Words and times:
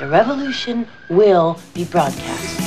The 0.00 0.08
revolution 0.08 0.86
will 1.10 1.58
be 1.74 1.84
broadcast. 1.84 2.58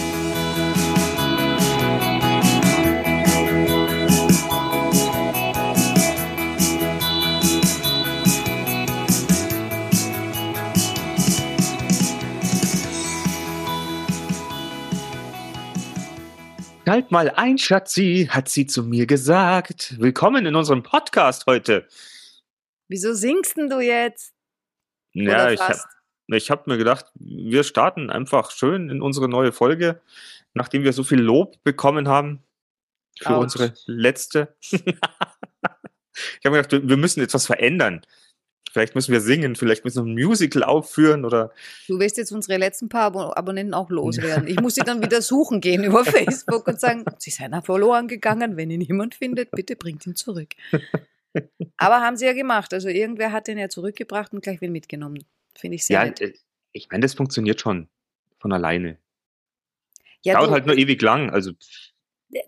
Schalt 16.86 17.10
mal 17.10 17.32
ein, 17.32 17.57
Schatzi, 17.57 18.29
hat 18.29 18.47
sie 18.47 18.68
zu 18.68 18.84
mir 18.84 19.07
gesagt. 19.07 19.96
Willkommen 19.97 20.46
in 20.46 20.54
unserem 20.56 20.84
Podcast 20.84 21.47
heute. 21.47 21.88
Wieso 22.89 23.15
singst 23.15 23.57
denn 23.57 23.71
du 23.71 23.79
jetzt? 23.79 24.36
Ja, 25.14 25.50
ich 25.50 25.60
fast? 25.60 25.88
Ich 26.27 26.50
hab 26.51 26.68
mir 26.68 26.77
gedacht, 26.77 27.05
wir 27.15 27.63
starten 27.63 28.09
einfach 28.09 28.51
schön 28.51 28.89
in 28.89 29.01
unsere 29.01 29.27
neue 29.27 29.51
Folge, 29.51 30.01
nachdem 30.54 30.83
wir 30.83 30.93
so 30.93 31.04
viel 31.04 31.19
Lob 31.19 31.61
bekommen 31.63 32.08
haben 32.08 32.44
für 33.19 33.30
Autsch. 33.30 33.55
unsere 33.55 33.73
letzte. 33.86 34.55
ich 34.72 34.86
habe 36.45 36.55
mir 36.55 36.61
gedacht, 36.61 36.88
wir 36.88 36.97
müssen 36.97 37.22
etwas 37.22 37.45
verändern. 37.45 38.02
Vielleicht 38.72 38.95
müssen 38.95 39.11
wir 39.11 39.22
singen, 39.22 39.55
vielleicht 39.55 39.86
müssen 39.86 40.03
wir 40.03 40.11
ein 40.11 40.25
Musical 40.25 40.63
aufführen 40.63 41.25
oder 41.25 41.52
Du 41.88 41.99
wirst 41.99 42.17
jetzt 42.17 42.31
unsere 42.31 42.58
letzten 42.58 42.89
paar 42.89 43.03
Abo 43.03 43.31
Abonnenten 43.33 43.75
auch 43.75 43.91
loswerden. 43.91 44.47
Ich 44.47 44.59
muss 44.59 44.73
sie 44.73 44.81
dann 44.81 45.02
wieder 45.03 45.21
suchen 45.21 45.61
gehen 45.61 45.83
über 45.83 46.03
Facebook 46.03 46.67
und 46.67 46.80
sagen, 46.80 47.05
sie 47.19 47.30
seien 47.30 47.52
nach 47.52 47.63
verloren 47.63 48.08
gegangen. 48.08 48.58
Wenn 48.58 48.71
ihn 48.71 48.81
jemand 48.81 49.13
findet, 49.13 49.52
bitte 49.52 49.75
bringt 49.75 50.08
ihn 50.08 50.16
zurück. 50.16 50.49
Aber 51.77 52.02
haben 52.02 52.17
sie 52.17 52.25
ja 52.25 52.33
gemacht. 52.33 52.73
Also 52.73 52.89
irgendwer 52.89 53.31
hat 53.31 53.47
den 53.47 53.59
ja 53.59 53.69
zurückgebracht 53.69 54.33
und 54.33 54.41
gleich 54.41 54.59
wieder 54.59 54.71
mitgenommen. 54.71 55.23
Finde 55.55 55.75
ich 55.75 55.85
sehr 55.85 55.99
ja, 55.99 56.05
nett. 56.05 56.21
äh, 56.21 56.33
ich 56.71 56.89
meine, 56.89 57.01
das 57.01 57.13
funktioniert 57.13 57.61
schon 57.61 57.89
von 58.39 58.51
alleine. 58.51 58.97
Ja, 60.21 60.35
Dauert 60.35 60.49
du- 60.49 60.53
halt 60.53 60.65
nur 60.65 60.77
ewig 60.77 61.01
lang. 61.01 61.29
Also 61.29 61.51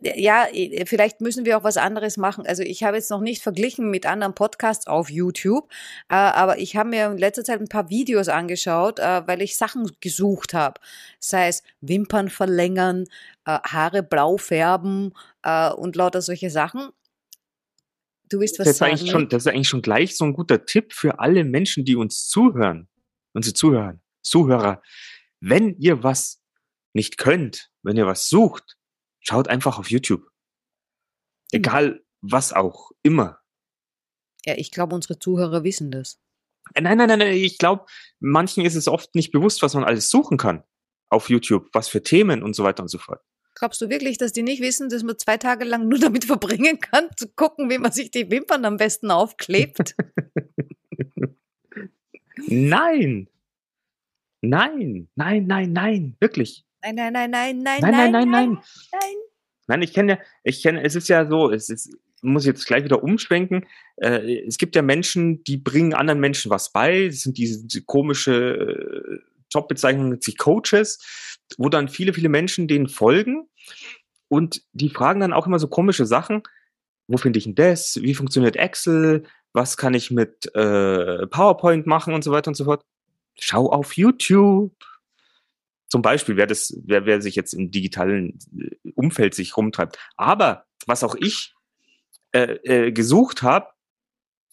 ja, 0.02 0.48
eh, 0.52 0.86
vielleicht 0.86 1.22
müssen 1.22 1.46
wir 1.46 1.58
auch 1.58 1.64
was 1.64 1.78
anderes 1.78 2.18
machen. 2.18 2.46
Also 2.46 2.64
ich 2.64 2.84
habe 2.84 2.98
jetzt 2.98 3.12
noch 3.12 3.22
nicht 3.22 3.42
verglichen 3.42 3.90
mit 3.90 4.06
anderen 4.06 4.34
Podcasts 4.34 4.88
auf 4.88 5.10
YouTube, 5.10 5.70
äh, 6.10 6.16
aber 6.16 6.58
ich 6.58 6.76
habe 6.76 6.90
mir 6.90 7.06
in 7.08 7.18
letzter 7.18 7.44
Zeit 7.44 7.62
ein 7.62 7.68
paar 7.68 7.90
Videos 7.90 8.28
angeschaut, 8.28 9.00
äh, 9.00 9.28
weil 9.28 9.42
ich 9.42 9.58
Sachen 9.58 9.92
gesucht 10.02 10.54
habe. 10.54 10.80
Sei 11.20 11.48
es 11.48 11.64
Wimpern 11.82 12.30
verlängern, 12.30 13.06
äh, 13.46 13.60
Haare 13.64 14.04
blau 14.04 14.38
färben 14.38 15.14
äh, 15.44 15.70
und 15.72 15.96
lauter 15.96 16.22
solche 16.22 16.50
Sachen. 16.50 16.90
Du 18.30 18.40
willst 18.40 18.58
was 18.58 18.66
das 18.66 18.74
ist, 18.74 18.78
sagen? 18.80 18.92
eigentlich 18.94 19.12
schon, 19.12 19.30
das 19.30 19.44
ist 19.44 19.48
eigentlich 19.48 19.70
schon 19.70 19.84
gleich 19.84 20.18
so 20.18 20.26
ein 20.26 20.34
guter 20.34 20.66
Tipp 20.66 20.94
für 20.94 21.20
alle 21.20 21.44
Menschen, 21.44 21.86
die 21.86 21.96
uns 21.96 22.28
zuhören. 22.28 22.88
Unsere 23.36 23.54
Zuhörer, 23.54 24.00
Zuhörer. 24.22 24.82
Wenn 25.42 25.78
ihr 25.78 26.04
was 26.04 26.42
nicht 26.94 27.18
könnt, 27.18 27.70
wenn 27.84 27.98
ihr 27.98 28.08
was 28.08 28.30
sucht, 28.30 28.78
schaut 29.20 29.50
einfach 29.50 29.78
auf 29.78 29.92
YouTube. 29.92 30.26
Egal 31.52 32.02
was 32.22 32.54
auch, 32.54 32.92
immer. 33.04 33.40
ja, 34.46 34.56
ich 34.58 34.72
glaube, 34.72 34.96
unsere 34.96 35.20
Zuhörer 35.20 35.64
wissen 35.64 35.92
das. 35.92 36.20
Äh, 36.74 36.82
Nein, 36.82 36.98
nein, 36.98 37.10
nein, 37.10 37.20
nein, 37.20 37.34
ich 37.34 37.58
glaube, 37.58 37.86
manchen 38.20 38.66
ist 38.66 38.76
es 38.76 38.88
oft 38.88 39.14
nicht 39.14 39.32
bewusst, 39.32 39.62
was 39.62 39.74
man 39.74 39.84
alles 39.84 40.10
suchen 40.10 40.38
kann 40.38 40.64
auf 41.10 41.30
YouTube, 41.30 41.70
was 41.74 41.88
für 41.90 42.02
Themen 42.02 42.42
und 42.42 42.56
so 42.56 42.64
weiter 42.64 42.82
und 42.84 42.90
so 42.90 42.98
fort. 42.98 43.22
Glaubst 43.54 43.82
du 43.82 43.90
wirklich, 43.90 44.18
dass 44.18 44.32
die 44.34 44.44
nicht 44.44 44.62
wissen, 44.62 44.90
dass 44.90 45.04
man 45.04 45.18
zwei 45.18 45.38
Tage 45.38 45.66
lang 45.66 45.88
nur 45.88 46.00
damit 46.00 46.24
verbringen 46.26 46.80
kann, 46.80 47.10
zu 47.18 47.28
gucken, 47.28 47.70
wie 47.70 47.78
man 47.80 47.92
sich 47.92 48.12
die 48.12 48.32
Wimpern 48.32 48.64
am 48.66 48.78
besten 48.78 49.12
aufklebt? 49.12 49.96
Nein! 52.48 53.28
Nein, 54.42 55.08
nein, 55.16 55.48
nein, 55.48 55.74
nein, 55.74 56.16
wirklich. 56.20 56.66
Nein, 56.84 56.96
nein, 56.96 57.14
nein, 57.14 57.32
nein, 57.32 57.64
nein, 57.64 57.82
Nein, 57.82 57.92
nein, 57.92 58.12
nein, 58.12 58.30
nein. 58.30 58.50
nein. 58.50 59.18
Nein, 59.68 59.82
ich 59.82 59.94
kenne 59.94 60.14
ja, 60.14 60.20
ich 60.44 60.62
kenne, 60.62 60.84
es 60.84 60.96
ist 60.96 61.08
ja 61.08 61.28
so, 61.28 61.52
es 61.52 61.70
ist, 61.70 61.98
muss 62.22 62.44
ich 62.44 62.48
jetzt 62.48 62.68
gleich 62.68 62.84
wieder 62.84 63.04
umschwenken. 63.04 63.66
Äh, 63.98 64.46
es 64.46 64.58
gibt 64.58 64.76
ja 64.76 64.84
Menschen, 64.84 65.44
die 65.44 65.58
bringen 65.58 65.94
anderen 65.94 66.20
Menschen 66.20 66.52
was 66.52 66.72
bei. 66.72 67.08
Das 67.08 67.22
sind 67.22 67.38
diese, 67.38 67.66
diese 67.66 67.84
komische 67.84 68.34
äh, 68.34 69.20
Jobbezeichnung, 69.52 70.22
sich 70.22 70.38
Coaches, 70.38 71.40
wo 71.58 71.70
dann 71.70 71.88
viele, 71.88 72.14
viele 72.14 72.30
Menschen 72.30 72.68
denen 72.68 72.88
folgen 72.88 73.48
und 74.28 74.62
die 74.74 74.90
fragen 74.90 75.20
dann 75.20 75.34
auch 75.34 75.48
immer 75.48 75.60
so 75.60 75.68
komische 75.68 76.06
Sachen. 76.06 76.44
Wo 77.08 77.18
finde 77.18 77.38
ich 77.38 77.46
denn 77.46 77.56
das? 77.56 78.02
Wie 78.02 78.16
funktioniert 78.16 78.56
Excel? 78.56 79.24
Was 79.56 79.78
kann 79.78 79.94
ich 79.94 80.12
mit 80.12 80.54
äh, 80.54 81.28
PowerPoint 81.28 81.88
machen 81.88 82.14
und 82.14 82.26
so 82.26 82.32
weiter 82.34 82.50
und 82.50 82.56
so 82.56 82.66
fort? 82.66 82.84
Schau 83.40 83.72
auf 83.72 83.96
YouTube. 83.96 84.76
Zum 85.88 86.02
Beispiel, 86.02 86.36
wer 86.36 86.46
das, 86.46 86.78
wer, 86.84 87.06
wer 87.06 87.22
sich 87.22 87.36
jetzt 87.36 87.54
im 87.54 87.72
digitalen 87.72 88.38
äh, 88.60 88.92
Umfeld 88.96 89.34
sich 89.34 89.56
rumtreibt. 89.56 89.98
Aber 90.18 90.66
was 90.88 91.06
auch 91.06 91.16
ich 91.16 91.56
äh, 92.34 92.56
äh, 92.66 92.92
gesucht 92.92 93.44
habe, 93.44 93.68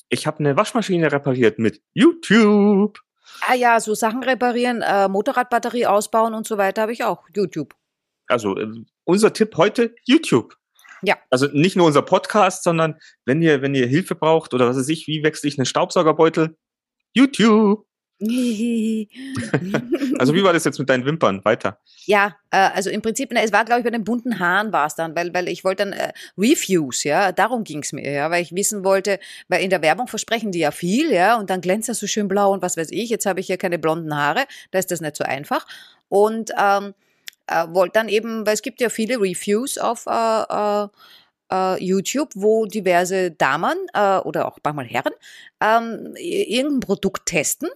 ich 0.08 0.28
habe 0.28 0.38
eine 0.38 0.56
Waschmaschine 0.56 1.10
repariert 1.10 1.58
mit 1.58 1.82
YouTube. 1.94 3.00
Ah 3.48 3.54
ja, 3.54 3.80
so 3.80 3.94
Sachen 3.94 4.22
reparieren, 4.22 4.82
äh, 4.82 5.08
Motorradbatterie 5.08 5.86
ausbauen 5.86 6.32
und 6.32 6.46
so 6.46 6.58
weiter 6.58 6.82
habe 6.82 6.92
ich 6.92 7.02
auch. 7.02 7.28
YouTube. 7.34 7.74
Also 8.28 8.56
äh, 8.56 8.68
unser 9.02 9.32
Tipp 9.32 9.56
heute 9.56 9.96
YouTube. 10.04 10.56
Ja. 11.02 11.16
Also 11.30 11.46
nicht 11.52 11.76
nur 11.76 11.86
unser 11.86 12.02
Podcast, 12.02 12.64
sondern 12.64 12.98
wenn 13.24 13.42
ihr 13.42 13.62
wenn 13.62 13.74
ihr 13.74 13.86
Hilfe 13.86 14.14
braucht 14.14 14.54
oder 14.54 14.68
was 14.68 14.76
weiß 14.76 14.88
ich, 14.88 15.06
wie 15.06 15.22
wechsle 15.22 15.48
ich 15.48 15.58
einen 15.58 15.66
Staubsaugerbeutel? 15.66 16.56
YouTube. 17.14 17.86
Also 20.18 20.34
wie 20.34 20.44
war 20.44 20.52
das 20.52 20.64
jetzt 20.64 20.78
mit 20.78 20.88
deinen 20.88 21.04
Wimpern? 21.04 21.44
Weiter. 21.44 21.80
Ja, 22.04 22.36
äh, 22.52 22.56
also 22.74 22.90
im 22.90 23.02
Prinzip, 23.02 23.30
na, 23.32 23.42
es 23.42 23.52
war, 23.52 23.64
glaube 23.64 23.80
ich, 23.80 23.84
bei 23.84 23.90
den 23.90 24.04
bunten 24.04 24.38
Haaren 24.38 24.72
war 24.72 24.86
es 24.86 24.94
dann, 24.94 25.16
weil, 25.16 25.34
weil 25.34 25.48
ich 25.48 25.64
wollte 25.64 25.84
dann 25.84 25.92
äh, 25.92 26.12
Reviews, 26.38 27.02
ja, 27.02 27.32
darum 27.32 27.64
ging's 27.64 27.92
mir, 27.92 28.08
ja, 28.08 28.30
weil 28.30 28.42
ich 28.42 28.54
wissen 28.54 28.84
wollte, 28.84 29.18
weil 29.48 29.64
in 29.64 29.70
der 29.70 29.82
Werbung 29.82 30.06
versprechen 30.06 30.52
die 30.52 30.60
ja 30.60 30.70
viel, 30.70 31.10
ja, 31.12 31.36
und 31.36 31.50
dann 31.50 31.60
glänzt 31.60 31.88
das 31.88 31.98
so 31.98 32.06
schön 32.06 32.28
blau 32.28 32.52
und 32.52 32.62
was 32.62 32.76
weiß 32.76 32.92
ich, 32.92 33.10
jetzt 33.10 33.26
habe 33.26 33.40
ich 33.40 33.48
ja 33.48 33.56
keine 33.56 33.80
blonden 33.80 34.14
Haare, 34.14 34.44
da 34.70 34.78
ist 34.78 34.92
das 34.92 35.00
nicht 35.00 35.16
so 35.16 35.24
einfach. 35.24 35.66
Und 36.08 36.52
ähm, 36.56 36.94
äh, 37.52 37.74
wollte 37.74 37.94
dann 37.94 38.08
eben, 38.08 38.46
weil 38.46 38.54
es 38.54 38.62
gibt 38.62 38.80
ja 38.80 38.88
viele 38.88 39.16
Reviews 39.16 39.78
auf 39.78 40.06
äh, 40.06 40.42
äh, 40.42 40.88
äh, 41.52 41.84
YouTube, 41.84 42.30
wo 42.34 42.66
diverse 42.66 43.30
Damen 43.30 43.86
äh, 43.92 44.18
oder 44.18 44.46
auch 44.46 44.58
manchmal 44.64 44.86
Herren 44.86 45.12
ähm, 45.60 46.14
irgendein 46.16 46.80
Produkt 46.80 47.26
testen. 47.26 47.68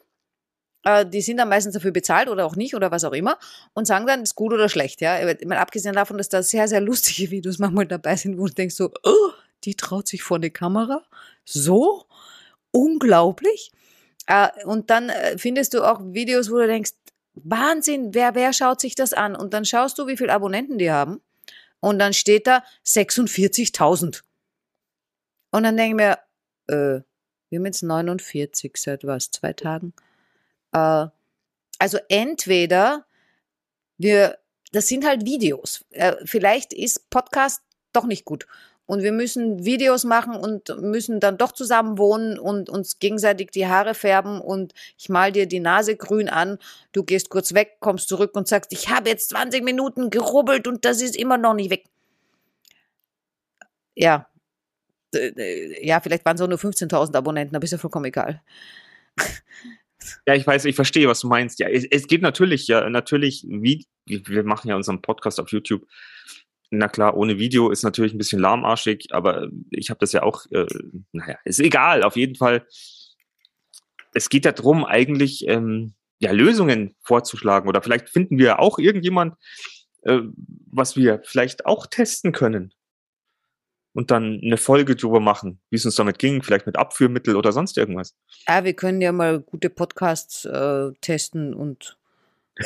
Äh, 0.84 1.04
die 1.06 1.20
sind 1.20 1.36
dann 1.36 1.48
meistens 1.48 1.74
dafür 1.74 1.92
bezahlt 1.92 2.28
oder 2.28 2.46
auch 2.46 2.56
nicht 2.56 2.74
oder 2.74 2.90
was 2.90 3.04
auch 3.04 3.12
immer 3.12 3.38
und 3.74 3.86
sagen 3.86 4.06
dann, 4.06 4.22
ist 4.22 4.34
gut 4.34 4.52
oder 4.52 4.68
schlecht. 4.68 5.00
Ja, 5.00 5.28
ich 5.28 5.46
meine, 5.46 5.60
abgesehen 5.60 5.94
davon, 5.94 6.16
dass 6.18 6.28
da 6.28 6.42
sehr, 6.42 6.68
sehr 6.68 6.80
lustige 6.80 7.30
Videos 7.32 7.58
manchmal 7.58 7.86
dabei 7.86 8.16
sind, 8.16 8.38
wo 8.38 8.46
du 8.46 8.54
denkst 8.54 8.74
so, 8.74 8.90
oh, 9.04 9.30
die 9.64 9.74
traut 9.74 10.08
sich 10.08 10.22
vor 10.22 10.38
eine 10.38 10.50
Kamera, 10.50 11.02
so 11.44 12.06
unglaublich. 12.70 13.72
Äh, 14.26 14.48
und 14.64 14.90
dann 14.90 15.12
findest 15.36 15.74
du 15.74 15.82
auch 15.82 16.00
Videos, 16.02 16.50
wo 16.50 16.56
du 16.56 16.66
denkst, 16.66 16.92
Wahnsinn, 17.36 18.14
wer, 18.14 18.34
wer 18.34 18.52
schaut 18.52 18.80
sich 18.80 18.94
das 18.94 19.12
an? 19.12 19.36
Und 19.36 19.54
dann 19.54 19.64
schaust 19.64 19.98
du, 19.98 20.06
wie 20.06 20.16
viele 20.16 20.32
Abonnenten 20.32 20.78
die 20.78 20.90
haben. 20.90 21.20
Und 21.80 21.98
dann 21.98 22.12
steht 22.12 22.46
da 22.46 22.64
46.000. 22.84 24.22
Und 25.50 25.62
dann 25.62 25.76
denke 25.76 25.90
ich 25.90 25.94
mir, 25.96 26.18
äh, 26.74 27.02
wir 27.48 27.58
haben 27.58 27.66
jetzt 27.66 27.82
49 27.82 28.76
seit 28.76 29.04
was, 29.04 29.30
zwei 29.30 29.52
Tagen. 29.52 29.92
Äh, 30.72 31.06
also 31.78 31.98
entweder 32.08 33.04
wir, 33.98 34.38
das 34.72 34.88
sind 34.88 35.06
halt 35.06 35.24
Videos. 35.24 35.84
Äh, 35.90 36.16
vielleicht 36.24 36.72
ist 36.72 37.08
Podcast 37.10 37.62
doch 37.92 38.06
nicht 38.06 38.24
gut. 38.24 38.46
Und 38.86 39.02
wir 39.02 39.12
müssen 39.12 39.64
Videos 39.64 40.04
machen 40.04 40.36
und 40.36 40.68
müssen 40.80 41.18
dann 41.18 41.38
doch 41.38 41.52
zusammen 41.52 41.98
wohnen 41.98 42.38
und 42.38 42.70
uns 42.70 43.00
gegenseitig 43.00 43.50
die 43.50 43.66
Haare 43.66 43.94
färben 43.94 44.40
und 44.40 44.74
ich 44.96 45.08
mal 45.08 45.32
dir 45.32 45.46
die 45.46 45.60
Nase 45.60 45.96
grün 45.96 46.28
an. 46.28 46.58
Du 46.92 47.02
gehst 47.02 47.28
kurz 47.28 47.52
weg, 47.52 47.78
kommst 47.80 48.08
zurück 48.08 48.36
und 48.36 48.46
sagst, 48.46 48.72
ich 48.72 48.88
habe 48.88 49.08
jetzt 49.08 49.30
20 49.30 49.64
Minuten 49.64 50.10
gerubbelt 50.10 50.68
und 50.68 50.84
das 50.84 51.02
ist 51.02 51.16
immer 51.16 51.36
noch 51.36 51.54
nicht 51.54 51.70
weg. 51.70 51.84
Ja. 53.96 54.28
Ja, 55.80 56.00
vielleicht 56.00 56.24
waren 56.24 56.36
es 56.36 56.42
auch 56.42 56.48
nur 56.48 56.58
15.000 56.58 57.16
Abonnenten, 57.16 57.56
aber 57.56 57.64
ist 57.64 57.70
ja 57.72 57.78
vollkommen 57.78 58.04
egal. 58.04 58.42
Ja, 60.26 60.34
ich 60.34 60.46
weiß, 60.46 60.64
ich 60.66 60.76
verstehe, 60.76 61.08
was 61.08 61.20
du 61.20 61.28
meinst. 61.28 61.58
Ja, 61.58 61.68
es, 61.68 61.84
es 61.84 62.06
geht 62.06 62.22
natürlich, 62.22 62.68
ja, 62.68 62.88
natürlich, 62.88 63.44
wie, 63.48 63.86
wir 64.06 64.44
machen 64.44 64.68
ja 64.68 64.76
unseren 64.76 65.02
Podcast 65.02 65.40
auf 65.40 65.50
YouTube. 65.50 65.86
Na 66.70 66.88
klar, 66.88 67.16
ohne 67.16 67.38
Video 67.38 67.70
ist 67.70 67.84
natürlich 67.84 68.12
ein 68.12 68.18
bisschen 68.18 68.40
lahmarschig, 68.40 69.08
aber 69.10 69.48
ich 69.70 69.90
habe 69.90 69.98
das 70.00 70.12
ja 70.12 70.22
auch, 70.22 70.46
äh, 70.50 70.66
naja, 71.12 71.38
ist 71.44 71.60
egal, 71.60 72.02
auf 72.02 72.16
jeden 72.16 72.34
Fall. 72.34 72.66
Es 74.14 74.28
geht 74.28 74.44
ja 74.44 74.52
darum, 74.52 74.84
eigentlich 74.84 75.46
ähm, 75.46 75.94
ja, 76.18 76.32
Lösungen 76.32 76.96
vorzuschlagen 77.02 77.68
oder 77.68 77.82
vielleicht 77.82 78.08
finden 78.08 78.38
wir 78.38 78.58
auch 78.58 78.78
irgendjemand, 78.78 79.34
äh, 80.02 80.20
was 80.70 80.96
wir 80.96 81.20
vielleicht 81.24 81.66
auch 81.66 81.86
testen 81.86 82.32
können. 82.32 82.72
Und 83.92 84.10
dann 84.10 84.40
eine 84.44 84.58
Folge 84.58 84.94
drüber 84.94 85.20
machen, 85.20 85.58
wie 85.70 85.76
es 85.76 85.86
uns 85.86 85.94
damit 85.94 86.18
ging, 86.18 86.42
vielleicht 86.42 86.66
mit 86.66 86.76
Abführmittel 86.76 87.34
oder 87.34 87.52
sonst 87.52 87.78
irgendwas. 87.78 88.14
Ja, 88.46 88.62
wir 88.62 88.74
können 88.74 89.00
ja 89.00 89.10
mal 89.10 89.40
gute 89.40 89.70
Podcasts 89.70 90.44
äh, 90.44 90.92
testen 91.00 91.54
und 91.54 91.96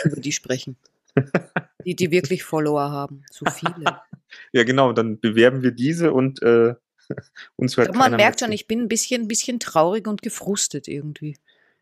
über 0.04 0.20
die 0.20 0.32
sprechen. 0.32 0.76
Die, 1.84 1.94
die 1.96 2.10
wirklich 2.10 2.42
Follower 2.42 2.90
haben. 2.90 3.24
So 3.30 3.44
viele. 3.46 4.00
Ja, 4.52 4.62
genau, 4.62 4.92
dann 4.92 5.18
bewerben 5.18 5.62
wir 5.62 5.72
diese 5.72 6.12
und 6.12 6.40
äh, 6.42 6.74
uns 7.56 7.76
hört 7.76 7.92
man 7.96 8.14
merkt 8.14 8.38
schon, 8.38 8.52
ich 8.52 8.68
bin 8.68 8.82
ein 8.82 8.86
bisschen, 8.88 9.22
ein 9.22 9.28
bisschen 9.28 9.58
traurig 9.58 10.06
und 10.06 10.22
gefrustet 10.22 10.86
irgendwie. 10.86 11.36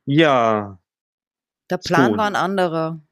Ja, 0.07 0.81
Der 1.69 1.77
Plan 1.77 2.13
Schon. 2.13 2.19
war 2.19 2.27
ein 2.27 2.37
anderer. 2.37 3.03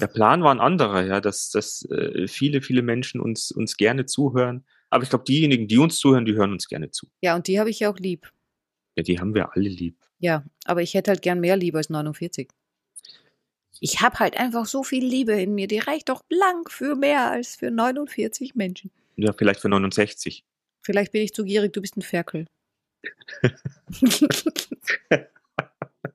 der 0.00 0.06
Plan 0.06 0.44
war 0.44 0.54
ein 0.54 0.60
anderer, 0.60 1.04
ja, 1.04 1.20
dass, 1.20 1.50
dass 1.50 1.84
äh, 1.90 2.28
viele, 2.28 2.62
viele 2.62 2.82
Menschen 2.82 3.20
uns, 3.20 3.50
uns 3.50 3.76
gerne 3.76 4.06
zuhören. 4.06 4.64
Aber 4.88 5.02
ich 5.02 5.10
glaube, 5.10 5.24
diejenigen, 5.24 5.66
die 5.66 5.78
uns 5.78 5.98
zuhören, 5.98 6.24
die 6.24 6.34
hören 6.34 6.52
uns 6.52 6.68
gerne 6.68 6.92
zu. 6.92 7.08
Ja, 7.20 7.34
und 7.34 7.48
die 7.48 7.58
habe 7.58 7.70
ich 7.70 7.80
ja 7.80 7.90
auch 7.90 7.98
lieb. 7.98 8.30
Ja, 8.96 9.02
die 9.02 9.18
haben 9.18 9.34
wir 9.34 9.52
alle 9.56 9.68
lieb. 9.68 9.96
Ja, 10.18 10.44
aber 10.64 10.82
ich 10.82 10.94
hätte 10.94 11.10
halt 11.10 11.22
gern 11.22 11.40
mehr 11.40 11.56
Liebe 11.56 11.78
als 11.78 11.90
49. 11.90 12.48
Ich 13.80 14.02
habe 14.02 14.18
halt 14.18 14.36
einfach 14.38 14.66
so 14.66 14.82
viel 14.82 15.04
Liebe 15.04 15.32
in 15.32 15.54
mir, 15.54 15.66
die 15.66 15.78
reicht 15.78 16.10
doch 16.10 16.22
blank 16.22 16.70
für 16.70 16.94
mehr 16.94 17.30
als 17.30 17.56
für 17.56 17.70
49 17.70 18.54
Menschen. 18.54 18.90
Ja, 19.16 19.32
vielleicht 19.32 19.60
für 19.60 19.70
69. 19.70 20.44
Vielleicht 20.82 21.12
bin 21.12 21.22
ich 21.22 21.32
zu 21.32 21.44
gierig, 21.44 21.72
du 21.72 21.80
bist 21.80 21.96
ein 21.96 22.02
Ferkel. 22.02 22.46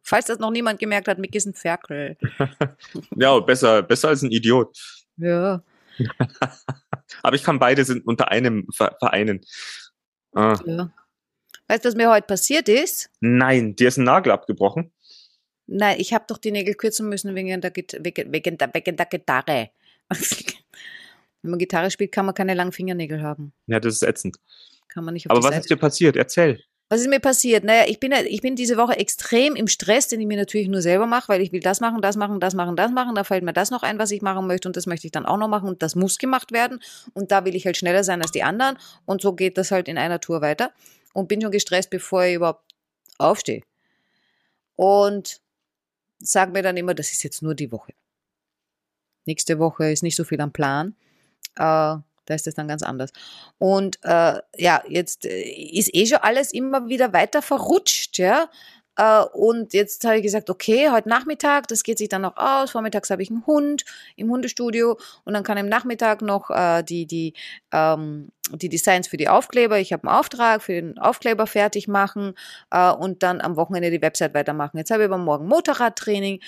Falls 0.03 0.25
das 0.25 0.37
noch 0.37 0.51
niemand 0.51 0.79
gemerkt 0.79 1.07
hat, 1.07 1.17
Mick 1.17 1.33
ist 1.33 1.47
ein 1.47 1.55
Ferkel. 1.55 2.17
Ja, 3.15 3.39
besser, 3.39 3.81
besser 3.81 4.09
als 4.09 4.21
ein 4.21 4.31
Idiot. 4.31 4.77
Ja. 5.17 5.63
Aber 7.23 7.35
ich 7.35 7.43
kann 7.43 7.57
beide 7.57 7.83
sind 7.83 8.05
unter 8.05 8.29
einem 8.29 8.67
ver 8.71 8.95
vereinen. 8.99 9.41
Ah, 10.33 10.59
ja. 10.65 10.93
Weißt 11.67 11.83
du, 11.83 11.89
was 11.89 11.95
mir 11.95 12.11
heute 12.11 12.27
passiert 12.27 12.69
ist? 12.69 13.09
nein, 13.21 13.75
dir 13.75 13.87
ist 13.87 13.97
ein 13.97 14.03
Nagel 14.03 14.31
abgebrochen. 14.31 14.91
Nein, 15.67 15.97
ich 15.99 16.13
habe 16.13 16.25
doch 16.27 16.37
die 16.37 16.51
Nägel 16.51 16.75
kürzen 16.75 17.09
müssen 17.09 17.33
wegen 17.35 17.61
der, 17.61 17.71
wegen, 17.75 18.31
wegen 18.31 18.57
der, 18.57 18.73
wegen 18.73 18.95
der 18.97 19.05
Gitarre. 19.05 19.69
Wenn 21.41 21.51
man 21.51 21.59
Gitarre 21.59 21.91
spielt, 21.91 22.11
kann 22.11 22.25
man 22.25 22.35
keine 22.35 22.53
langen 22.53 22.71
Fingernägel 22.71 23.21
haben. 23.21 23.53
Ja, 23.67 23.79
das 23.79 23.95
ist 23.95 24.03
ätzend. 24.03 24.37
Kann 24.87 25.03
man 25.03 25.13
nicht 25.13 25.29
auf 25.29 25.31
Aber 25.31 25.43
was 25.43 25.51
Seite 25.51 25.61
ist 25.61 25.69
dir 25.69 25.77
passiert? 25.77 26.15
Erzähl. 26.15 26.59
Was 26.87 27.01
ist 27.01 27.09
mir 27.09 27.19
passiert? 27.19 27.63
Naja, 27.63 27.85
ich 27.87 27.99
bin, 27.99 28.11
ich 28.11 28.41
bin 28.41 28.55
diese 28.55 28.77
Woche 28.77 28.97
extrem 28.97 29.55
im 29.55 29.67
Stress, 29.67 30.07
den 30.07 30.21
ich 30.21 30.27
mir 30.27 30.37
natürlich 30.37 30.67
nur 30.67 30.81
selber 30.81 31.07
mache, 31.07 31.29
weil 31.29 31.41
ich 31.41 31.51
will 31.51 31.59
das 31.59 31.81
machen, 31.81 31.99
das 32.01 32.15
machen, 32.15 32.39
das 32.39 32.53
machen, 32.53 32.75
das 32.75 32.91
machen. 32.91 33.15
Da 33.15 33.23
fällt 33.23 33.43
mir 33.43 33.53
das 33.53 33.71
noch 33.71 33.81
ein, 33.81 33.97
was 33.97 34.11
ich 34.11 34.21
machen 34.21 34.45
möchte 34.45 34.69
und 34.69 34.77
das 34.77 34.85
möchte 34.85 35.07
ich 35.07 35.11
dann 35.11 35.25
auch 35.25 35.37
noch 35.37 35.47
machen 35.47 35.67
und 35.67 35.81
das 35.81 35.95
muss 35.95 36.19
gemacht 36.19 36.51
werden. 36.51 36.79
Und 37.13 37.31
da 37.31 37.43
will 37.43 37.55
ich 37.55 37.65
halt 37.65 37.75
schneller 37.75 38.03
sein 38.03 38.21
als 38.21 38.31
die 38.31 38.43
anderen 38.43 38.77
und 39.05 39.21
so 39.21 39.33
geht 39.33 39.57
das 39.57 39.71
halt 39.71 39.87
in 39.87 39.97
einer 39.97 40.19
Tour 40.19 40.41
weiter 40.41 40.71
und 41.13 41.27
bin 41.27 41.41
schon 41.41 41.51
gestresst, 41.51 41.89
bevor 41.89 42.23
ich 42.23 42.35
überhaupt 42.35 42.63
aufstehe. 43.17 43.63
Und 44.75 45.41
sage 46.27 46.51
mir 46.51 46.63
dann 46.63 46.77
immer, 46.77 46.93
das 46.93 47.11
ist 47.11 47.23
jetzt 47.23 47.41
nur 47.41 47.55
die 47.55 47.71
Woche. 47.71 47.93
Nächste 49.25 49.59
Woche 49.59 49.91
ist 49.91 50.03
nicht 50.03 50.15
so 50.15 50.23
viel 50.23 50.41
am 50.41 50.51
Plan. 50.51 50.95
Äh, 51.55 51.97
da 52.25 52.33
ist 52.33 52.47
das 52.47 52.55
dann 52.55 52.67
ganz 52.67 52.83
anders. 52.83 53.11
Und 53.57 53.99
äh, 54.03 54.39
ja, 54.57 54.83
jetzt 54.87 55.25
äh, 55.25 55.41
ist 55.43 55.93
eh 55.93 56.05
schon 56.05 56.19
alles 56.19 56.53
immer 56.53 56.87
wieder 56.89 57.13
weiter 57.13 57.41
verrutscht, 57.41 58.17
ja. 58.17 58.49
Äh, 58.97 59.23
und 59.33 59.73
jetzt 59.73 60.03
habe 60.05 60.17
ich 60.17 60.23
gesagt, 60.23 60.49
okay, 60.49 60.89
heute 60.89 61.09
Nachmittag, 61.09 61.67
das 61.67 61.83
geht 61.83 61.97
sich 61.97 62.09
dann 62.09 62.21
noch 62.21 62.37
aus. 62.37 62.71
Vormittags 62.71 63.09
habe 63.09 63.21
ich 63.21 63.29
einen 63.29 63.45
Hund 63.45 63.85
im 64.15 64.29
Hundestudio 64.29 64.97
und 65.23 65.33
dann 65.33 65.43
kann 65.43 65.57
im 65.57 65.69
Nachmittag 65.69 66.21
noch 66.21 66.49
äh, 66.49 66.83
die, 66.83 67.05
die, 67.05 67.33
ähm, 67.71 68.29
die 68.51 68.69
Designs 68.69 69.07
für 69.07 69.17
die 69.17 69.29
Aufkleber. 69.29 69.79
Ich 69.79 69.93
habe 69.93 70.07
einen 70.07 70.17
Auftrag 70.17 70.61
für 70.61 70.73
den 70.73 70.97
Aufkleber 70.97 71.47
fertig 71.47 71.87
machen 71.87 72.33
äh, 72.71 72.91
und 72.91 73.23
dann 73.23 73.41
am 73.41 73.55
Wochenende 73.55 73.91
die 73.91 74.01
Website 74.01 74.33
weitermachen. 74.33 74.77
Jetzt 74.77 74.91
habe 74.91 75.03
ich 75.03 75.09
aber 75.09 75.17
morgen 75.17 75.47
Motorradtraining, 75.47 76.39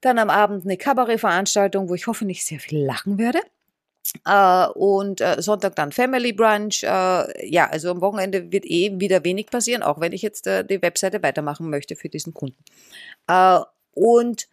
dann 0.00 0.18
am 0.18 0.28
Abend 0.28 0.64
eine 0.64 0.76
Kabarettveranstaltung, 0.76 1.88
wo 1.88 1.94
ich 1.94 2.06
hoffe, 2.06 2.26
nicht 2.26 2.44
sehr 2.44 2.60
viel 2.60 2.84
lachen 2.84 3.18
werde. 3.18 3.40
Äh, 4.26 4.66
und 4.68 5.20
äh, 5.20 5.40
Sonntag 5.40 5.76
dann 5.76 5.92
Family 5.92 6.32
Brunch. 6.32 6.82
Äh, 6.82 7.48
ja, 7.48 7.68
also 7.70 7.90
am 7.90 8.00
Wochenende 8.00 8.52
wird 8.52 8.64
eh 8.66 8.98
wieder 8.98 9.24
wenig 9.24 9.46
passieren, 9.46 9.82
auch 9.82 10.00
wenn 10.00 10.12
ich 10.12 10.22
jetzt 10.22 10.46
die 10.46 10.82
Webseite 10.82 11.22
weitermachen 11.22 11.70
möchte 11.70 11.96
für 11.96 12.08
diesen 12.08 12.34
Kunden. 12.34 12.62
Und 13.92 14.48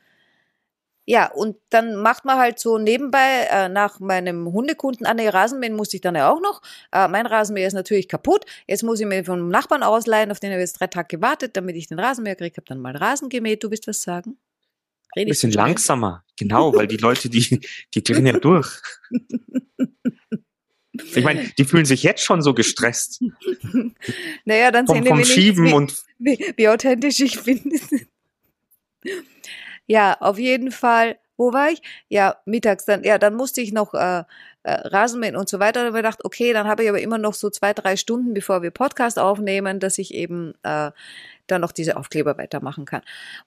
ja, 1.05 1.31
und 1.31 1.57
dann 1.69 1.95
macht 1.95 2.25
man 2.25 2.37
halt 2.37 2.59
so 2.59 2.77
nebenbei 2.77 3.47
äh, 3.49 3.69
nach 3.69 3.99
meinem 3.99 4.51
Hundekunden, 4.51 5.05
ah 5.05 5.13
nee, 5.13 5.27
Rasenmähen 5.27 5.73
musste 5.75 5.97
ich 5.97 6.01
dann 6.01 6.15
ja 6.15 6.31
auch 6.31 6.39
noch. 6.39 6.61
Äh, 6.91 7.07
mein 7.07 7.25
Rasenmäher 7.25 7.67
ist 7.67 7.73
natürlich 7.73 8.07
kaputt. 8.07 8.45
Jetzt 8.67 8.83
muss 8.83 8.99
ich 8.99 9.07
mir 9.07 9.25
vom 9.25 9.49
Nachbarn 9.49 9.83
ausleihen, 9.83 10.31
auf 10.31 10.39
den 10.39 10.51
habe 10.51 10.61
ich 10.61 10.69
jetzt 10.69 10.79
drei 10.79 10.87
Tage 10.87 11.17
gewartet, 11.17 11.57
damit 11.57 11.75
ich 11.75 11.87
den 11.87 11.99
Rasenmäher 11.99 12.35
kriege. 12.35 12.55
Habe 12.55 12.67
dann 12.67 12.79
mal 12.79 12.95
Rasen 12.95 13.29
gemäht. 13.29 13.63
Du 13.63 13.71
willst 13.71 13.87
was 13.87 14.01
sagen? 14.03 14.37
Ein 15.15 15.27
bisschen 15.27 15.51
langsamer. 15.51 16.23
Genau, 16.37 16.73
weil 16.73 16.87
die 16.87 16.97
Leute, 16.97 17.29
die, 17.29 17.61
die 17.93 18.03
drehen 18.03 18.25
ja 18.25 18.39
durch. 18.39 18.81
Ich 20.93 21.23
meine, 21.23 21.49
die 21.57 21.65
fühlen 21.65 21.85
sich 21.85 22.03
jetzt 22.03 22.23
schon 22.23 22.41
so 22.41 22.53
gestresst 22.53 23.21
Naja, 24.45 24.71
dann 24.71 24.85
vom, 24.85 24.95
sehen 24.95 25.05
wir 25.05 25.11
vom 25.11 25.25
Schieben 25.25 25.65
wie, 25.67 25.73
und 25.73 26.03
wie, 26.19 26.53
wie 26.57 26.67
authentisch 26.67 27.19
ich 27.19 27.41
bin. 27.43 27.79
ja, 29.87 30.17
auf 30.19 30.37
jeden 30.37 30.71
Fall. 30.71 31.17
Wo 31.37 31.53
war 31.53 31.71
ich? 31.71 31.81
Ja, 32.07 32.37
mittags 32.45 32.85
dann. 32.85 33.03
Ja, 33.03 33.17
dann 33.17 33.35
musste 33.35 33.61
ich 33.61 33.71
noch 33.71 33.93
äh, 33.93 34.23
äh, 34.63 34.73
Rasenmähen 34.73 35.35
und 35.35 35.49
so 35.49 35.59
weiter. 35.59 35.81
Da 35.81 35.87
habe 35.87 35.97
ich 35.97 36.03
gedacht, 36.03 36.25
okay, 36.25 36.53
dann 36.53 36.67
habe 36.67 36.83
ich 36.83 36.89
aber 36.89 37.01
immer 37.01 37.17
noch 37.17 37.33
so 37.33 37.49
zwei, 37.49 37.73
drei 37.73 37.95
Stunden, 37.95 38.33
bevor 38.33 38.61
wir 38.61 38.71
Podcast 38.71 39.19
aufnehmen, 39.19 39.79
dass 39.79 39.97
ich 39.97 40.13
eben 40.13 40.53
äh, 40.63 40.91
dann 41.47 41.61
noch 41.61 41.71
diese 41.71 41.97
Aufkleber 41.97 42.37
weitermachen 42.37 42.85
kann. 42.85 43.01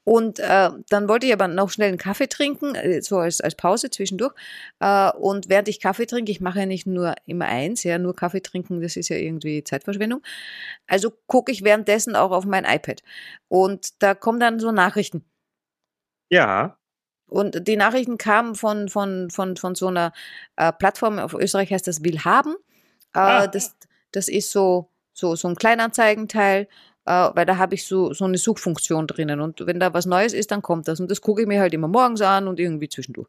Und 0.04 0.38
äh, 0.38 0.70
dann 0.88 1.08
wollte 1.08 1.26
ich 1.26 1.32
aber 1.32 1.48
noch 1.48 1.70
schnell 1.70 1.88
einen 1.88 1.98
Kaffee 1.98 2.28
trinken, 2.28 2.74
äh, 2.74 3.02
so 3.02 3.18
als, 3.18 3.40
als 3.40 3.54
Pause 3.54 3.90
zwischendurch. 3.90 4.34
Äh, 4.80 5.10
und 5.12 5.48
während 5.48 5.68
ich 5.68 5.80
Kaffee 5.80 6.06
trinke, 6.06 6.30
ich 6.30 6.40
mache 6.40 6.60
ja 6.60 6.66
nicht 6.66 6.86
nur 6.86 7.14
immer 7.26 7.46
eins, 7.46 7.82
ja, 7.82 7.98
nur 7.98 8.14
Kaffee 8.14 8.42
trinken, 8.42 8.80
das 8.80 8.96
ist 8.96 9.08
ja 9.08 9.16
irgendwie 9.16 9.64
Zeitverschwendung. 9.64 10.22
Also 10.86 11.10
gucke 11.26 11.52
ich 11.52 11.64
währenddessen 11.64 12.16
auch 12.16 12.30
auf 12.30 12.44
mein 12.44 12.64
iPad. 12.64 13.02
Und 13.48 14.02
da 14.02 14.14
kommen 14.14 14.40
dann 14.40 14.60
so 14.60 14.72
Nachrichten. 14.72 15.24
ja, 16.30 16.76
Und 17.34 17.66
die 17.66 17.76
Nachrichten 17.76 18.16
kamen 18.16 18.54
von, 18.54 18.88
von, 18.88 19.28
von, 19.28 19.56
von 19.56 19.74
so 19.74 19.88
einer 19.88 20.12
äh, 20.54 20.72
Plattform, 20.72 21.18
auf 21.18 21.34
Österreich 21.34 21.72
heißt 21.72 21.86
das 21.88 22.04
Willhaben. 22.04 22.54
Äh, 23.12 23.18
Ah. 23.18 23.46
das, 23.48 23.74
das 24.12 24.28
ist 24.28 24.52
so, 24.52 24.88
so, 25.12 25.34
so 25.34 25.48
ein 25.48 25.56
Kleinanzeigenteil, 25.56 26.68
äh, 27.06 27.10
weil 27.34 27.44
da 27.44 27.56
habe 27.56 27.74
ich 27.74 27.86
so, 27.86 28.12
so 28.12 28.24
eine 28.24 28.38
Suchfunktion 28.38 29.08
drinnen. 29.08 29.40
Und 29.40 29.66
wenn 29.66 29.80
da 29.80 29.92
was 29.92 30.06
Neues 30.06 30.32
ist, 30.32 30.52
dann 30.52 30.62
kommt 30.62 30.86
das. 30.86 31.00
Und 31.00 31.10
das 31.10 31.20
gucke 31.20 31.42
ich 31.42 31.48
mir 31.48 31.60
halt 31.60 31.74
immer 31.74 31.88
morgens 31.88 32.20
an 32.20 32.46
und 32.46 32.60
irgendwie 32.60 32.88
zwischendurch. 32.88 33.26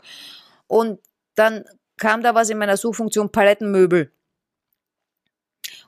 Und 0.67 0.99
dann 1.33 1.65
kam 1.97 2.21
da 2.21 2.35
was 2.35 2.51
in 2.51 2.59
meiner 2.59 2.77
Suchfunktion 2.77 3.31
Palettenmöbel. 3.31 4.11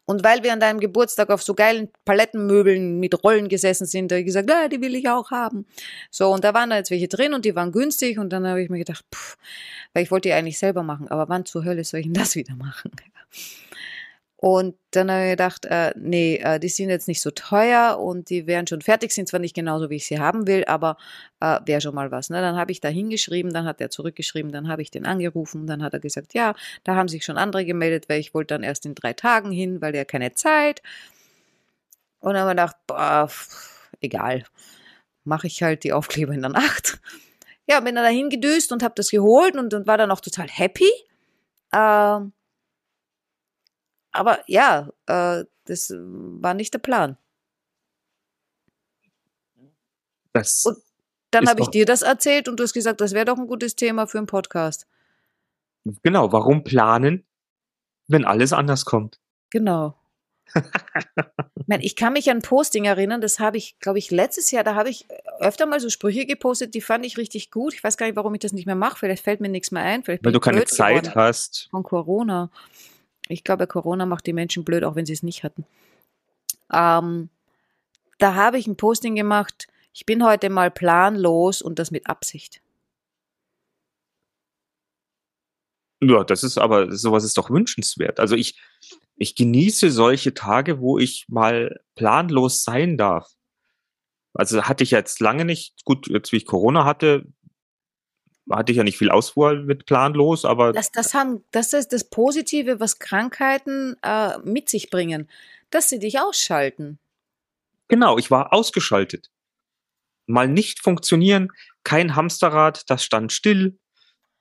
Und 0.09 0.23
weil 0.23 0.41
wir 0.41 0.53
an 0.53 0.61
deinem 0.61 0.79
Geburtstag 0.79 1.29
auf 1.29 1.43
so 1.43 1.53
geilen 1.53 1.89
Palettenmöbeln 2.05 2.97
mit 2.97 3.23
Rollen 3.25 3.49
gesessen 3.49 3.85
sind, 3.85 4.09
habe 4.09 4.21
ich 4.21 4.25
gesagt, 4.25 4.49
ah, 4.49 4.69
die 4.69 4.79
will 4.81 4.95
ich 4.95 5.09
auch 5.09 5.31
haben. 5.31 5.65
So, 6.09 6.31
und 6.31 6.45
da 6.45 6.53
waren 6.53 6.69
da 6.69 6.77
jetzt 6.77 6.91
welche 6.91 7.09
drin 7.09 7.33
und 7.33 7.43
die 7.43 7.55
waren 7.55 7.73
günstig 7.73 8.17
und 8.17 8.31
dann 8.31 8.47
habe 8.47 8.63
ich 8.63 8.69
mir 8.69 8.77
gedacht, 8.77 9.05
pff, 9.13 9.35
weil 9.93 10.03
ich 10.03 10.11
wollte 10.11 10.29
die 10.29 10.33
eigentlich 10.33 10.59
selber 10.59 10.81
machen, 10.81 11.09
aber 11.09 11.27
wann 11.27 11.45
zur 11.45 11.65
Hölle 11.65 11.83
soll 11.83 11.99
ich 11.99 12.05
denn 12.05 12.13
das 12.13 12.35
wieder 12.37 12.55
machen? 12.55 12.91
Und 14.39 14.75
dann 14.91 15.09
habe 15.09 15.23
ich 15.25 15.31
gedacht, 15.31 15.65
äh, 15.65 15.93
nee, 15.97 16.35
äh, 16.35 16.59
die 16.59 16.69
sind 16.69 16.89
jetzt 16.89 17.07
nicht 17.07 17.21
so 17.23 17.31
teuer 17.31 17.97
und 17.99 18.29
die 18.29 18.45
wären 18.45 18.67
schon 18.67 18.81
fertig, 18.81 19.11
sind 19.11 19.27
zwar 19.27 19.39
nicht 19.39 19.55
genauso, 19.55 19.89
wie 19.89 19.95
ich 19.95 20.05
sie 20.05 20.19
haben 20.19 20.45
will, 20.45 20.63
aber 20.65 20.97
äh, 21.39 21.59
wäre 21.65 21.81
schon 21.81 21.95
mal 21.95 22.11
was. 22.11 22.29
Ne? 22.29 22.39
Dann 22.39 22.55
habe 22.55 22.71
ich 22.71 22.79
da 22.79 22.87
hingeschrieben, 22.87 23.51
dann 23.51 23.65
hat 23.65 23.81
er 23.81 23.89
zurückgeschrieben, 23.89 24.51
dann 24.51 24.67
habe 24.67 24.83
ich 24.83 24.91
den 24.91 25.07
angerufen, 25.07 25.65
dann 25.65 25.81
hat 25.81 25.93
er 25.93 25.99
gesagt, 25.99 26.35
ja, 26.35 26.53
da 26.83 26.95
haben 26.95 27.07
sich 27.07 27.25
schon 27.25 27.37
andere 27.37 27.65
gemeldet, 27.65 28.09
weil 28.09 28.19
ich 28.19 28.35
wollte 28.35 28.53
dann 28.53 28.61
erst 28.61 28.85
in 28.85 28.93
drei 28.93 29.13
Tagen 29.13 29.51
hin, 29.51 29.81
weil 29.81 29.91
der 29.91 30.05
keine 30.05 30.33
Zeit. 30.33 30.83
Und 32.19 32.35
dann 32.35 32.43
habe 32.43 32.51
ich 32.51 32.57
gedacht, 32.57 32.75
boah, 32.85 33.31
egal, 34.01 34.43
mache 35.23 35.47
ich 35.47 35.63
halt 35.63 35.83
die 35.83 35.93
Aufkleber 35.93 36.33
in 36.33 36.41
der 36.41 36.51
Nacht. 36.51 36.99
Ja, 37.65 37.79
bin 37.79 37.95
dann 37.95 38.03
dahin 38.03 38.29
gedüst 38.29 38.71
und 38.71 38.83
habe 38.83 38.93
das 38.95 39.09
geholt 39.09 39.55
und, 39.55 39.73
und 39.73 39.87
war 39.87 39.97
dann 39.97 40.11
auch 40.11 40.21
total 40.21 40.47
happy. 40.47 40.89
Ähm, 41.73 42.33
aber 44.17 44.39
ja, 44.47 44.89
äh, 45.05 45.45
das 45.65 45.93
war 45.95 46.53
nicht 46.53 46.73
der 46.73 46.79
Plan. 46.79 47.17
das, 50.37 50.65
Und 50.65 50.77
Dann 51.31 51.47
habe 51.49 51.61
ich 51.61 51.67
dir 51.67 51.85
das 51.85 52.01
erzählt 52.01 52.47
und 52.47 52.59
du 52.59 52.63
hast 52.63 52.73
gesagt, 52.73 53.01
das 53.01 53.13
wäre 53.13 53.25
doch 53.25 53.37
ein 53.37 53.47
gutes 53.47 53.75
Thema 53.75 54.07
für 54.07 54.17
einen 54.17 54.27
Podcast. 54.27 54.87
genau, 56.03 56.31
warum 56.31 56.63
planen, 56.63 57.25
wenn 58.07 58.25
alles 58.25 58.53
anders 58.53 58.85
kommt? 58.85 59.19
Genau. 59.49 59.95
ich, 60.55 61.67
meine, 61.67 61.83
ich 61.83 61.97
kann 61.97 62.13
mich 62.13 62.31
an 62.31 62.41
Posting 62.41 62.85
erinnern, 62.85 63.19
das 63.19 63.39
habe 63.39 63.57
ich, 63.57 63.77
glaube 63.79 63.99
ich, 63.99 64.11
letztes 64.11 64.49
Jahr, 64.51 64.63
da 64.63 64.75
habe 64.75 64.89
ich 64.89 65.05
öfter 65.39 65.65
mal 65.65 65.81
so 65.81 65.89
Sprüche 65.89 66.25
gepostet, 66.25 66.73
die 66.73 66.79
fand 66.79 67.05
ich 67.05 67.17
richtig 67.17 67.51
gut. 67.51 67.73
Ich 67.73 67.83
weiß 67.83 67.97
gar 67.97 68.05
nicht, 68.05 68.15
warum 68.15 68.33
ich 68.33 68.39
das 68.39 68.53
nicht 68.53 68.65
mehr 68.65 68.75
mache. 68.75 68.97
Vielleicht 68.97 69.23
fällt 69.23 69.41
mir 69.41 69.49
nichts 69.49 69.71
mehr 69.71 69.83
ein. 69.83 70.03
Vielleicht 70.03 70.23
Weil 70.23 70.31
du 70.31 70.39
keine 70.39 70.63
Zeit 70.63 71.03
geworden 71.03 71.15
hast. 71.15 71.67
von 71.69 71.83
Corona. 71.83 72.49
Ich 73.29 73.43
glaube, 73.43 73.67
Corona 73.67 74.05
macht 74.05 74.25
die 74.25 74.33
Menschen 74.33 74.63
blöd, 74.63 74.83
auch 74.83 74.95
wenn 74.95 75.05
sie 75.05 75.13
es 75.13 75.23
nicht 75.23 75.43
hatten. 75.43 75.65
Ähm, 76.71 77.29
da 78.17 78.35
habe 78.35 78.57
ich 78.57 78.67
ein 78.67 78.77
Posting 78.77 79.15
gemacht. 79.15 79.67
Ich 79.93 80.05
bin 80.05 80.23
heute 80.23 80.49
mal 80.49 80.71
planlos 80.71 81.61
und 81.61 81.79
das 81.79 81.91
mit 81.91 82.07
Absicht. 82.07 82.61
Ja, 86.01 86.23
das 86.23 86.43
ist 86.43 86.57
aber, 86.57 86.95
sowas 86.95 87.23
ist 87.23 87.37
doch 87.37 87.49
wünschenswert. 87.49 88.19
Also 88.19 88.35
ich, 88.35 88.59
ich 89.15 89.35
genieße 89.35 89.89
solche 89.91 90.33
Tage, 90.33 90.79
wo 90.79 90.99
ich 90.99 91.25
mal 91.27 91.79
planlos 91.95 92.63
sein 92.63 92.97
darf. 92.97 93.27
Also 94.33 94.63
hatte 94.63 94.83
ich 94.83 94.91
jetzt 94.91 95.19
lange 95.19 95.45
nicht, 95.45 95.83
gut, 95.83 96.07
jetzt 96.07 96.31
wie 96.31 96.37
ich 96.37 96.45
Corona 96.45 96.85
hatte, 96.85 97.25
hatte 98.49 98.71
ich 98.71 98.77
ja 98.77 98.83
nicht 98.83 98.97
viel 98.97 99.09
Auswahl 99.09 99.63
mit 99.63 99.85
planlos, 99.85 100.45
aber. 100.45 100.73
Das, 100.73 100.91
das, 100.91 101.13
haben, 101.13 101.43
das 101.51 101.73
ist 101.73 101.93
das 101.93 102.03
Positive, 102.03 102.79
was 102.79 102.99
Krankheiten 102.99 103.97
äh, 104.03 104.37
mit 104.39 104.69
sich 104.69 104.89
bringen, 104.89 105.29
dass 105.69 105.89
sie 105.89 105.99
dich 105.99 106.19
ausschalten. 106.19 106.99
Genau, 107.87 108.17
ich 108.17 108.31
war 108.31 108.53
ausgeschaltet. 108.53 109.29
Mal 110.25 110.47
nicht 110.47 110.81
funktionieren, 110.81 111.51
kein 111.83 112.15
Hamsterrad, 112.15 112.89
das 112.89 113.03
stand 113.03 113.31
still 113.31 113.77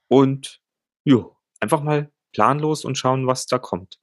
und 0.09 0.59
jo, 1.05 1.37
einfach 1.59 1.81
mal 1.81 2.11
planlos 2.33 2.83
und 2.83 2.97
schauen, 2.97 3.25
was 3.25 3.45
da 3.45 3.57
kommt. 3.57 3.99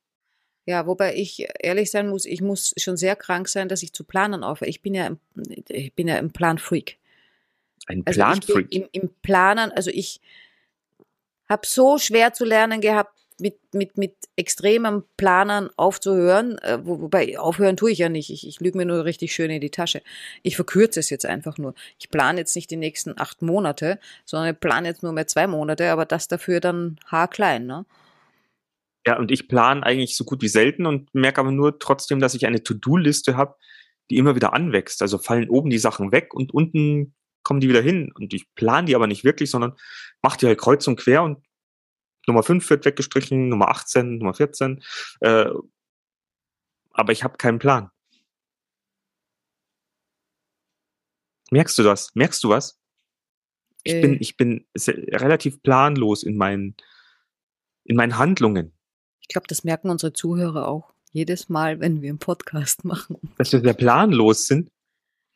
Ja, 0.67 0.87
wobei 0.87 1.15
ich 1.15 1.47
ehrlich 1.61 1.91
sein 1.91 2.09
muss, 2.09 2.25
ich 2.25 2.41
muss 2.41 2.73
schon 2.79 2.97
sehr 2.97 3.17
krank 3.17 3.49
sein, 3.49 3.69
dass 3.69 3.83
ich 3.83 3.93
zu 3.93 4.03
planen 4.03 4.43
aufhöre. 4.43 4.71
Ich 4.71 4.81
bin 4.81 4.95
ja, 4.95 5.11
ich 5.69 5.93
bin 5.95 6.09
ja 6.09 6.17
ein 6.17 6.33
Planfreak. 6.33 6.99
Ein 7.87 8.03
Also 8.05 8.19
Planfreak. 8.19 8.73
im, 8.73 8.88
im 8.93 9.11
Planen, 9.23 9.73
also 9.73 9.91
ich 9.91 10.21
habe 11.49 11.67
so 11.67 11.99
schwer 11.99 12.33
zu 12.33 12.45
lernen 12.45 12.81
gehabt, 12.81 13.19
mit, 13.38 13.59
mit, 13.75 13.99
mit 13.99 14.14
extremem 14.37 15.05
Planern 15.17 15.69
aufzuhören, 15.76 16.59
äh, 16.59 16.79
wo, 16.85 17.00
wobei 17.00 17.38
aufhören 17.38 17.76
tue 17.76 17.91
ich 17.91 17.99
ja 17.99 18.09
nicht. 18.09 18.31
Ich, 18.31 18.47
ich 18.47 18.61
lüge 18.61 18.79
mir 18.79 18.85
nur 18.85 19.05
richtig 19.05 19.35
schön 19.35 19.50
in 19.50 19.61
die 19.61 19.71
Tasche. 19.71 20.03
Ich 20.43 20.57
verkürze 20.57 21.00
es 21.00 21.11
jetzt 21.11 21.26
einfach 21.26 21.59
nur. 21.59 21.75
Ich 21.99 22.11
plane 22.11 22.38
jetzt 22.38 22.55
nicht 22.55 22.71
die 22.71 22.76
nächsten 22.76 23.19
acht 23.19 23.43
Monate, 23.43 23.99
sondern 24.25 24.55
ich 24.55 24.61
plane 24.61 24.87
jetzt 24.88 25.03
nur 25.03 25.12
mehr 25.12 25.26
zwei 25.26 25.47
Monate, 25.47 25.91
aber 25.91 26.05
das 26.05 26.29
dafür 26.29 26.61
dann 26.61 26.99
haarklein, 27.07 27.67
ne? 27.67 27.85
Ja, 29.07 29.19
und 29.19 29.31
ich 29.31 29.49
plane 29.49 29.83
eigentlich 29.83 30.17
so 30.17 30.25
gut 30.25 30.41
wie 30.41 30.49
selten 30.49 30.87
und 30.87 31.14
merke 31.14 31.41
aber 31.41 31.50
nur 31.50 31.79
trotzdem, 31.79 32.21
dass 32.21 32.35
ich 32.35 32.47
eine 32.47 32.62
To-Do-Liste 32.62 33.37
habe, 33.37 33.57
die 34.11 34.17
immer 34.17 34.35
wieder 34.35 34.55
anwächst. 34.55 35.03
Also 35.03 35.19
fallen 35.19 35.50
oben 35.50 35.69
die 35.69 35.79
Sachen 35.79 36.11
weg 36.11 36.33
und 36.33 36.55
unten 36.55 37.14
kommen 37.45 37.61
die 37.61 37.69
wieder 37.69 37.83
hin. 37.83 38.11
Und 38.13 38.33
ich 38.35 38.53
plane 38.55 38.87
die 38.87 38.97
aber 38.97 39.07
nicht 39.07 39.23
wirklich, 39.25 39.51
sondern 39.51 39.77
mache 40.23 40.39
die 40.39 40.47
halt 40.47 40.59
kreuz 40.59 40.87
und 40.89 40.97
quer 40.97 41.23
und 41.23 41.45
Nummer 42.27 42.43
5 42.43 42.69
wird 42.71 42.85
weggestrichen, 42.87 43.49
Nummer 43.51 43.69
18, 43.69 44.19
Nummer 44.19 44.35
14. 44.35 44.83
Äh, 45.21 45.51
aber 46.91 47.13
ich 47.13 47.23
habe 47.23 47.37
keinen 47.37 47.59
Plan. 47.59 47.91
Merkst 51.51 51.77
du 51.79 51.83
das? 51.83 52.15
Merkst 52.15 52.43
du 52.43 52.49
was? 52.49 52.81
Ich 53.83 53.95
Äh. 53.95 54.01
bin, 54.01 54.17
ich 54.21 54.37
bin 54.37 54.67
relativ 54.77 55.63
planlos 55.63 56.23
in 56.23 56.37
meinen, 56.37 56.75
in 57.85 57.97
meinen 57.97 58.17
Handlungen. 58.19 58.73
Ich 59.21 59.29
glaube, 59.29 59.47
das 59.47 59.65
merken 59.65 59.91
unsere 59.91 60.13
Zuhörer 60.13 60.69
auch. 60.69 60.95
Jedes 61.13 61.49
Mal, 61.49 61.81
wenn 61.81 62.03
wir 62.03 62.11
einen 62.11 62.19
Podcast 62.19 62.85
machen. 62.85 63.19
Dass 63.37 63.53
wir 63.53 63.61
sehr 63.61 63.75
planlos 63.75 64.47
sind. 64.47 64.71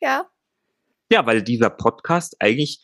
Ja, 0.01 0.29
Ja, 1.11 1.25
weil 1.25 1.41
dieser 1.41 1.69
Podcast 1.69 2.35
eigentlich 2.39 2.79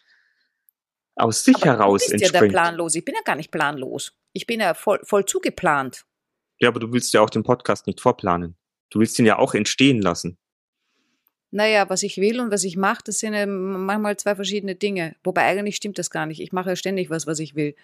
aus 1.16 1.44
sich 1.44 1.56
aber 1.58 1.66
heraus 1.66 2.06
du 2.06 2.12
bist 2.12 2.14
ja 2.14 2.18
der 2.18 2.28
entspringt. 2.42 2.52
planlos. 2.54 2.96
Ich 2.96 3.06
bin 3.06 3.16
ja 3.16 3.22
gar 3.24 3.36
nicht 3.36 3.52
planlos. 3.52 4.14
Ich 4.34 4.46
bin 4.48 4.60
ja 4.60 4.74
voll, 4.74 5.00
voll 5.04 5.26
zugeplant. 5.26 6.06
Ja, 6.60 6.70
aber 6.70 6.80
du 6.80 6.92
willst 6.92 7.14
ja 7.14 7.22
auch 7.22 7.30
den 7.30 7.44
Podcast 7.44 7.88
nicht 7.88 8.02
vorplanen. 8.02 8.56
Du 8.90 9.00
willst 9.00 9.18
ihn 9.20 9.26
ja 9.26 9.38
auch 9.38 9.54
entstehen 9.54 10.02
lassen. 10.02 10.38
Naja, 11.52 11.90
was 11.90 12.04
ich 12.04 12.18
will 12.18 12.42
und 12.42 12.52
was 12.52 12.64
ich 12.66 12.76
mache, 12.76 13.04
das 13.06 13.20
sind 13.20 13.34
ja 13.34 13.46
manchmal 13.46 14.18
zwei 14.18 14.36
verschiedene 14.36 14.76
Dinge. 14.76 15.16
Wobei 15.24 15.44
eigentlich 15.46 15.78
stimmt 15.78 15.98
das 15.98 16.10
gar 16.10 16.26
nicht. 16.26 16.42
Ich 16.42 16.52
mache 16.52 16.70
ja 16.72 16.76
ständig 16.76 17.10
was, 17.10 17.28
was 17.28 17.40
ich 17.40 17.56
will. 17.56 17.76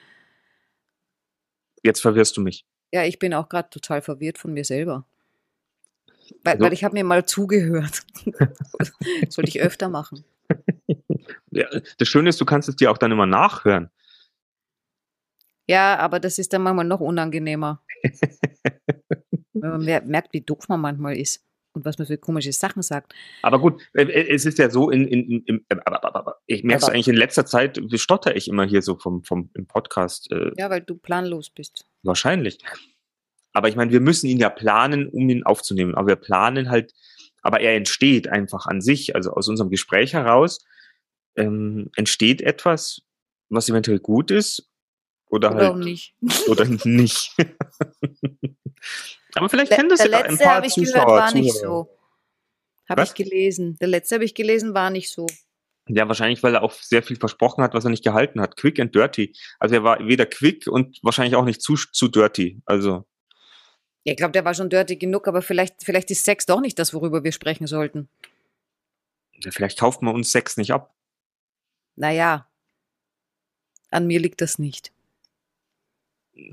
Jetzt 1.84 2.02
verwirrst 2.02 2.36
du 2.36 2.42
mich. 2.42 2.66
Ja, 2.92 3.06
ich 3.06 3.18
bin 3.20 3.34
auch 3.34 3.48
gerade 3.48 3.70
total 3.70 4.02
verwirrt 4.02 4.38
von 4.38 4.52
mir 4.54 4.66
selber. 4.66 5.06
Weil, 6.44 6.54
Also- 6.56 6.66
weil 6.66 6.74
ich 6.74 6.84
habe 6.84 6.94
mir 6.96 7.04
mal 7.06 7.26
zugehört. 7.26 8.02
Sollte 9.30 9.50
ich 9.50 9.62
öfter 9.62 9.88
machen. 9.88 10.26
Ja, 11.52 11.68
das 11.98 12.08
Schöne 12.08 12.30
ist, 12.30 12.40
du 12.42 12.46
kannst 12.46 12.70
es 12.70 12.76
dir 12.76 12.92
auch 12.92 12.98
dann 12.98 13.12
immer 13.12 13.26
nachhören. 13.26 13.90
Ja, 15.68 15.98
aber 16.00 16.20
das 16.20 16.40
ist 16.40 16.54
dann 16.54 16.64
manchmal 16.64 16.86
noch 16.86 17.00
unangenehmer. 17.00 17.84
Wenn 19.54 19.70
man 19.72 19.86
mer- 19.86 20.02
merkt, 20.04 20.34
wie 20.34 20.42
doof 20.42 20.68
man 20.70 20.82
manchmal 20.82 21.18
ist 21.18 21.46
und 21.74 21.86
was 21.86 21.98
man 21.98 22.08
für 22.08 22.18
komische 22.18 22.52
Sachen 22.52 22.82
sagt. 22.82 23.14
Aber 23.44 23.60
gut, 23.60 23.82
äh, 23.94 24.04
äh, 24.04 24.34
es 24.34 24.46
ist 24.46 24.58
ja 24.58 24.70
so, 24.70 24.90
in, 24.90 25.08
in, 25.08 25.44
in, 25.46 25.66
äh, 25.70 25.76
ich 26.48 26.64
merke 26.64 26.84
es 26.84 26.90
eigentlich 26.90 27.08
in 27.08 27.16
letzter 27.16 27.46
Zeit, 27.46 27.80
stotter 27.96 28.36
ich 28.36 28.48
immer 28.48 28.66
hier 28.66 28.82
so 28.82 28.98
vom, 28.98 29.24
vom 29.24 29.50
im 29.54 29.68
Podcast. 29.68 30.30
Ja, 30.58 30.70
weil 30.70 30.82
du 30.82 30.96
planlos 30.98 31.50
bist. 31.50 31.86
Wahrscheinlich. 32.04 32.60
Aber 33.54 33.68
ich 33.68 33.76
meine, 33.76 33.92
wir 33.92 34.00
müssen 34.00 34.28
ihn 34.28 34.40
ja 34.40 34.50
planen, 34.50 35.08
um 35.10 35.30
ihn 35.30 35.44
aufzunehmen. 35.44 35.96
Aber 35.96 36.08
wir 36.08 36.16
planen 36.16 36.70
halt, 36.70 36.94
aber 37.42 37.60
er 37.62 37.76
entsteht 37.76 38.28
einfach 38.28 38.66
an 38.66 38.82
sich, 38.82 39.16
also 39.16 39.32
aus 39.32 39.48
unserem 39.48 39.70
Gespräch 39.70 40.14
heraus, 40.14 40.66
ähm, 41.36 41.90
entsteht 41.96 42.42
etwas, 42.42 43.02
was 43.50 43.70
eventuell 43.70 44.00
gut 44.00 44.32
ist 44.32 44.70
oder, 45.28 45.54
halt 45.54 45.78
nicht. 45.78 46.16
oder 46.48 46.66
nicht. 46.86 47.36
aber 49.36 49.50
vielleicht 49.50 49.72
kennen 49.72 49.90
das 49.90 50.00
ja 50.00 50.06
ein 50.06 50.12
letzte 50.12 50.44
paar 50.44 50.56
habe 50.56 50.68
ich 50.68 50.76
gehört, 50.76 50.94
Zuschauer, 50.94 51.08
war 51.08 51.34
nicht 51.34 51.54
Zuhörer. 51.54 51.84
so. 51.86 51.98
Habe 52.90 53.04
ich 53.04 53.14
gelesen. 53.14 53.78
Der 53.80 53.88
letzte 53.88 54.16
habe 54.16 54.26
ich 54.26 54.36
gelesen, 54.36 54.74
war 54.74 54.90
nicht 54.90 55.10
so. 55.10 55.26
Ja, 55.88 56.08
wahrscheinlich, 56.08 56.44
weil 56.44 56.56
er 56.56 56.64
auch 56.64 56.74
sehr 56.74 57.02
viel 57.02 57.16
versprochen 57.16 57.64
hat, 57.64 57.74
was 57.74 57.86
er 57.86 57.90
nicht 57.90 58.04
gehalten 58.04 58.42
hat. 58.42 58.58
Quick 58.58 58.80
and 58.80 58.94
dirty. 58.94 59.34
Also 59.60 59.76
er 59.76 59.84
war 59.84 60.06
weder 60.06 60.26
quick 60.26 60.68
und 60.68 61.00
wahrscheinlich 61.02 61.36
auch 61.36 61.46
nicht 61.46 61.62
zu, 61.62 61.76
zu 61.76 62.08
dirty. 62.08 62.62
Also 62.66 63.06
ich 64.04 64.18
glaube, 64.18 64.32
der 64.32 64.46
war 64.46 64.54
schon 64.54 64.70
dirty 64.70 64.96
genug, 64.96 65.28
aber 65.28 65.42
vielleicht, 65.42 65.84
vielleicht 65.84 66.12
ist 66.12 66.26
Sex 66.26 66.46
doch 66.46 66.62
nicht 66.62 66.80
das, 66.80 66.94
worüber 66.94 67.24
wir 67.24 67.32
sprechen 67.32 67.68
sollten. 67.68 68.10
vielleicht 69.50 69.80
kauft 69.80 70.02
man 70.02 70.16
uns 70.16 70.32
Sex 70.32 70.58
nicht 70.58 70.72
ab. 70.72 70.94
Naja, 71.96 72.48
an 73.92 74.08
mir 74.08 74.20
liegt 74.20 74.42
das 74.42 74.60
nicht. 74.60 74.92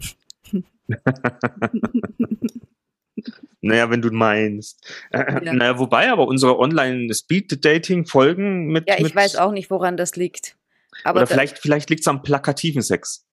Naja, 3.60 3.90
wenn 3.90 4.00
du 4.00 4.10
meinst. 4.10 4.86
Äh, 5.10 5.44
Ja. 5.44 5.52
Naja, 5.52 5.78
wobei 5.78 6.10
aber 6.10 6.26
unsere 6.26 6.58
Online-Speed-Dating-Folgen 6.58 8.68
mit. 8.68 8.88
Ja, 8.88 8.96
ich 8.96 9.02
mit, 9.02 9.14
weiß 9.14 9.36
auch 9.36 9.52
nicht, 9.52 9.70
woran 9.70 9.96
das 9.96 10.16
liegt. 10.16 10.56
Aber 11.04 11.20
Oder 11.20 11.26
vielleicht, 11.26 11.58
vielleicht 11.58 11.90
liegt 11.90 12.00
es 12.02 12.08
am 12.08 12.22
plakativen 12.22 12.82
Sex. 12.82 13.26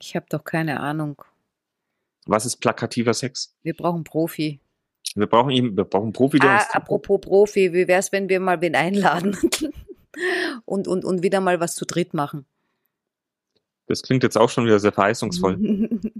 ich 0.00 0.16
habe 0.16 0.26
doch 0.28 0.44
keine 0.44 0.80
Ahnung. 0.80 1.22
Was 2.26 2.46
ist 2.46 2.56
plakativer 2.56 3.14
Sex? 3.14 3.54
Wir 3.62 3.74
brauchen 3.74 4.04
Profi. 4.04 4.60
Wir 5.14 5.26
brauchen 5.26 5.50
eben, 5.50 5.76
wir 5.76 5.84
brauchen 5.84 6.12
Profi, 6.12 6.38
der 6.38 6.50
Ah, 6.50 6.56
uns. 6.56 6.70
apropos 6.72 7.20
Profi, 7.20 7.72
wie 7.72 7.86
wär's, 7.86 8.10
wenn 8.12 8.28
wir 8.28 8.40
mal 8.40 8.60
wen 8.60 8.74
einladen 8.74 9.36
und, 10.64 10.88
und, 10.88 11.04
und 11.04 11.22
wieder 11.22 11.40
mal 11.40 11.60
was 11.60 11.74
zu 11.74 11.84
dritt 11.84 12.14
machen? 12.14 12.46
Das 13.86 14.02
klingt 14.02 14.22
jetzt 14.22 14.38
auch 14.38 14.48
schon 14.48 14.64
wieder 14.64 14.80
sehr 14.80 14.92
verheißungsvoll. 14.92 15.58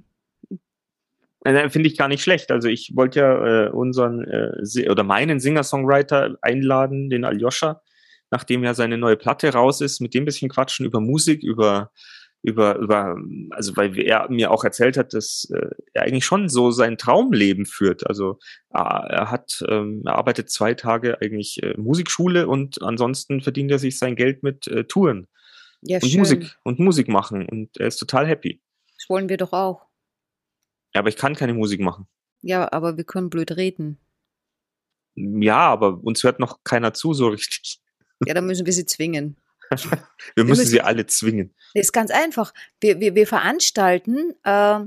Finde 1.44 1.88
ich 1.88 1.98
gar 1.98 2.08
nicht 2.08 2.22
schlecht. 2.22 2.50
Also 2.50 2.68
ich 2.68 2.92
wollte 2.94 3.20
ja 3.20 3.66
äh, 3.66 3.68
unseren 3.70 4.24
äh, 4.24 4.88
oder 4.88 5.02
meinen 5.02 5.40
Singer-Songwriter 5.40 6.36
einladen, 6.40 7.10
den 7.10 7.24
Aljoscha, 7.26 7.82
nachdem 8.30 8.64
ja 8.64 8.72
seine 8.72 8.96
neue 8.96 9.16
Platte 9.16 9.52
raus 9.52 9.82
ist, 9.82 10.00
mit 10.00 10.14
dem 10.14 10.22
ein 10.22 10.24
bisschen 10.26 10.48
quatschen 10.48 10.86
über 10.86 11.00
Musik, 11.00 11.42
über 11.42 11.90
über 12.44 12.76
über 12.76 13.16
also 13.50 13.74
weil 13.76 13.98
er 13.98 14.30
mir 14.30 14.50
auch 14.50 14.64
erzählt 14.64 14.98
hat, 14.98 15.14
dass 15.14 15.50
äh, 15.50 15.70
er 15.94 16.02
eigentlich 16.02 16.26
schon 16.26 16.50
so 16.50 16.70
sein 16.70 16.98
Traumleben 16.98 17.64
führt. 17.64 18.06
Also 18.06 18.38
äh, 18.72 18.78
er 18.78 19.30
hat 19.30 19.64
ähm, 19.68 20.02
er 20.04 20.16
arbeitet 20.16 20.50
zwei 20.50 20.74
Tage 20.74 21.20
eigentlich 21.22 21.62
äh, 21.62 21.74
Musikschule 21.78 22.46
und 22.46 22.82
ansonsten 22.82 23.40
verdient 23.40 23.70
er 23.70 23.78
sich 23.78 23.98
sein 23.98 24.14
Geld 24.14 24.42
mit 24.42 24.66
äh, 24.66 24.84
Touren 24.84 25.26
ja, 25.80 25.98
und 26.02 26.08
schön. 26.08 26.20
Musik 26.20 26.56
und 26.64 26.78
Musik 26.78 27.08
machen 27.08 27.48
und 27.48 27.76
er 27.78 27.86
ist 27.86 27.96
total 27.96 28.26
happy. 28.26 28.60
Das 28.98 29.08
wollen 29.08 29.30
wir 29.30 29.38
doch 29.38 29.54
auch. 29.54 29.86
Ja, 30.94 31.00
aber 31.00 31.08
ich 31.08 31.16
kann 31.16 31.34
keine 31.34 31.54
Musik 31.54 31.80
machen. 31.80 32.06
Ja, 32.42 32.70
aber 32.72 32.98
wir 32.98 33.04
können 33.04 33.30
blöd 33.30 33.56
reden. 33.56 33.98
Ja, 35.14 35.68
aber 35.68 36.04
uns 36.04 36.22
hört 36.24 36.40
noch 36.40 36.62
keiner 36.62 36.92
zu 36.92 37.14
so 37.14 37.28
richtig. 37.28 37.80
Ja, 38.26 38.34
dann 38.34 38.46
müssen 38.46 38.66
wir 38.66 38.72
sie 38.72 38.84
zwingen. 38.84 39.38
Wir 40.34 40.44
müssen 40.44 40.66
sie 40.66 40.80
alle 40.80 41.06
zwingen. 41.06 41.54
Das 41.74 41.86
ist 41.86 41.92
ganz 41.92 42.10
einfach. 42.10 42.52
Wir, 42.80 43.00
wir, 43.00 43.14
wir 43.14 43.26
veranstalten, 43.26 44.34
äh, 44.44 44.80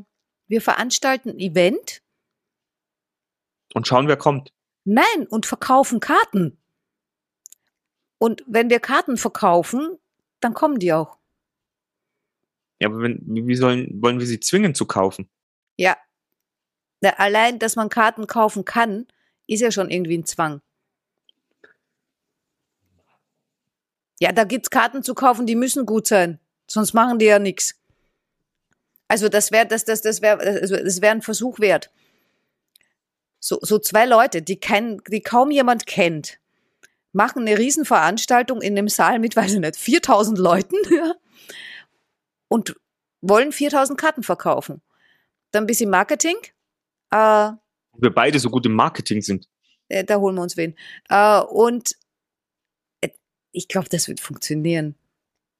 wir 0.48 0.62
veranstalten 0.62 1.30
ein 1.32 1.40
Event, 1.40 2.02
Und 3.74 3.88
schauen, 3.88 4.08
wer 4.08 4.18
kommt. 4.18 4.54
nein, 4.86 5.28
und 5.30 5.46
verkaufen 5.46 6.00
Karten. 6.00 6.58
Und 8.20 8.44
wenn 8.48 8.70
wir 8.70 8.80
Karten 8.80 9.18
verkaufen, 9.18 9.98
dann 10.40 10.54
kommen 10.54 10.80
die 10.80 10.94
auch. 10.94 11.18
Ja, 12.80 12.90
aber 12.90 13.02
wenn, 13.02 13.22
wie 13.26 13.56
sollen, 13.56 14.02
wollen 14.02 14.20
wir 14.20 14.28
sie 14.28 14.40
zwingen 14.40 14.76
zu 14.76 14.86
kaufen? 14.86 15.30
Ja. 15.78 15.98
Allein, 17.02 17.60
dass 17.60 17.76
man 17.76 17.90
Karten 17.90 18.26
kaufen 18.28 18.66
kann, 18.66 19.08
ist 19.48 19.62
ja 19.62 19.72
schon 19.72 19.90
irgendwie 19.90 20.18
ein 20.18 20.26
Zwang. 20.26 20.62
Ja, 24.20 24.32
da 24.32 24.44
gibt's 24.44 24.70
Karten 24.70 25.04
zu 25.04 25.14
kaufen, 25.14 25.46
die 25.46 25.56
müssen 25.56 25.86
gut 25.86 26.08
sein. 26.08 26.40
Sonst 26.68 26.94
machen 26.94 27.20
die 27.20 27.26
ja 27.26 27.40
nichts. 27.40 27.76
Also 29.08 29.30
das 29.30 29.52
wäre 29.52 29.66
das, 29.66 29.86
das, 29.86 30.02
das 30.02 30.22
wäre 30.22 30.40
also 30.40 30.76
das 30.76 31.02
wäre 31.02 31.14
ein 31.14 31.22
Versuch 31.22 31.60
wert. 31.60 31.92
So, 33.40 33.60
so 33.62 33.80
zwei 33.80 34.06
Leute, 34.06 34.42
die, 34.42 34.60
kein, 34.60 35.00
die 35.08 35.22
kaum 35.22 35.52
jemand 35.52 35.86
kennt, 35.86 36.40
machen 37.14 37.44
eine 37.48 37.58
Riesenveranstaltung 37.58 38.62
in 38.62 38.78
einem 38.78 38.90
Saal 38.90 39.20
mit, 39.20 39.36
weiß 39.38 39.54
ich 39.54 39.60
nicht, 39.60 39.78
4000 39.78 40.38
Leuten 40.38 40.76
und 42.48 42.76
wollen 43.22 43.52
4000 43.52 44.00
Karten 44.00 44.24
verkaufen. 44.24 44.82
Dann 45.52 45.64
ein 45.64 45.68
bisschen 45.68 45.90
Marketing. 45.90 46.36
Äh, 47.12 47.52
Wir 47.94 48.14
beide 48.14 48.40
so 48.40 48.50
gut 48.50 48.66
im 48.66 48.74
Marketing 48.74 49.22
sind. 49.22 49.48
äh, 49.90 50.04
da 50.04 50.18
holen 50.18 50.36
wir 50.36 50.42
uns 50.42 50.58
wen. 50.58 50.76
Äh, 51.10 51.40
und 51.42 51.96
ich 53.58 53.68
glaube, 53.68 53.90
das 53.90 54.08
wird 54.08 54.20
funktionieren. 54.20 54.96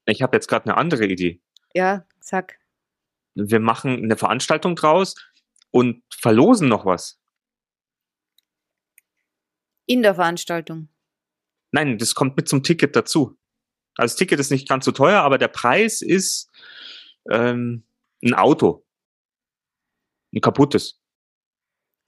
Ich 0.06 0.22
habe 0.22 0.38
jetzt 0.38 0.48
gerade 0.48 0.66
eine 0.66 0.78
andere 0.78 1.08
Idee. 1.08 1.42
Ja, 1.74 2.06
sag. 2.20 2.60
Wir 3.34 3.60
machen 3.60 4.04
eine 4.04 4.16
Veranstaltung 4.18 4.76
draus 4.76 5.16
und 5.72 6.04
verlosen 6.14 6.70
noch 6.70 6.86
was. 6.86 7.20
In 9.88 10.04
der 10.04 10.14
Veranstaltung. 10.14 10.90
Nein, 11.72 11.98
das 11.98 12.14
kommt 12.14 12.38
mit 12.38 12.48
zum 12.48 12.62
Ticket 12.62 12.96
dazu. 12.96 13.36
Also 13.96 14.14
das 14.14 14.16
Ticket 14.16 14.40
ist 14.40 14.52
nicht 14.52 14.70
ganz 14.70 14.86
so 14.86 14.92
teuer, 14.92 15.22
aber 15.22 15.40
der 15.40 15.48
Preis 15.48 16.02
ist 16.04 16.52
ähm, 17.32 17.84
ein 18.24 18.36
Auto. 18.36 18.86
Ein 20.34 20.42
kaputtes. 20.42 21.02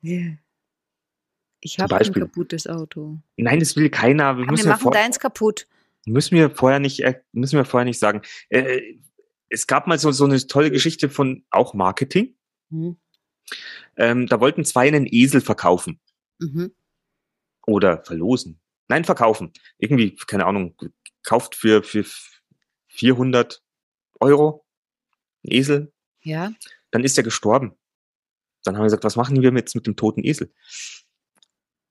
Ich 0.02 1.80
habe 1.80 1.98
ein 1.98 2.14
kaputtes 2.14 2.68
Auto. 2.68 3.18
Nein, 3.38 3.60
das 3.60 3.76
will 3.76 3.90
keiner. 3.90 4.38
Wir 4.38 4.44
Aber 4.44 4.52
müssen, 4.52 4.66
wir 4.66 4.70
ja 4.70 4.76
machen 4.76 4.84
vor, 4.84 4.92
deins 4.92 5.20
kaputt. 5.20 5.68
Müssen 6.06 6.36
wir 6.36 6.50
vorher 6.50 6.80
nicht, 6.80 7.04
müssen 7.32 7.58
wir 7.58 7.66
vorher 7.66 7.86
nicht 7.86 8.00
sagen. 8.00 8.22
Äh, 8.50 8.82
es 9.50 9.68
gab 9.68 9.88
mal 9.88 9.98
so, 10.00 10.12
so 10.12 10.26
eine 10.26 10.38
tolle 10.46 10.72
Geschichte 10.72 11.10
von 11.10 11.44
auch 11.50 11.74
Marketing. 11.74 12.36
Mhm. 12.70 12.98
Ähm, 13.98 14.28
da 14.28 14.40
wollten 14.40 14.64
zwei 14.64 14.88
einen 14.88 15.08
Esel 15.10 15.42
verkaufen 15.42 16.00
Mhm. 16.40 16.74
oder 17.66 18.04
verlosen. 18.04 18.60
Nein, 18.88 19.04
verkaufen. 19.04 19.52
Irgendwie, 19.78 20.16
keine 20.16 20.46
Ahnung, 20.46 20.76
kauft 21.24 21.56
für, 21.56 21.84
für 21.84 22.06
400 22.88 23.62
Euro 24.20 24.66
einen 25.44 25.54
Esel. 25.54 25.94
Ja. 26.22 26.52
Dann 26.92 27.04
ist 27.04 27.18
er 27.18 27.24
gestorben. 27.24 27.78
Dann 28.64 28.76
haben 28.76 28.82
wir 28.82 28.88
gesagt, 28.88 29.04
was 29.04 29.16
machen 29.16 29.42
wir 29.42 29.52
jetzt 29.54 29.76
mit 29.76 29.86
dem 29.88 29.96
toten 29.96 30.24
Esel? 30.24 30.52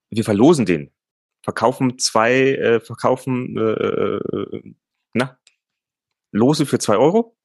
Wir 0.09 0.23
verlosen 0.23 0.65
den. 0.65 0.91
Verkaufen 1.41 1.97
zwei, 1.99 2.55
äh, 2.55 2.79
verkaufen, 2.79 3.57
äh, 3.57 3.61
äh, 3.61 4.73
na, 5.13 5.39
Lose 6.31 6.65
für 6.65 6.79
zwei 6.79 6.97
Euro. 6.97 7.35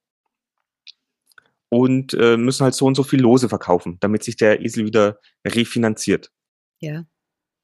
Und 1.69 2.13
äh, 2.13 2.37
müssen 2.37 2.63
halt 2.63 2.75
so 2.75 2.85
und 2.85 2.95
so 2.95 3.03
viel 3.03 3.21
Lose 3.21 3.49
verkaufen, 3.49 3.97
damit 3.99 4.23
sich 4.23 4.37
der 4.37 4.61
Esel 4.61 4.85
wieder 4.85 5.19
refinanziert. 5.45 6.31
Ja. 6.79 7.05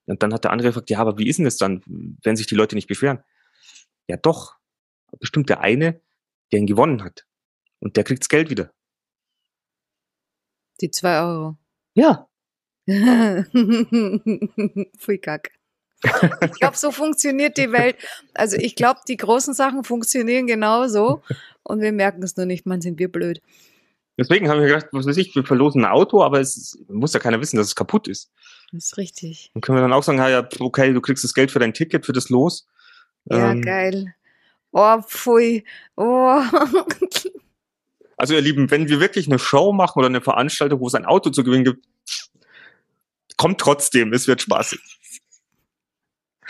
Und 0.05 0.23
dann 0.23 0.33
hat 0.33 0.43
der 0.43 0.51
andere 0.51 0.69
gefragt, 0.69 0.89
ja, 0.89 0.99
aber 0.99 1.17
wie 1.17 1.27
ist 1.27 1.37
denn 1.37 1.45
das 1.45 1.57
dann, 1.57 1.83
wenn 2.23 2.35
sich 2.35 2.47
die 2.47 2.55
Leute 2.55 2.75
nicht 2.75 2.87
beschweren? 2.87 3.23
Ja, 4.07 4.17
doch. 4.17 4.55
Bestimmt 5.19 5.49
der 5.49 5.61
eine, 5.61 6.01
der 6.51 6.59
ihn 6.59 6.67
gewonnen 6.67 7.03
hat. 7.03 7.25
Und 7.79 7.97
der 7.97 8.03
kriegt's 8.03 8.29
Geld 8.29 8.49
wieder. 8.49 8.73
Die 10.81 10.91
zwei 10.91 11.21
Euro. 11.21 11.57
Ja. 11.93 12.27
Pfui 14.97 15.19
Kack. 15.19 15.51
Ich 16.03 16.59
glaube, 16.59 16.77
so 16.77 16.91
funktioniert 16.91 17.57
die 17.57 17.71
Welt. 17.71 17.95
Also 18.33 18.57
ich 18.57 18.75
glaube, 18.75 19.01
die 19.07 19.17
großen 19.17 19.53
Sachen 19.53 19.83
funktionieren 19.83 20.47
genauso 20.47 21.21
und 21.63 21.81
wir 21.81 21.91
merken 21.91 22.23
es 22.23 22.37
nur 22.37 22.45
nicht. 22.45 22.65
Man, 22.65 22.81
sind 22.81 22.99
wir 22.99 23.11
blöd. 23.11 23.41
Deswegen 24.17 24.49
haben 24.49 24.59
wir 24.59 24.67
gedacht, 24.67 24.87
was 24.91 25.05
weiß 25.05 25.17
ich, 25.17 25.35
wir 25.35 25.43
verlosen 25.43 25.85
ein 25.85 25.91
Auto, 25.91 26.21
aber 26.23 26.39
es 26.39 26.57
ist, 26.57 26.89
muss 26.89 27.13
ja 27.13 27.19
keiner 27.19 27.39
wissen, 27.39 27.57
dass 27.57 27.67
es 27.67 27.75
kaputt 27.75 28.07
ist. 28.07 28.31
Das 28.71 28.85
ist 28.85 28.97
richtig. 28.97 29.51
Dann 29.53 29.61
können 29.61 29.77
wir 29.77 29.81
dann 29.81 29.93
auch 29.93 30.03
sagen, 30.03 30.17
ja, 30.17 30.29
ja, 30.29 30.47
okay, 30.59 30.93
du 30.93 31.01
kriegst 31.01 31.23
das 31.23 31.33
Geld 31.33 31.51
für 31.51 31.59
dein 31.59 31.73
Ticket, 31.73 32.05
für 32.05 32.13
das 32.13 32.29
Los. 32.29 32.67
Ja, 33.25 33.51
Ähm, 33.51 33.61
geil. 33.61 34.13
Oh, 34.71 35.01
pfui. 35.01 35.63
Oh. 35.95 36.41
Also 38.17 38.35
ihr 38.35 38.41
Lieben, 38.41 38.69
wenn 38.69 38.87
wir 38.87 38.99
wirklich 38.99 39.25
eine 39.25 39.39
Show 39.39 39.73
machen 39.73 39.97
oder 39.97 40.05
eine 40.05 40.21
Veranstaltung, 40.21 40.79
wo 40.79 40.85
es 40.85 40.93
ein 40.93 41.05
Auto 41.05 41.31
zu 41.31 41.43
gewinnen 41.43 41.63
gibt, 41.63 41.87
kommt 43.35 43.59
trotzdem, 43.59 44.13
es 44.13 44.27
wird 44.27 44.43
spaßig. 44.43 44.79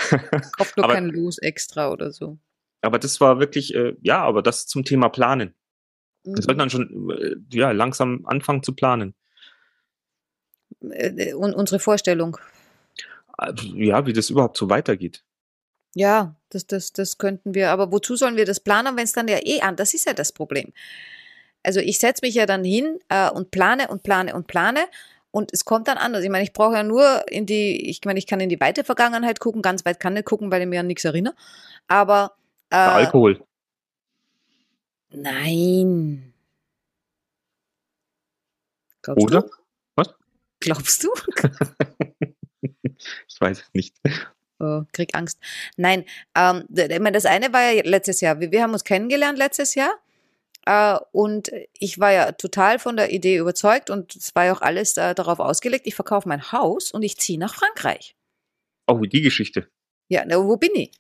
Kauft 0.58 0.78
nur 0.78 0.86
Aber- 0.86 0.94
kein 0.94 1.08
Los 1.10 1.38
extra 1.38 1.92
oder 1.92 2.12
so. 2.12 2.38
Aber 2.82 2.98
das 2.98 3.22
war 3.22 3.40
wirklich, 3.40 3.76
äh, 3.76 3.96
ja, 4.02 4.24
aber 4.24 4.42
das 4.42 4.66
zum 4.66 4.84
Thema 4.84 5.10
Planen. 5.10 5.54
Wir 6.24 6.32
Mhm. 6.34 6.42
sollten 6.42 6.60
dann 6.60 6.70
schon 6.70 7.10
äh, 7.12 7.36
ja, 7.56 7.72
langsam 7.72 8.26
anfangen 8.26 8.64
zu 8.64 8.74
planen. 8.74 9.14
Äh, 10.90 11.34
Und 11.34 11.54
unsere 11.54 11.80
Vorstellung. 11.80 12.38
Äh, 13.40 13.54
Ja, 13.76 14.06
wie 14.06 14.14
das 14.14 14.30
überhaupt 14.30 14.58
so 14.58 14.70
weitergeht. 14.70 15.24
Ja, 15.94 16.36
das, 16.50 16.66
das, 16.68 16.94
das 16.94 17.18
könnten 17.18 17.54
wir. 17.54 17.70
Aber 17.72 17.92
wozu 17.92 18.16
sollen 18.16 18.38
wir 18.38 18.46
das 18.46 18.60
planen, 18.60 18.96
wenn 18.98 19.04
es 19.04 19.14
dann 19.14 19.28
ja 19.28 19.40
eh 19.44 19.62
an? 19.62 19.76
Das 19.76 19.94
ist 19.94 20.06
ja 20.08 20.14
das 20.14 20.32
Problem. 20.32 20.72
Also 21.64 21.80
ich 21.80 22.00
setze 22.00 22.26
mich 22.26 22.34
ja 22.36 22.46
dann 22.46 22.64
hin 22.64 23.00
äh, 23.10 23.30
und 23.30 23.52
plane 23.52 23.90
und 23.90 24.02
plane 24.04 24.34
und 24.34 24.48
plane 24.48 24.80
und 25.32 25.52
es 25.54 25.66
kommt 25.66 25.88
dann 25.88 25.98
anders. 25.98 26.24
Ich 26.24 26.30
meine, 26.30 26.44
ich 26.44 26.54
brauche 26.54 26.76
ja 26.76 26.84
nur 26.84 27.24
in 27.30 27.46
die, 27.46 27.90
ich 27.90 28.02
meine, 28.06 28.20
ich 28.20 28.28
kann 28.28 28.40
in 28.40 28.50
die 28.50 28.60
weite 28.60 28.84
Vergangenheit 28.84 29.40
gucken, 29.40 29.62
ganz 29.62 29.86
weit 29.86 30.00
kann 30.00 30.16
ich 30.16 30.26
gucken, 30.26 30.52
weil 30.52 30.62
ich 30.62 30.68
mir 30.68 30.82
an 30.82 30.88
nichts 30.88 31.06
erinnere. 31.06 31.36
Aber 31.88 32.36
äh, 32.70 32.76
Alkohol. 32.76 33.42
nein. 35.10 36.34
Glaubst 39.02 39.26
Oder? 39.26 39.42
du? 39.42 39.50
Was? 39.96 40.14
Glaubst 40.60 41.04
du? 41.04 41.10
Ich 43.28 43.42
weiß 43.42 43.60
es 43.60 43.74
nicht. 43.74 43.96
Oh, 44.60 44.84
krieg 44.92 45.16
Angst. 45.16 45.40
Nein, 45.76 46.06
ähm, 46.36 46.66
ich 46.70 47.00
meine, 47.00 47.14
das 47.14 47.26
eine 47.26 47.52
war 47.52 47.72
ja 47.72 47.82
letztes 47.84 48.22
Jahr. 48.22 48.40
Wir, 48.40 48.52
wir 48.52 48.62
haben 48.62 48.74
uns 48.74 48.84
kennengelernt 48.84 49.40
letztes 49.40 49.74
Jahr. 49.74 49.92
Äh, 50.66 50.98
und 51.12 51.52
ich 51.80 52.00
war 52.00 52.12
ja 52.12 52.32
total 52.34 52.80
von 52.80 52.96
der 52.96 53.12
Idee 53.12 53.38
überzeugt 53.38 53.90
und 53.90 54.16
es 54.16 54.36
war 54.36 54.46
ja 54.46 54.54
auch 54.54 54.62
alles 54.62 54.98
äh, 54.98 55.16
darauf 55.16 55.40
ausgelegt. 55.40 55.88
Ich 55.88 55.96
verkaufe 55.96 56.28
mein 56.28 56.52
Haus 56.52 56.92
und 56.92 57.04
ich 57.04 57.18
ziehe 57.18 57.40
nach 57.40 57.56
Frankreich. 57.56 58.16
Oh, 58.88 59.00
die 59.00 59.22
Geschichte. 59.22 59.68
Ja, 60.08 60.24
na, 60.26 60.38
wo 60.38 60.58
bin 60.58 60.72
ich? 60.76 60.92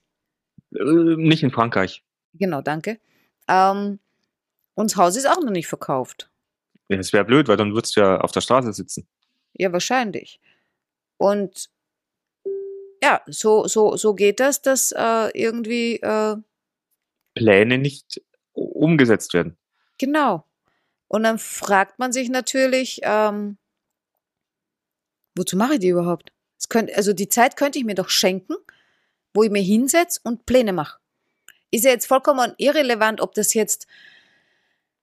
Äh, 0.75 1.15
nicht 1.17 1.43
in 1.43 1.51
Frankreich. 1.51 2.03
Genau, 2.33 2.61
danke. 2.61 2.99
Ähm, 3.47 3.99
und 4.75 4.91
das 4.91 4.97
Haus 4.97 5.15
ist 5.15 5.29
auch 5.29 5.41
noch 5.41 5.51
nicht 5.51 5.67
verkauft. 5.67 6.29
Ja, 6.89 6.97
das 6.97 7.13
wäre 7.13 7.25
blöd, 7.25 7.47
weil 7.47 7.57
dann 7.57 7.73
würdest 7.73 7.95
du 7.95 8.01
ja 8.01 8.19
auf 8.19 8.31
der 8.31 8.41
Straße 8.41 8.73
sitzen. 8.73 9.07
Ja, 9.53 9.71
wahrscheinlich. 9.71 10.39
Und 11.17 11.69
ja, 13.03 13.21
so, 13.27 13.67
so, 13.67 13.95
so 13.97 14.13
geht 14.13 14.39
das, 14.39 14.61
dass 14.61 14.91
äh, 14.91 15.29
irgendwie, 15.33 15.97
äh, 15.97 16.37
Pläne 17.33 17.77
nicht 17.77 18.21
umgesetzt 18.81 19.33
werden. 19.33 19.57
Genau. 19.97 20.45
Und 21.07 21.23
dann 21.23 21.37
fragt 21.37 21.99
man 21.99 22.11
sich 22.11 22.29
natürlich, 22.29 23.01
ähm, 23.03 23.57
wozu 25.35 25.55
mache 25.55 25.73
ich 25.73 25.79
die 25.79 25.89
überhaupt? 25.89 26.31
Es 26.57 26.69
könnte, 26.69 26.95
also 26.95 27.13
die 27.13 27.29
Zeit 27.29 27.57
könnte 27.57 27.79
ich 27.79 27.85
mir 27.85 27.95
doch 27.95 28.09
schenken, 28.09 28.55
wo 29.33 29.43
ich 29.43 29.51
mir 29.51 29.61
hinsetze 29.61 30.19
und 30.23 30.45
Pläne 30.45 30.73
mache. 30.73 30.99
Ist 31.69 31.85
ja 31.85 31.91
jetzt 31.91 32.07
vollkommen 32.07 32.53
irrelevant, 32.57 33.21
ob 33.21 33.33
das 33.33 33.53
jetzt, 33.53 33.87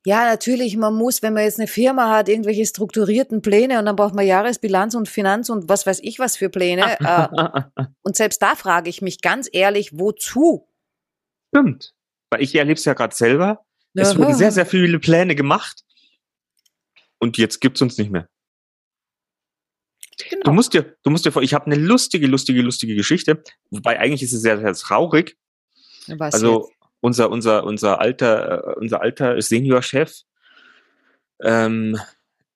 ja, 0.05 0.25
natürlich, 0.25 0.77
man 0.77 0.95
muss, 0.95 1.23
wenn 1.23 1.35
man 1.35 1.45
jetzt 1.45 1.59
eine 1.59 1.69
Firma 1.69 2.11
hat, 2.11 2.29
irgendwelche 2.29 2.67
strukturierten 2.67 3.43
Pläne 3.43 3.79
und 3.79 3.87
dann 3.87 3.97
braucht 3.97 4.15
man 4.15 4.27
Jahresbilanz 4.27 4.95
und 4.95 5.09
Finanz 5.09 5.51
und 5.51 5.69
was 5.69 5.87
weiß 5.87 6.01
ich 6.03 6.19
was 6.19 6.37
für 6.37 6.49
Pläne. 6.49 6.97
äh, 7.77 7.85
und 8.03 8.17
selbst 8.17 8.43
da 8.43 8.55
frage 8.55 8.91
ich 8.91 9.03
mich 9.03 9.21
ganz 9.21 9.49
ehrlich, 9.53 9.99
wozu? 9.99 10.69
Stimmt. 11.55 11.95
Weil 12.31 12.43
ich 12.43 12.55
erlebe 12.55 12.79
es 12.79 12.85
ja 12.85 12.95
gerade 12.95 13.15
selber. 13.15 13.65
Es 14.03 14.17
wurden 14.17 14.35
sehr, 14.35 14.53
sehr 14.53 14.67
viele 14.67 14.99
Pläne 14.99 15.35
gemacht. 15.35 15.83
Und 17.19 17.37
jetzt 17.37 17.61
gibt's 17.61 17.83
uns 17.83 17.99
nicht 17.99 18.11
mehr. 18.11 18.29
Du 20.19 20.25
Genau. 20.31 20.53
musst 20.53 20.75
dir, 20.75 20.97
du 21.03 21.11
musst 21.11 21.25
dir 21.25 21.33
vor, 21.33 21.43
ich 21.43 21.55
habe 21.55 21.67
eine 21.67 21.77
lustige, 21.77 22.27
lustige, 22.27 22.61
lustige 22.63 22.95
Geschichte. 22.95 23.43
Wobei 23.71 23.99
eigentlich 23.99 24.23
ist 24.23 24.33
es 24.33 24.43
sehr, 24.43 24.59
sehr 24.59 24.75
traurig. 24.75 25.37
Was 26.09 26.35
also 26.35 26.71
unser, 27.01 27.31
unser, 27.31 27.65
unser 27.65 28.01
alter, 28.01 28.73
äh, 28.73 28.75
unser 28.79 29.01
alter 29.01 29.41
Seniorchef. 29.41 30.23
Ähm, 31.41 31.99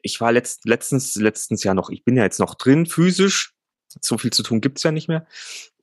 ich 0.03 0.21
war 0.21 0.33
letzt, 0.33 0.65
letztens, 0.65 1.15
letztens 1.15 1.63
ja 1.63 1.75
noch, 1.75 1.91
ich 1.91 2.05
bin 2.05 2.17
ja 2.17 2.25
jetzt 2.25 2.41
noch 2.41 2.57
drin, 2.57 2.87
physisch. 2.87 3.55
So 4.01 4.19
viel 4.19 4.33
zu 4.33 4.43
tun 4.43 4.61
gibt's 4.61 4.83
ja 4.83 4.91
nicht 4.91 5.09
mehr. 5.09 5.27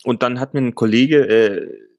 Und 0.03 0.23
dann 0.23 0.39
hat 0.39 0.53
mir 0.53 0.61
ein 0.61 0.75
Kollege 0.75 1.27
äh, 1.27 1.89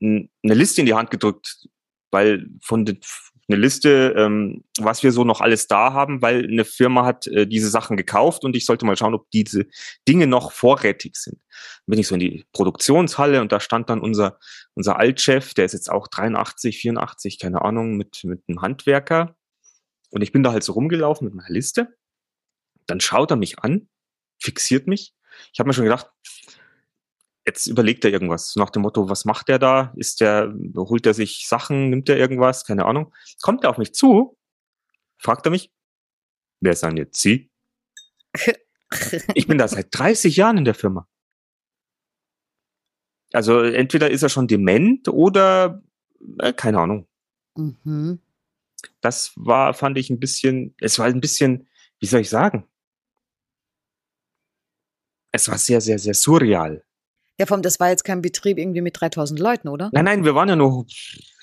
eine 0.00 0.54
Liste 0.54 0.80
in 0.80 0.86
die 0.86 0.94
Hand 0.94 1.10
gedrückt, 1.10 1.66
weil 2.10 2.46
von 2.62 2.84
den, 2.84 3.00
eine 3.48 3.58
Liste, 3.58 4.14
ähm, 4.16 4.64
was 4.78 5.02
wir 5.02 5.12
so 5.12 5.22
noch 5.24 5.40
alles 5.40 5.68
da 5.68 5.92
haben, 5.92 6.20
weil 6.20 6.44
eine 6.44 6.64
Firma 6.64 7.04
hat 7.04 7.26
äh, 7.28 7.46
diese 7.46 7.68
Sachen 7.68 7.96
gekauft 7.96 8.44
und 8.44 8.56
ich 8.56 8.66
sollte 8.66 8.84
mal 8.84 8.96
schauen, 8.96 9.14
ob 9.14 9.30
diese 9.30 9.66
Dinge 10.08 10.26
noch 10.26 10.50
vorrätig 10.50 11.16
sind. 11.16 11.38
Dann 11.48 11.92
bin 11.92 12.00
ich 12.00 12.08
so 12.08 12.14
in 12.14 12.20
die 12.20 12.44
Produktionshalle 12.52 13.40
und 13.40 13.52
da 13.52 13.60
stand 13.60 13.88
dann 13.88 14.00
unser, 14.00 14.38
unser 14.74 14.98
Altchef, 14.98 15.54
der 15.54 15.64
ist 15.64 15.74
jetzt 15.74 15.90
auch 15.90 16.08
83, 16.08 16.78
84, 16.78 17.38
keine 17.38 17.62
Ahnung, 17.62 17.96
mit, 17.96 18.24
mit 18.24 18.42
einem 18.48 18.62
Handwerker 18.62 19.36
Und 20.10 20.22
ich 20.22 20.32
bin 20.32 20.42
da 20.42 20.50
halt 20.50 20.64
so 20.64 20.72
rumgelaufen 20.72 21.26
mit 21.26 21.34
meiner 21.34 21.50
Liste. 21.50 21.94
Dann 22.86 23.00
schaut 23.00 23.30
er 23.30 23.36
mich 23.36 23.60
an, 23.60 23.88
fixiert 24.38 24.88
mich. 24.88 25.14
Ich 25.52 25.60
habe 25.60 25.68
mir 25.68 25.74
schon 25.74 25.84
gedacht, 25.84 26.10
jetzt 27.46 27.66
überlegt 27.66 28.04
er 28.04 28.10
irgendwas. 28.10 28.56
Nach 28.56 28.70
dem 28.70 28.82
Motto, 28.82 29.08
was 29.08 29.24
macht 29.24 29.48
er 29.48 29.58
da? 29.58 29.94
Ist 29.96 30.20
der, 30.20 30.52
holt 30.76 31.06
er 31.06 31.14
sich 31.14 31.46
Sachen, 31.48 31.90
nimmt 31.90 32.08
er 32.08 32.18
irgendwas? 32.18 32.64
Keine 32.64 32.84
Ahnung. 32.84 33.14
Kommt 33.42 33.64
er 33.64 33.70
auf 33.70 33.78
mich 33.78 33.94
zu, 33.94 34.36
fragt 35.18 35.46
er 35.46 35.50
mich, 35.50 35.72
wer 36.60 36.74
sind 36.74 36.96
jetzt 36.96 37.20
Sie? 37.20 37.50
Ich 39.34 39.48
bin 39.48 39.58
da 39.58 39.66
seit 39.66 39.88
30 39.90 40.36
Jahren 40.36 40.58
in 40.58 40.64
der 40.64 40.74
Firma. 40.74 41.08
Also 43.32 43.62
entweder 43.62 44.10
ist 44.10 44.22
er 44.22 44.28
schon 44.28 44.46
dement 44.46 45.08
oder 45.08 45.82
äh, 46.38 46.52
keine 46.52 46.78
Ahnung. 46.78 47.08
Mhm. 47.56 48.20
Das 49.00 49.32
war, 49.34 49.74
fand 49.74 49.98
ich 49.98 50.08
ein 50.08 50.20
bisschen, 50.20 50.76
es 50.80 51.00
war 51.00 51.06
ein 51.06 51.20
bisschen, 51.20 51.68
wie 51.98 52.06
soll 52.06 52.20
ich 52.20 52.30
sagen? 52.30 52.68
Es 55.32 55.48
war 55.48 55.58
sehr, 55.58 55.80
sehr, 55.80 55.98
sehr 55.98 56.14
surreal. 56.14 56.85
Ja, 57.38 57.46
vom, 57.46 57.62
das 57.62 57.78
war 57.80 57.90
jetzt 57.90 58.04
kein 58.04 58.22
Betrieb 58.22 58.58
irgendwie 58.58 58.80
mit 58.80 58.98
3000 58.98 59.38
Leuten, 59.38 59.68
oder? 59.68 59.90
Nein, 59.92 60.04
nein, 60.04 60.24
wir 60.24 60.34
waren 60.34 60.48
ja 60.48 60.56
noch 60.56 60.86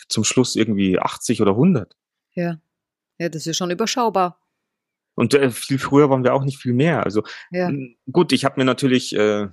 zum 0.09 0.23
Schluss 0.23 0.55
irgendwie 0.55 0.99
80 0.99 1.41
oder 1.41 1.51
100. 1.51 1.95
Ja. 2.33 2.59
Ja, 3.19 3.29
das 3.29 3.45
ist 3.45 3.57
schon 3.57 3.71
überschaubar. 3.71 4.39
Und 5.15 5.33
äh, 5.35 5.51
viel 5.51 5.77
früher 5.77 6.09
waren 6.09 6.23
wir 6.23 6.33
auch 6.33 6.43
nicht 6.43 6.57
viel 6.57 6.73
mehr. 6.73 7.03
Also 7.03 7.23
Ja. 7.51 7.71
gut, 8.11 8.31
ich 8.31 8.45
habe 8.45 8.59
mir 8.59 8.65
natürlich, 8.65 9.15
äh, 9.15 9.47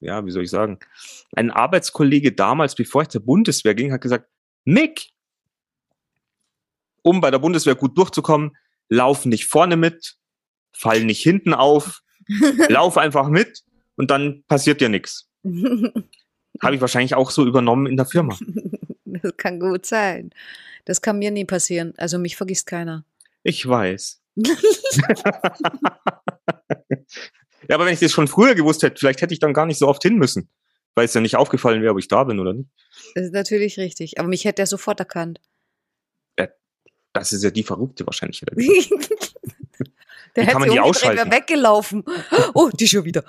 ja, 0.00 0.26
wie 0.26 0.30
soll 0.30 0.42
ich 0.42 0.50
sagen, 0.50 0.80
ein 1.36 1.50
Arbeitskollege 1.50 2.32
damals, 2.32 2.74
bevor 2.74 3.02
ich 3.02 3.08
zur 3.08 3.24
Bundeswehr 3.24 3.74
ging, 3.74 3.92
hat 3.92 4.00
gesagt, 4.00 4.28
Mick, 4.64 5.10
um 7.02 7.20
bei 7.20 7.30
der 7.30 7.38
Bundeswehr 7.38 7.76
gut 7.76 7.96
durchzukommen, 7.96 8.56
lauf 8.88 9.24
nicht 9.24 9.46
vorne 9.46 9.76
mit, 9.76 10.16
fall 10.72 11.04
nicht 11.04 11.22
hinten 11.22 11.54
auf, 11.54 12.02
lauf 12.68 12.98
einfach 12.98 13.28
mit 13.28 13.62
und 13.96 14.10
dann 14.10 14.42
passiert 14.48 14.80
dir 14.80 14.88
nichts. 14.88 15.29
Habe 16.62 16.74
ich 16.74 16.80
wahrscheinlich 16.80 17.14
auch 17.14 17.30
so 17.30 17.46
übernommen 17.46 17.86
in 17.86 17.96
der 17.96 18.06
Firma. 18.06 18.36
das 19.04 19.36
kann 19.36 19.60
gut 19.60 19.86
sein. 19.86 20.30
Das 20.84 21.00
kann 21.00 21.18
mir 21.18 21.30
nie 21.30 21.44
passieren. 21.44 21.94
Also 21.96 22.18
mich 22.18 22.36
vergisst 22.36 22.66
keiner. 22.66 23.04
Ich 23.42 23.66
weiß. 23.66 24.20
ja, 24.36 24.44
aber 27.70 27.86
wenn 27.86 27.94
ich 27.94 28.00
das 28.00 28.12
schon 28.12 28.28
früher 28.28 28.54
gewusst 28.54 28.82
hätte, 28.82 28.98
vielleicht 28.98 29.22
hätte 29.22 29.32
ich 29.32 29.40
dann 29.40 29.54
gar 29.54 29.66
nicht 29.66 29.78
so 29.78 29.88
oft 29.88 30.02
hin 30.02 30.16
müssen, 30.16 30.48
weil 30.94 31.04
es 31.06 31.14
ja 31.14 31.20
nicht 31.20 31.36
aufgefallen 31.36 31.82
wäre, 31.82 31.92
ob 31.92 31.98
ich 31.98 32.08
da 32.08 32.24
bin 32.24 32.38
oder 32.38 32.52
nicht. 32.52 32.68
Das 33.14 33.24
ist 33.26 33.32
natürlich 33.32 33.78
richtig. 33.78 34.18
Aber 34.18 34.28
mich 34.28 34.44
hätte 34.44 34.62
er 34.62 34.66
sofort 34.66 35.00
erkannt. 35.00 35.40
Das 37.12 37.32
ist 37.32 37.42
ja 37.42 37.50
die 37.50 37.62
Verrückte 37.62 38.06
wahrscheinlich. 38.06 38.40
Der 40.36 40.44
hätte 40.44 40.62
sich 40.62 40.72
die 40.72 40.78
umgedreht, 40.78 41.16
wäre 41.16 41.30
weggelaufen. 41.30 42.04
Oh, 42.54 42.70
die 42.72 42.86
schon 42.86 43.04
wieder. 43.04 43.24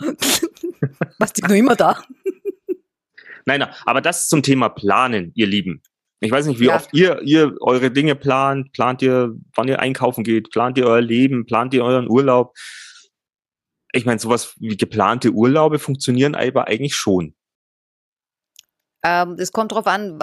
Was, 1.19 1.33
die 1.33 1.41
noch 1.41 1.49
immer 1.51 1.75
da? 1.75 2.01
Nein, 3.45 3.59
nein, 3.61 3.69
aber 3.85 4.01
das 4.01 4.27
zum 4.29 4.43
Thema 4.43 4.69
Planen, 4.69 5.31
ihr 5.33 5.47
Lieben. 5.47 5.81
Ich 6.19 6.31
weiß 6.31 6.45
nicht, 6.45 6.59
wie 6.59 6.65
Ja. 6.67 6.75
oft 6.75 6.93
ihr, 6.93 7.21
ihr 7.23 7.55
eure 7.61 7.89
Dinge 7.89 8.15
plant. 8.15 8.71
Plant 8.73 9.01
ihr, 9.01 9.35
wann 9.55 9.67
ihr 9.67 9.79
einkaufen 9.79 10.23
geht? 10.23 10.51
Plant 10.51 10.77
ihr 10.77 10.85
euer 10.85 11.01
Leben? 11.01 11.47
Plant 11.47 11.73
ihr 11.73 11.83
euren 11.83 12.07
Urlaub? 12.07 12.53
Ich 13.93 14.05
meine, 14.05 14.19
sowas 14.19 14.53
wie 14.59 14.77
geplante 14.77 15.31
Urlaube 15.31 15.79
funktionieren 15.79 16.35
aber 16.35 16.67
eigentlich 16.67 16.95
schon. 16.95 17.33
Ähm, 19.03 19.35
das 19.35 19.51
kommt 19.51 19.71
drauf 19.71 19.87
an, 19.87 20.19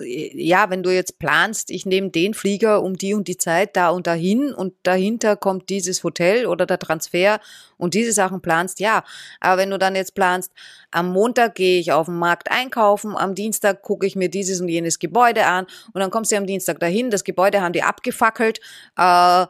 ja, 0.00 0.70
wenn 0.70 0.82
du 0.82 0.90
jetzt 0.90 1.18
planst, 1.18 1.70
ich 1.70 1.84
nehme 1.84 2.08
den 2.08 2.32
Flieger 2.32 2.82
um 2.82 2.96
die 2.96 3.12
und 3.12 3.28
die 3.28 3.36
Zeit 3.36 3.76
da 3.76 3.90
und 3.90 4.06
dahin 4.06 4.54
und 4.54 4.72
dahinter 4.84 5.36
kommt 5.36 5.68
dieses 5.68 6.02
Hotel 6.02 6.46
oder 6.46 6.64
der 6.64 6.78
Transfer 6.78 7.40
und 7.76 7.92
diese 7.92 8.12
Sachen 8.12 8.40
planst, 8.40 8.80
ja. 8.80 9.04
Aber 9.40 9.60
wenn 9.60 9.70
du 9.70 9.78
dann 9.78 9.94
jetzt 9.94 10.14
planst, 10.14 10.50
am 10.90 11.12
Montag 11.12 11.56
gehe 11.56 11.78
ich 11.78 11.92
auf 11.92 12.06
den 12.06 12.18
Markt 12.18 12.50
einkaufen, 12.50 13.16
am 13.16 13.34
Dienstag 13.34 13.82
gucke 13.82 14.06
ich 14.06 14.16
mir 14.16 14.30
dieses 14.30 14.62
und 14.62 14.68
jenes 14.68 14.98
Gebäude 14.98 15.44
an 15.44 15.66
und 15.92 16.00
dann 16.00 16.10
kommst 16.10 16.32
du 16.32 16.36
am 16.36 16.46
Dienstag 16.46 16.80
dahin, 16.80 17.10
das 17.10 17.24
Gebäude 17.24 17.60
haben 17.60 17.74
die 17.74 17.82
abgefackelt, 17.82 18.60
äh, 18.98 19.42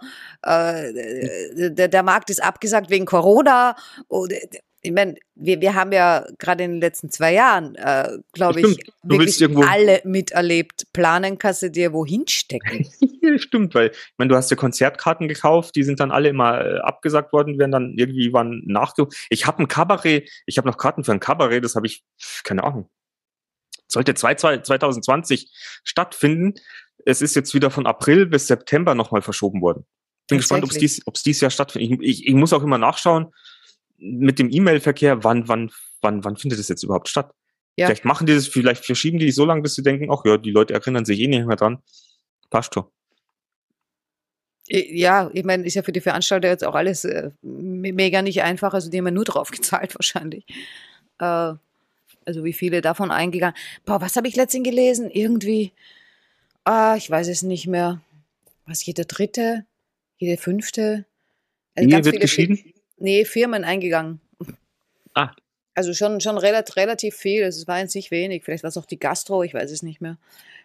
äh, 0.42 1.70
der, 1.70 1.88
der 1.88 2.02
Markt 2.02 2.30
ist 2.30 2.42
abgesagt 2.42 2.90
wegen 2.90 3.06
Corona. 3.06 3.76
Ich 4.84 4.90
meine, 4.90 5.14
wir, 5.36 5.60
wir 5.60 5.74
haben 5.76 5.92
ja 5.92 6.26
gerade 6.38 6.64
in 6.64 6.72
den 6.72 6.80
letzten 6.80 7.08
zwei 7.08 7.34
Jahren, 7.34 7.76
äh, 7.76 8.18
glaube 8.32 8.60
ich, 8.60 8.78
wirklich 9.04 9.56
alle 9.68 10.00
miterlebt. 10.04 10.92
Planen 10.92 11.38
kannst 11.38 11.62
du 11.62 11.70
dir 11.70 11.92
wohin 11.92 12.26
stecken. 12.26 12.90
Stimmt, 13.38 13.76
weil 13.76 13.90
ich 13.92 14.14
meine, 14.18 14.30
du 14.30 14.36
hast 14.36 14.50
ja 14.50 14.56
Konzertkarten 14.56 15.28
gekauft, 15.28 15.76
die 15.76 15.84
sind 15.84 16.00
dann 16.00 16.10
alle 16.10 16.30
immer 16.30 16.60
äh, 16.60 16.78
abgesagt 16.80 17.32
worden, 17.32 17.60
werden 17.60 17.70
dann 17.70 17.94
irgendwie 17.96 18.32
wann 18.32 18.62
nachge. 18.66 19.06
Ich 19.30 19.46
habe 19.46 19.62
ein 19.62 19.68
Kabarett, 19.68 20.28
ich 20.46 20.58
habe 20.58 20.66
noch 20.66 20.78
Karten 20.78 21.04
für 21.04 21.12
ein 21.12 21.20
Kabarett, 21.20 21.64
das 21.64 21.76
habe 21.76 21.86
ich, 21.86 22.02
keine 22.42 22.64
Ahnung. 22.64 22.90
Sollte 23.86 24.14
zwei- 24.14 24.34
zwei- 24.34 24.58
2020 24.58 25.48
stattfinden. 25.84 26.54
Es 27.04 27.22
ist 27.22 27.36
jetzt 27.36 27.54
wieder 27.54 27.70
von 27.70 27.86
April 27.86 28.26
bis 28.26 28.48
September 28.48 28.96
nochmal 28.96 29.22
verschoben 29.22 29.60
worden. 29.60 29.86
Bin 30.28 30.38
gespannt, 30.38 30.64
ob 30.64 30.70
es 30.70 30.78
dies, 30.78 31.02
ob's 31.06 31.22
dies 31.22 31.40
Jahr 31.40 31.50
stattfindet. 31.50 32.00
Ich, 32.00 32.20
ich, 32.20 32.26
ich 32.28 32.34
muss 32.34 32.52
auch 32.52 32.62
immer 32.62 32.78
nachschauen 32.78 33.32
mit 34.02 34.38
dem 34.38 34.50
E-Mail-Verkehr, 34.50 35.24
wann, 35.24 35.48
wann, 35.48 35.70
wann, 36.00 36.24
wann 36.24 36.36
findet 36.36 36.58
es 36.58 36.68
jetzt 36.68 36.82
überhaupt 36.82 37.08
statt? 37.08 37.32
Ja. 37.76 37.86
Vielleicht 37.86 38.04
machen 38.04 38.26
die 38.26 38.34
das, 38.34 38.48
vielleicht 38.48 38.84
verschieben 38.84 39.18
die 39.18 39.30
so 39.30 39.44
lange, 39.44 39.62
bis 39.62 39.74
sie 39.74 39.82
denken, 39.82 40.10
ach 40.10 40.24
ja, 40.24 40.36
die 40.36 40.50
Leute 40.50 40.74
erinnern 40.74 41.04
sich 41.04 41.18
eh 41.20 41.28
nicht 41.28 41.46
mehr 41.46 41.56
dran. 41.56 41.82
Passt 42.50 42.74
schon. 42.74 42.84
Ja, 44.68 45.30
ich 45.32 45.44
meine, 45.44 45.64
ist 45.66 45.74
ja 45.74 45.82
für 45.82 45.92
die 45.92 46.00
Veranstalter 46.00 46.48
jetzt 46.48 46.64
auch 46.64 46.74
alles 46.74 47.04
äh, 47.04 47.30
me- 47.42 47.92
mega 47.92 48.22
nicht 48.22 48.42
einfach. 48.42 48.74
Also 48.74 48.90
die 48.90 48.98
haben 48.98 49.06
ja 49.06 49.10
nur 49.10 49.24
drauf 49.32 49.50
gezahlt 49.50 49.94
wahrscheinlich. 49.94 50.44
Äh, 51.18 51.54
also 52.24 52.44
wie 52.44 52.52
viele 52.52 52.80
davon 52.80 53.10
eingegangen. 53.10 53.56
Boah, 53.84 54.00
was 54.00 54.16
habe 54.16 54.28
ich 54.28 54.36
letztens 54.36 54.64
gelesen? 54.64 55.10
Irgendwie, 55.10 55.72
ah, 56.64 56.94
ich 56.96 57.10
weiß 57.10 57.28
es 57.28 57.42
nicht 57.42 57.66
mehr. 57.66 58.00
Was, 58.66 58.84
jede 58.86 59.04
dritte? 59.04 59.66
Jede 60.18 60.40
fünfte? 60.40 61.04
Also 61.74 61.88
Ehe 61.88 61.94
ganz 61.94 62.06
wird 62.06 62.20
geschieden? 62.20 62.58
Nee, 63.02 63.24
Firmen 63.24 63.64
eingegangen. 63.64 64.20
Ah. 65.14 65.32
Also 65.74 65.92
schon, 65.92 66.20
schon 66.20 66.38
relativ, 66.38 66.76
relativ 66.76 67.16
viel. 67.16 67.42
Es 67.42 67.66
war 67.66 67.80
jetzt 67.80 67.96
nicht 67.96 68.12
wenig. 68.12 68.44
Vielleicht 68.44 68.62
war 68.62 68.68
es 68.68 68.76
auch 68.76 68.86
die 68.86 68.98
Gastro, 68.98 69.42
ich 69.42 69.54
weiß 69.54 69.72
es 69.72 69.82
nicht 69.82 70.00
mehr. 70.00 70.18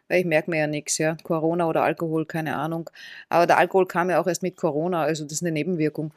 Weil 0.07 0.19
ich 0.19 0.25
merke 0.25 0.51
mir 0.51 0.59
ja 0.59 0.67
nichts, 0.67 0.99
ja. 0.99 1.17
Corona 1.23 1.67
oder 1.67 1.81
Alkohol, 1.81 2.25
keine 2.27 2.55
Ahnung. 2.55 2.89
Aber 3.27 3.47
der 3.47 3.57
Alkohol 3.57 3.87
kam 3.87 4.11
ja 4.11 4.21
auch 4.21 4.27
erst 4.27 4.43
mit 4.43 4.55
Corona, 4.55 5.01
also 5.01 5.23
das 5.23 5.33
ist 5.33 5.41
eine 5.41 5.51
Nebenwirkung. 5.51 6.13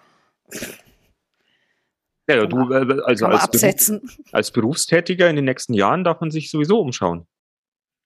Ja, 2.28 2.36
ja, 2.36 2.46
du, 2.46 2.70
äh, 2.70 2.74
also 2.74 2.84
Kann 2.84 2.98
man 2.98 3.06
als, 3.06 3.20
Beruf, 3.20 3.42
absetzen. 3.42 4.10
als 4.30 4.50
Berufstätiger 4.50 5.30
in 5.30 5.36
den 5.36 5.46
nächsten 5.46 5.72
Jahren 5.72 6.04
darf 6.04 6.20
man 6.20 6.30
sich 6.30 6.50
sowieso 6.50 6.80
umschauen. 6.80 7.26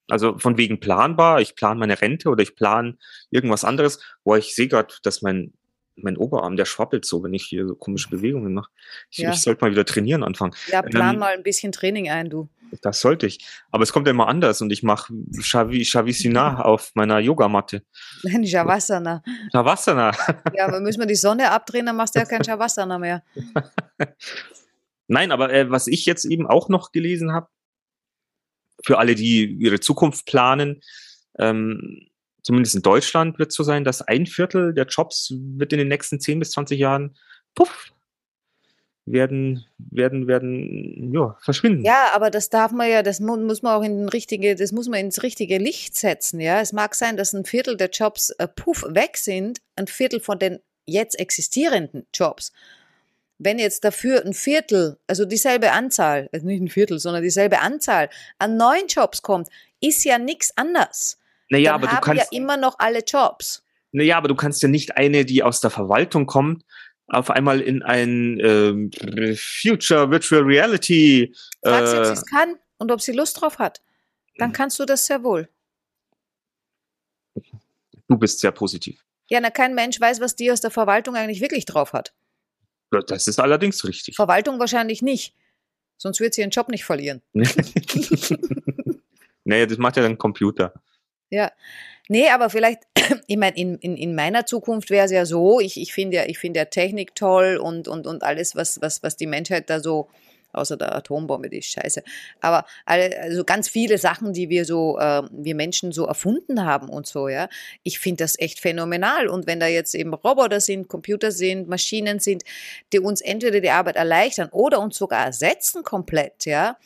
Also 0.08 0.38
von 0.38 0.56
wegen 0.56 0.78
planbar, 0.78 1.40
ich 1.40 1.56
plane 1.56 1.80
meine 1.80 2.00
Rente 2.00 2.28
oder 2.28 2.42
ich 2.42 2.54
plane 2.54 2.96
irgendwas 3.30 3.64
anderes. 3.64 4.00
Boah, 4.22 4.38
ich 4.38 4.54
sehe 4.54 4.68
gerade, 4.68 4.94
dass 5.02 5.20
mein, 5.22 5.52
mein 5.96 6.16
Oberarm, 6.16 6.56
der 6.56 6.64
schwappelt 6.64 7.04
so, 7.04 7.22
wenn 7.22 7.34
ich 7.34 7.44
hier 7.44 7.66
so 7.66 7.74
komische 7.74 8.08
Bewegungen 8.10 8.54
mache. 8.54 8.70
Ich, 9.10 9.18
Ja. 9.18 9.30
ich 9.32 9.40
sollte 9.40 9.64
mal 9.64 9.70
wieder 9.70 9.84
trainieren 9.84 10.22
anfangen. 10.24 10.54
Ja, 10.70 10.82
plan 10.82 11.14
Ähm, 11.14 11.20
mal 11.20 11.34
ein 11.34 11.42
bisschen 11.42 11.72
Training 11.72 12.10
ein, 12.10 12.30
du. 12.30 12.48
Das 12.82 13.00
sollte 13.00 13.26
ich. 13.26 13.46
Aber 13.70 13.84
es 13.84 13.92
kommt 13.92 14.08
ja 14.08 14.10
immer 14.10 14.26
anders 14.26 14.60
und 14.60 14.72
ich 14.72 14.82
mache 14.82 15.14
Shavi, 15.40 15.84
Shavasana 15.84 16.60
auf 16.64 16.90
meiner 16.94 17.20
Yogamatte. 17.20 17.84
Nein, 18.24 18.44
Shavasana. 18.44 19.22
Shavasana. 19.52 20.10
Ja, 20.54 20.66
aber 20.66 20.80
müssen 20.80 20.98
wir 20.98 21.06
die 21.06 21.14
Sonne 21.14 21.50
abdrehen, 21.52 21.86
dann 21.86 21.94
machst 21.96 22.16
du 22.16 22.18
ja 22.18 22.24
kein 22.24 22.42
Shavasana 22.44 22.98
mehr. 22.98 23.22
Nein, 25.06 25.30
aber 25.32 25.52
äh, 25.52 25.70
was 25.70 25.86
ich 25.86 26.06
jetzt 26.06 26.24
eben 26.24 26.46
auch 26.46 26.68
noch 26.68 26.90
gelesen 26.92 27.32
habe, 27.32 27.48
für 28.84 28.98
alle, 28.98 29.14
die 29.14 29.44
ihre 29.44 29.80
Zukunft 29.80 30.26
planen, 30.26 30.80
ähm, 31.38 32.08
zumindest 32.44 32.76
in 32.76 32.82
Deutschland 32.82 33.38
wird 33.40 33.50
es 33.50 33.56
so 33.56 33.64
sein, 33.64 33.82
dass 33.82 34.02
ein 34.02 34.26
Viertel 34.26 34.72
der 34.72 34.86
Jobs 34.86 35.34
wird 35.36 35.72
in 35.72 35.80
den 35.80 35.88
nächsten 35.88 36.20
10 36.20 36.38
bis 36.38 36.52
20 36.52 36.78
Jahren, 36.78 37.16
puff, 37.56 37.90
werden, 39.06 39.66
werden, 39.78 40.26
werden, 40.26 41.12
ja, 41.12 41.36
verschwinden. 41.40 41.84
Ja, 41.84 42.10
aber 42.14 42.30
das 42.30 42.48
darf 42.48 42.72
man 42.72 42.88
ja, 42.88 43.02
das 43.02 43.20
mu 43.20 43.36
muss 43.36 43.62
man 43.62 43.74
auch 43.74 43.82
in 43.84 43.98
den 43.98 44.08
richtige, 44.08 44.54
das 44.54 44.72
muss 44.72 44.88
man 44.88 45.00
ins 45.00 45.22
richtige 45.22 45.58
Licht 45.58 45.96
setzen, 45.96 46.40
ja. 46.40 46.60
Es 46.60 46.72
mag 46.72 46.94
sein, 46.94 47.16
dass 47.16 47.32
ein 47.32 47.44
Viertel 47.44 47.76
der 47.76 47.90
Jobs 47.90 48.30
äh, 48.30 48.48
puff 48.48 48.84
weg 48.88 49.16
sind, 49.16 49.60
ein 49.76 49.86
Viertel 49.86 50.20
von 50.20 50.38
den 50.38 50.60
jetzt 50.86 51.18
existierenden 51.18 52.06
Jobs. 52.14 52.52
Wenn 53.38 53.58
jetzt 53.58 53.84
dafür 53.84 54.24
ein 54.24 54.32
Viertel, 54.32 54.96
also 55.06 55.24
dieselbe 55.24 55.72
Anzahl, 55.72 56.28
also 56.32 56.46
nicht 56.46 56.62
ein 56.62 56.68
Viertel, 56.68 56.98
sondern 56.98 57.22
dieselbe 57.22 57.60
Anzahl 57.60 58.08
an 58.38 58.56
neuen 58.56 58.86
Jobs 58.86 59.22
kommt, 59.22 59.48
ist 59.80 60.04
ja 60.04 60.18
nichts 60.18 60.56
anders. 60.56 61.18
Naja, 61.50 61.72
Dann 61.72 61.74
aber 61.74 61.86
du 61.86 61.92
haben 61.92 62.02
kannst, 62.02 62.32
ja 62.32 62.38
immer 62.38 62.56
noch 62.56 62.78
alle 62.78 63.00
Jobs. 63.04 63.62
naja, 63.92 64.16
aber 64.16 64.28
du 64.28 64.34
kannst 64.34 64.62
ja 64.62 64.68
nicht 64.68 64.96
eine, 64.96 65.24
die 65.24 65.42
aus 65.42 65.60
der 65.60 65.70
Verwaltung 65.70 66.26
kommt, 66.26 66.64
auf 67.06 67.30
einmal 67.30 67.60
in 67.60 67.82
ein 67.82 68.38
ähm, 68.40 68.90
Future 69.36 70.10
Virtual 70.10 70.42
Reality. 70.42 71.34
Frag 71.62 71.86
sie, 71.86 71.98
ob 71.98 72.04
sie 72.04 72.10
Äh, 72.10 72.14
es 72.14 72.26
kann 72.26 72.54
und 72.78 72.90
ob 72.90 73.00
sie 73.00 73.12
Lust 73.12 73.40
drauf 73.40 73.58
hat. 73.58 73.82
Dann 74.38 74.52
kannst 74.52 74.80
du 74.80 74.84
das 74.84 75.06
sehr 75.06 75.22
wohl. 75.22 75.48
du 78.08 78.16
bist 78.18 78.40
sehr 78.40 78.52
positiv. 78.52 79.04
Ja, 79.28 79.40
na, 79.40 79.50
kein 79.50 79.74
Mensch 79.74 80.00
weiß, 80.00 80.20
was 80.20 80.36
die 80.36 80.50
aus 80.50 80.60
der 80.60 80.70
Verwaltung 80.70 81.16
eigentlich 81.16 81.40
wirklich 81.40 81.64
drauf 81.64 81.92
hat. 81.92 82.12
Das 82.90 83.26
ist 83.26 83.38
allerdings 83.38 83.84
richtig. 83.84 84.16
Verwaltung 84.16 84.58
wahrscheinlich 84.58 85.02
nicht. 85.02 85.34
Sonst 85.96 86.20
wird 86.20 86.34
sie 86.34 86.42
ihren 86.42 86.50
Job 86.50 86.68
nicht 86.68 86.84
verlieren. 86.84 87.22
naja, 89.44 89.66
das 89.66 89.78
macht 89.78 89.96
ja 89.96 90.02
dann 90.02 90.18
Computer. 90.18 90.74
Ja. 91.34 91.50
Nee, 92.08 92.28
aber 92.28 92.48
vielleicht, 92.48 92.82
ich 93.26 93.36
meine, 93.36 93.56
in, 93.56 93.76
in, 93.78 93.96
in 93.96 94.14
meiner 94.14 94.46
Zukunft 94.46 94.90
wäre 94.90 95.06
es 95.06 95.10
ja 95.10 95.26
so, 95.26 95.58
ich, 95.58 95.80
ich 95.80 95.92
finde 95.92 96.18
ja, 96.18 96.24
ich 96.26 96.40
ja 96.40 96.64
Technik 96.66 97.16
toll 97.16 97.56
und, 97.56 97.88
und, 97.88 98.06
und 98.06 98.22
alles, 98.22 98.54
was, 98.54 98.80
was, 98.80 99.02
was 99.02 99.16
die 99.16 99.26
Menschheit 99.26 99.68
da 99.68 99.80
so, 99.80 100.08
außer 100.52 100.76
der 100.76 100.94
Atombombe, 100.94 101.50
die 101.50 101.58
ist 101.58 101.72
scheiße. 101.72 102.04
Aber 102.40 102.66
alle, 102.84 103.18
also 103.20 103.42
ganz 103.42 103.68
viele 103.68 103.98
Sachen, 103.98 104.32
die 104.32 104.48
wir 104.48 104.64
so, 104.64 104.96
äh, 104.96 105.22
wir 105.32 105.56
Menschen 105.56 105.90
so 105.90 106.06
erfunden 106.06 106.64
haben 106.64 106.88
und 106.88 107.08
so, 107.08 107.26
ja. 107.28 107.48
Ich 107.82 107.98
finde 107.98 108.22
das 108.22 108.38
echt 108.38 108.60
phänomenal. 108.60 109.26
Und 109.26 109.48
wenn 109.48 109.58
da 109.58 109.66
jetzt 109.66 109.96
eben 109.96 110.14
Roboter 110.14 110.60
sind, 110.60 110.86
Computer 110.86 111.32
sind, 111.32 111.68
Maschinen 111.68 112.20
sind, 112.20 112.44
die 112.92 113.00
uns 113.00 113.22
entweder 113.22 113.60
die 113.60 113.70
Arbeit 113.70 113.96
erleichtern 113.96 114.50
oder 114.52 114.78
uns 114.78 114.96
sogar 114.96 115.24
ersetzen 115.24 115.82
komplett, 115.82 116.46
ja, 116.46 116.76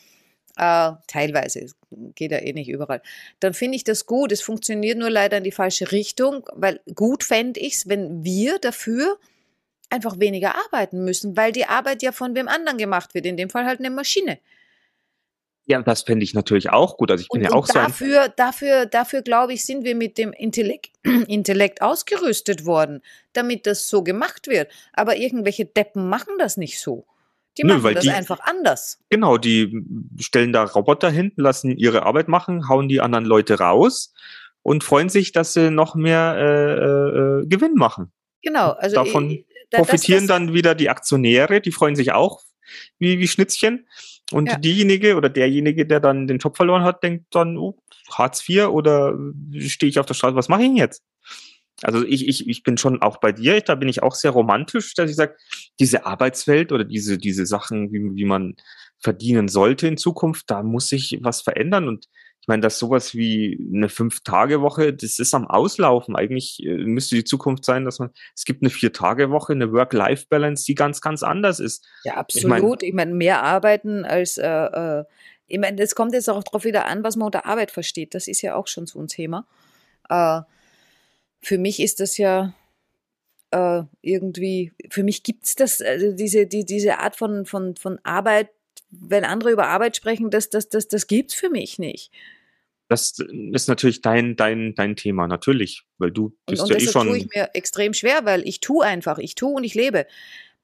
äh, 0.59 0.91
teilweise, 1.07 1.67
geht 2.15 2.31
ja 2.31 2.39
eh 2.39 2.53
nicht 2.53 2.69
überall, 2.69 3.01
dann 3.39 3.53
finde 3.53 3.77
ich 3.77 3.85
das 3.85 4.05
gut. 4.05 4.31
Es 4.31 4.41
funktioniert 4.41 4.97
nur 4.97 5.09
leider 5.09 5.37
in 5.37 5.43
die 5.43 5.51
falsche 5.51 5.91
Richtung, 5.91 6.47
weil 6.53 6.81
gut 6.93 7.23
fände 7.23 7.59
ich 7.59 7.75
es, 7.75 7.89
wenn 7.89 8.23
wir 8.23 8.59
dafür 8.59 9.17
einfach 9.89 10.19
weniger 10.19 10.55
arbeiten 10.65 11.03
müssen, 11.05 11.37
weil 11.37 11.51
die 11.51 11.65
Arbeit 11.65 12.03
ja 12.03 12.11
von 12.11 12.35
wem 12.35 12.47
anderen 12.47 12.77
gemacht 12.77 13.13
wird, 13.13 13.25
in 13.25 13.37
dem 13.37 13.49
Fall 13.49 13.65
halt 13.65 13.79
eine 13.79 13.89
Maschine. 13.89 14.39
Ja, 15.65 15.81
das 15.81 16.01
fände 16.01 16.23
ich 16.23 16.33
natürlich 16.33 16.71
auch 16.71 16.97
gut. 16.97 17.11
Also 17.11 17.21
ich 17.21 17.29
bin 17.29 17.41
und, 17.41 17.49
ja 17.49 17.55
auch 17.55 17.67
und 17.67 17.75
dafür, 17.75 18.25
so 18.25 18.31
dafür, 18.35 18.85
dafür 18.85 19.21
glaube 19.21 19.53
ich, 19.53 19.65
sind 19.65 19.83
wir 19.83 19.95
mit 19.95 20.17
dem 20.17 20.33
Intellekt, 20.33 20.91
Intellekt 21.27 21.81
ausgerüstet 21.81 22.65
worden, 22.65 23.01
damit 23.33 23.65
das 23.65 23.87
so 23.87 24.03
gemacht 24.03 24.47
wird. 24.47 24.69
Aber 24.93 25.15
irgendwelche 25.15 25.65
Deppen 25.65 26.09
machen 26.09 26.33
das 26.37 26.57
nicht 26.57 26.79
so. 26.81 27.05
Die 27.59 27.65
Nö, 27.65 27.77
machen 27.77 27.95
das 27.95 28.03
die, 28.05 28.11
einfach 28.11 28.39
anders. 28.39 28.99
Genau, 29.09 29.37
die 29.37 29.83
stellen 30.17 30.53
da 30.53 30.63
Roboter 30.63 31.09
hin, 31.09 31.33
lassen 31.35 31.75
ihre 31.75 32.03
Arbeit 32.03 32.29
machen, 32.29 32.69
hauen 32.69 32.87
die 32.87 33.01
anderen 33.01 33.25
Leute 33.25 33.59
raus 33.59 34.13
und 34.61 34.83
freuen 34.83 35.09
sich, 35.09 35.33
dass 35.33 35.53
sie 35.53 35.69
noch 35.69 35.93
mehr 35.93 36.35
äh, 36.37 37.43
äh, 37.43 37.47
Gewinn 37.47 37.73
machen. 37.75 38.13
Genau, 38.41 38.71
also 38.71 38.95
davon 38.95 39.29
ich, 39.29 39.45
da, 39.71 39.79
profitieren 39.79 40.21
das, 40.21 40.27
das, 40.27 40.37
dann 40.37 40.53
wieder 40.53 40.73
die 40.73 40.89
Aktionäre, 40.89 41.59
die 41.59 41.71
freuen 41.71 41.97
sich 41.97 42.13
auch 42.13 42.41
wie, 42.97 43.19
wie 43.19 43.27
Schnitzchen. 43.27 43.87
Und 44.31 44.47
ja. 44.47 44.57
diejenige 44.57 45.15
oder 45.15 45.27
derjenige, 45.27 45.85
der 45.85 45.99
dann 45.99 46.27
den 46.27 46.37
Job 46.37 46.55
verloren 46.55 46.83
hat, 46.83 47.03
denkt 47.03 47.25
dann, 47.31 47.57
oh, 47.57 47.81
Hartz 48.11 48.47
IV 48.47 48.67
oder 48.67 49.17
stehe 49.57 49.89
ich 49.89 49.99
auf 49.99 50.05
der 50.05 50.13
Straße, 50.13 50.35
was 50.35 50.49
mache 50.49 50.61
ich 50.61 50.67
denn 50.67 50.77
jetzt? 50.77 51.03
Also 51.81 52.05
ich, 52.05 52.27
ich, 52.27 52.47
ich 52.47 52.63
bin 52.63 52.77
schon 52.77 53.01
auch 53.01 53.17
bei 53.17 53.31
dir, 53.31 53.59
da 53.61 53.75
bin 53.75 53.89
ich 53.89 54.03
auch 54.03 54.13
sehr 54.13 54.31
romantisch, 54.31 54.93
dass 54.93 55.09
ich 55.09 55.15
sage, 55.15 55.35
diese 55.79 56.05
Arbeitswelt 56.05 56.71
oder 56.71 56.83
diese, 56.83 57.17
diese 57.17 57.45
Sachen, 57.45 57.91
wie, 57.91 58.15
wie 58.15 58.25
man 58.25 58.55
verdienen 58.99 59.47
sollte 59.47 59.87
in 59.87 59.97
Zukunft, 59.97 60.51
da 60.51 60.61
muss 60.61 60.89
sich 60.89 61.19
was 61.21 61.41
verändern. 61.41 61.87
Und 61.87 62.07
ich 62.41 62.47
meine, 62.47 62.61
dass 62.61 62.79
sowas 62.79 63.15
wie 63.15 63.59
eine 63.73 63.89
Fünf-Tage-Woche, 63.89 64.93
das 64.93 65.19
ist 65.19 65.33
am 65.33 65.47
Auslaufen. 65.47 66.15
Eigentlich 66.15 66.61
äh, 66.63 66.77
müsste 66.77 67.15
die 67.15 67.23
Zukunft 67.23 67.63
sein, 67.63 67.85
dass 67.85 67.99
man, 67.99 68.09
es 68.35 68.43
gibt 68.43 68.61
eine 68.61 68.69
Vier-Tage-Woche, 68.69 69.53
eine 69.53 69.71
Work-Life-Balance, 69.71 70.65
die 70.65 70.75
ganz, 70.75 71.01
ganz 71.01 71.23
anders 71.23 71.59
ist. 71.59 71.85
Ja, 72.03 72.15
absolut. 72.15 72.83
Ich 72.83 72.93
meine, 72.93 73.11
mein, 73.11 73.17
mehr 73.17 73.43
arbeiten 73.43 74.03
als, 74.05 74.37
äh, 74.37 74.47
äh, 74.47 75.03
ich 75.47 75.59
meine, 75.59 75.81
es 75.81 75.95
kommt 75.95 76.13
jetzt 76.13 76.29
auch 76.29 76.43
darauf 76.43 76.63
wieder 76.63 76.85
an, 76.85 77.03
was 77.03 77.15
man 77.15 77.27
unter 77.27 77.45
Arbeit 77.45 77.71
versteht. 77.71 78.13
Das 78.13 78.27
ist 78.27 78.41
ja 78.41 78.55
auch 78.55 78.67
schon 78.67 78.85
so 78.85 78.99
ein 78.99 79.07
Thema. 79.07 79.47
Äh, 80.09 80.41
für 81.41 81.57
mich 81.57 81.79
ist 81.79 81.99
das 81.99 82.17
ja 82.17 82.53
äh, 83.51 83.83
irgendwie, 84.01 84.73
für 84.89 85.03
mich 85.03 85.23
gibt 85.23 85.45
es 85.45 85.55
das, 85.55 85.81
also 85.81 86.11
diese, 86.11 86.45
die, 86.47 86.65
diese 86.65 86.99
Art 86.99 87.15
von, 87.15 87.45
von, 87.45 87.75
von 87.75 87.99
Arbeit, 88.03 88.49
wenn 88.91 89.23
andere 89.23 89.51
über 89.51 89.67
Arbeit 89.67 89.95
sprechen, 89.95 90.29
das, 90.29 90.49
das, 90.49 90.69
das, 90.69 90.87
das 90.87 91.07
gibt 91.07 91.31
es 91.31 91.35
für 91.35 91.49
mich 91.49 91.79
nicht. 91.79 92.11
Das 92.87 93.19
ist 93.19 93.67
natürlich 93.67 94.01
dein, 94.01 94.35
dein, 94.35 94.73
dein 94.73 94.95
Thema, 94.95 95.27
natürlich, 95.27 95.83
weil 95.99 96.11
du 96.11 96.35
bist 96.47 96.63
und, 96.63 96.71
und 96.71 96.81
ja 96.81 96.87
eh 96.87 96.91
schon. 96.91 97.07
tue 97.07 97.17
ich 97.17 97.27
mir 97.33 97.49
extrem 97.53 97.93
schwer, 97.93 98.25
weil 98.25 98.47
ich 98.47 98.61
tue 98.61 98.83
einfach, 98.83 99.19
ich 99.19 99.35
tue 99.35 99.53
und 99.53 99.63
ich 99.63 99.75
lebe. 99.75 100.07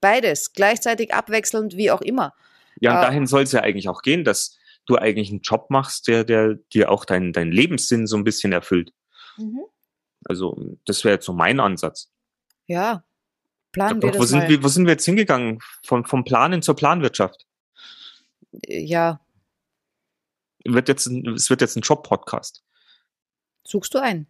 Beides, 0.01 0.53
gleichzeitig 0.53 1.13
abwechselnd, 1.13 1.77
wie 1.77 1.91
auch 1.91 2.01
immer. 2.01 2.33
Ja, 2.79 2.91
und 2.91 2.97
äh, 2.97 3.01
dahin 3.07 3.27
soll 3.27 3.43
es 3.43 3.51
ja 3.51 3.61
eigentlich 3.61 3.89
auch 3.89 4.01
gehen, 4.01 4.23
dass 4.23 4.57
du 4.87 4.97
eigentlich 4.97 5.29
einen 5.29 5.41
Job 5.41 5.69
machst, 5.69 6.07
der, 6.07 6.23
der 6.23 6.55
dir 6.73 6.91
auch 6.91 7.05
deinen 7.05 7.31
dein 7.31 7.51
Lebenssinn 7.51 8.07
so 8.07 8.17
ein 8.17 8.23
bisschen 8.23 8.51
erfüllt. 8.51 8.91
Mhm. 9.37 9.61
Also 10.25 10.77
das 10.85 11.03
wäre 11.03 11.15
jetzt 11.15 11.25
so 11.25 11.33
mein 11.33 11.59
Ansatz. 11.59 12.11
Ja, 12.67 13.04
planen 13.71 14.01
wir 14.01 14.12
das 14.12 14.19
wo 14.19 14.25
sind 14.25 14.39
mal. 14.39 14.49
wir, 14.49 14.63
wo 14.63 14.67
sind 14.67 14.86
wir 14.86 14.93
jetzt 14.93 15.06
hingegangen? 15.06 15.60
Von, 15.84 16.06
vom 16.06 16.23
Planen 16.23 16.62
zur 16.62 16.75
Planwirtschaft? 16.75 17.45
Äh, 18.67 18.80
ja. 18.80 19.21
Wird 20.63 20.88
jetzt, 20.88 21.08
es 21.08 21.49
wird 21.49 21.62
jetzt 21.62 21.75
ein 21.75 21.82
Job-Podcast. 21.82 22.63
Suchst 23.63 23.93
du 23.93 23.99
einen? 23.99 24.28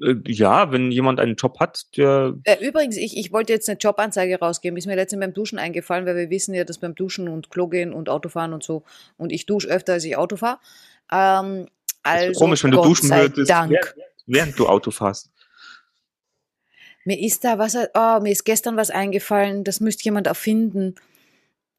Äh, 0.00 0.14
ja, 0.26 0.72
wenn 0.72 0.90
jemand 0.90 1.20
einen 1.20 1.36
Job 1.36 1.60
hat, 1.60 1.84
der. 1.96 2.34
Äh, 2.44 2.66
übrigens, 2.66 2.96
ich, 2.96 3.16
ich 3.18 3.30
wollte 3.30 3.52
jetzt 3.52 3.68
eine 3.68 3.78
Jobanzeige 3.78 4.38
rausgeben. 4.38 4.78
Ist 4.78 4.86
mir 4.86 4.96
letztens 4.96 5.20
beim 5.20 5.34
Duschen 5.34 5.58
eingefallen, 5.58 6.06
weil 6.06 6.16
wir 6.16 6.30
wissen 6.30 6.54
ja, 6.54 6.64
dass 6.64 6.78
beim 6.78 6.94
Duschen 6.94 7.28
und 7.28 7.50
Klo 7.50 7.68
gehen 7.68 7.92
und 7.92 8.08
Autofahren 8.08 8.54
und 8.54 8.62
so. 8.62 8.84
Und 9.18 9.32
ich 9.32 9.44
dusche 9.44 9.68
öfter, 9.68 9.94
als 9.94 10.04
ich 10.04 10.16
Auto 10.16 10.36
fahre. 10.36 10.58
Ähm, 11.12 11.68
also, 12.02 12.38
komisch, 12.38 12.64
wenn 12.64 12.70
du 12.70 12.82
duschen 12.82 13.10
würdest. 13.10 13.50
Dank 13.50 13.94
während 14.26 14.58
du 14.58 14.66
Auto 14.66 14.90
fährst? 14.90 15.30
Mir 17.04 17.18
ist 17.18 17.44
da 17.44 17.58
was, 17.58 17.76
oh, 17.76 18.20
mir 18.20 18.32
ist 18.32 18.44
gestern 18.44 18.76
was 18.76 18.90
eingefallen, 18.90 19.64
das 19.64 19.80
müsste 19.80 20.04
jemand 20.04 20.26
erfinden. 20.26 20.94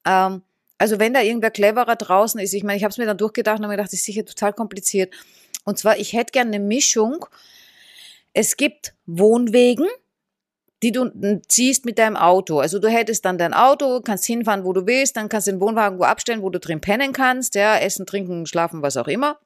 Ähm, 0.06 0.44
also 0.78 1.00
wenn 1.00 1.14
da 1.14 1.22
irgendwer 1.22 1.52
cleverer 1.52 1.96
draußen 1.96 2.40
ist, 2.40 2.54
ich 2.54 2.64
meine, 2.64 2.78
ich 2.78 2.84
habe 2.84 2.92
es 2.92 2.98
mir 2.98 3.06
dann 3.06 3.18
durchgedacht 3.18 3.60
und 3.60 3.64
habe 3.64 3.72
mir 3.72 3.78
gedacht, 3.78 3.94
das 3.94 4.00
ist 4.00 4.06
sicher 4.06 4.26
total 4.26 4.54
kompliziert. 4.54 5.14
Und 5.64 5.80
zwar, 5.80 5.98
ich 5.98 6.14
hätte 6.14 6.32
gerne 6.32 6.56
eine 6.56 6.64
Mischung. 6.64 7.26
Es 8.34 8.58
gibt 8.58 8.94
Wohnwegen, 9.06 9.88
die 10.84 10.92
du 10.92 11.10
ziehst 11.48 11.86
mit 11.86 11.98
deinem 11.98 12.18
Auto. 12.18 12.60
Also 12.60 12.80
du 12.80 12.90
hättest 12.90 13.26
dann 13.26 13.38
dein 13.38 13.54
Auto, 13.54 14.02
kannst 14.02 14.26
hinfahren, 14.26 14.66
wo 14.66 14.74
du 14.74 14.86
willst, 14.86 15.18
dann 15.18 15.30
kannst 15.30 15.48
du 15.48 15.52
den 15.52 15.62
Wohnwagen 15.62 15.98
wo 15.98 16.04
abstellen, 16.04 16.44
wo 16.44 16.50
du 16.50 16.60
drin 16.60 16.82
pennen 16.82 17.14
kannst, 17.14 17.56
ja, 17.56 17.78
essen, 17.78 18.06
trinken, 18.06 18.46
schlafen, 18.46 18.82
was 18.82 18.98
auch 18.98 19.08
immer 19.08 19.40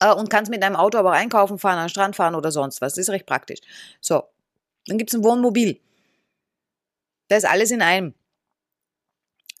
äh, 0.00 0.12
und 0.12 0.30
kannst 0.30 0.50
mit 0.50 0.62
deinem 0.62 0.76
Auto 0.76 0.98
aber 0.98 1.12
einkaufen 1.12 1.58
fahren, 1.58 1.78
an 1.78 1.84
den 1.84 1.90
Strand 1.90 2.16
fahren 2.16 2.34
oder 2.34 2.50
sonst 2.50 2.80
was. 2.80 2.94
Das 2.94 2.98
ist 2.98 3.10
recht 3.10 3.26
praktisch. 3.26 3.60
So, 4.00 4.24
dann 4.86 4.98
gibt's 4.98 5.14
ein 5.14 5.24
Wohnmobil. 5.24 5.78
Da 7.28 7.36
ist 7.36 7.44
alles 7.46 7.70
in 7.70 7.82
einem. 7.82 8.14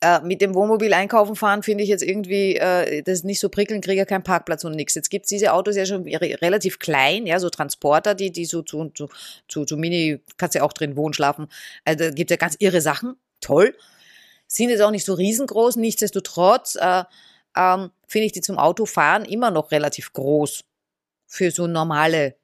Äh, 0.02 0.20
mit 0.22 0.40
dem 0.40 0.54
Wohnmobil 0.54 0.94
einkaufen 0.94 1.36
fahren 1.36 1.62
finde 1.62 1.84
ich 1.84 1.90
jetzt 1.90 2.02
irgendwie, 2.02 2.56
äh, 2.56 3.02
das 3.02 3.18
ist 3.18 3.24
nicht 3.24 3.38
so 3.38 3.50
prickelnd, 3.50 3.84
kriege 3.84 3.98
ja 3.98 4.06
keinen 4.06 4.22
Parkplatz 4.22 4.64
und 4.64 4.74
nichts. 4.74 4.94
Jetzt 4.94 5.10
gibt's 5.10 5.28
diese 5.28 5.52
Autos 5.52 5.76
ja 5.76 5.84
schon 5.84 6.04
re 6.04 6.38
relativ 6.40 6.78
klein, 6.78 7.26
ja, 7.26 7.38
so 7.38 7.50
Transporter, 7.50 8.14
die, 8.14 8.32
die 8.32 8.46
so 8.46 8.62
zu, 8.62 8.88
zu, 8.94 9.10
zu, 9.46 9.66
zu 9.66 9.76
Mini, 9.76 10.20
kannst 10.38 10.54
ja 10.54 10.62
auch 10.62 10.72
drin 10.72 10.96
wohnen, 10.96 11.12
schlafen. 11.12 11.48
Also 11.84 12.04
da 12.04 12.10
gibt's 12.12 12.30
ja 12.30 12.38
ganz 12.38 12.56
irre 12.60 12.80
Sachen, 12.80 13.16
toll. 13.42 13.76
Sind 14.46 14.70
jetzt 14.70 14.80
auch 14.80 14.90
nicht 14.90 15.04
so 15.04 15.12
riesengroß, 15.12 15.76
nichtsdestotrotz, 15.76 16.76
äh, 16.76 17.04
ähm, 17.54 17.90
finde 18.06 18.26
ich 18.26 18.32
die 18.32 18.40
zum 18.40 18.58
Autofahren 18.58 19.26
immer 19.26 19.50
noch 19.50 19.70
relativ 19.70 20.14
groß 20.14 20.64
für 21.26 21.50
so 21.50 21.66
normale. 21.66 22.39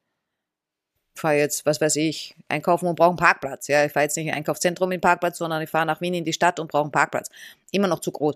Ich 1.17 1.21
fahre 1.23 1.37
jetzt, 1.37 1.65
was 1.65 1.81
weiß 1.81 1.97
ich, 1.97 2.37
einkaufen 2.49 2.87
und 2.87 2.95
brauche 2.95 3.09
einen 3.09 3.17
Parkplatz. 3.17 3.69
Ja, 3.69 3.87
ich 3.87 3.93
fahre 3.93 4.05
jetzt 4.05 4.19
nicht 4.19 4.27
in 4.27 4.33
ein 4.33 4.39
Einkaufszentrum 4.39 4.93
in 4.93 4.99
den 4.99 5.01
Parkplatz, 5.01 5.39
sondern 5.39 5.63
ich 5.63 5.71
fahre 5.71 5.87
nach 5.87 6.03
Wien 6.03 6.13
in 6.13 6.27
die 6.27 6.35
Stadt 6.35 6.61
und 6.61 6.71
brauche 6.71 6.83
einen 6.83 6.93
Parkplatz. 6.93 7.31
Immer 7.71 7.89
noch 7.89 8.01
zu 8.01 8.13
groß. 8.13 8.35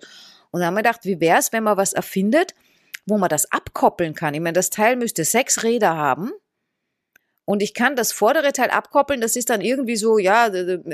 Und 0.51 0.61
dann 0.61 0.69
haben 0.69 0.75
wir 0.75 0.83
gedacht, 0.83 1.05
wie 1.05 1.21
wäre 1.21 1.39
es, 1.39 1.53
wenn 1.53 1.63
man 1.63 1.77
was 1.77 1.93
erfindet, 1.93 2.55
wo 3.05 3.19
man 3.19 3.29
das 3.29 3.53
abkoppeln 3.53 4.15
kann? 4.15 4.33
Ich 4.33 4.41
meine, 4.41 4.55
das 4.55 4.71
Teil 4.71 4.97
müsste 4.97 5.25
sechs 5.25 5.63
Räder 5.63 5.95
haben. 5.95 6.33
Und 7.45 7.63
ich 7.63 7.75
kann 7.75 7.97
das 7.97 8.13
vordere 8.13 8.53
Teil 8.55 8.71
abkoppeln. 8.71 9.21
Das 9.21 9.37
ist 9.37 9.51
dann 9.51 9.61
irgendwie 9.61 9.97
so, 9.97 10.17
ja, 10.17 10.51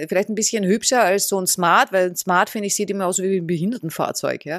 vielleicht 0.09 0.29
ein 0.29 0.35
bisschen 0.35 0.65
hübscher 0.65 1.03
als 1.03 1.29
so 1.29 1.41
ein 1.41 1.47
Smart, 1.47 1.93
weil 1.93 2.11
ein 2.11 2.17
Smart, 2.17 2.51
finde 2.51 2.67
ich, 2.67 2.75
sieht 2.75 2.91
immer 2.91 3.07
aus 3.07 3.21
wie 3.21 3.37
ein 3.37 3.47
Behindertenfahrzeug, 3.47 4.45
ja. 4.45 4.57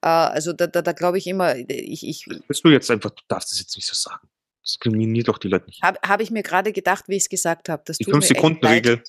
Äh, 0.00 0.08
also 0.08 0.54
da, 0.54 0.66
da, 0.68 0.80
da 0.80 0.92
glaube 0.92 1.18
ich 1.18 1.26
immer, 1.26 1.54
ich, 1.54 2.06
ich. 2.06 2.26
Bist 2.48 2.64
du 2.64 2.70
jetzt 2.70 2.90
einfach, 2.90 3.10
du 3.10 3.22
darfst 3.28 3.52
es 3.52 3.58
jetzt 3.58 3.76
nicht 3.76 3.86
so 3.86 3.94
sagen. 3.94 4.26
Diskriminiert 4.66 5.28
doch 5.28 5.38
die 5.38 5.48
Leute 5.48 5.66
nicht. 5.66 5.82
Habe 5.82 5.98
hab 6.06 6.20
ich 6.20 6.30
mir 6.30 6.42
gerade 6.42 6.72
gedacht, 6.72 7.04
wie 7.08 7.16
ich 7.16 7.24
es 7.24 7.28
gesagt 7.28 7.68
habe. 7.68 7.82
Die 7.92 8.04
5-Sekunden-Regel. 8.04 9.02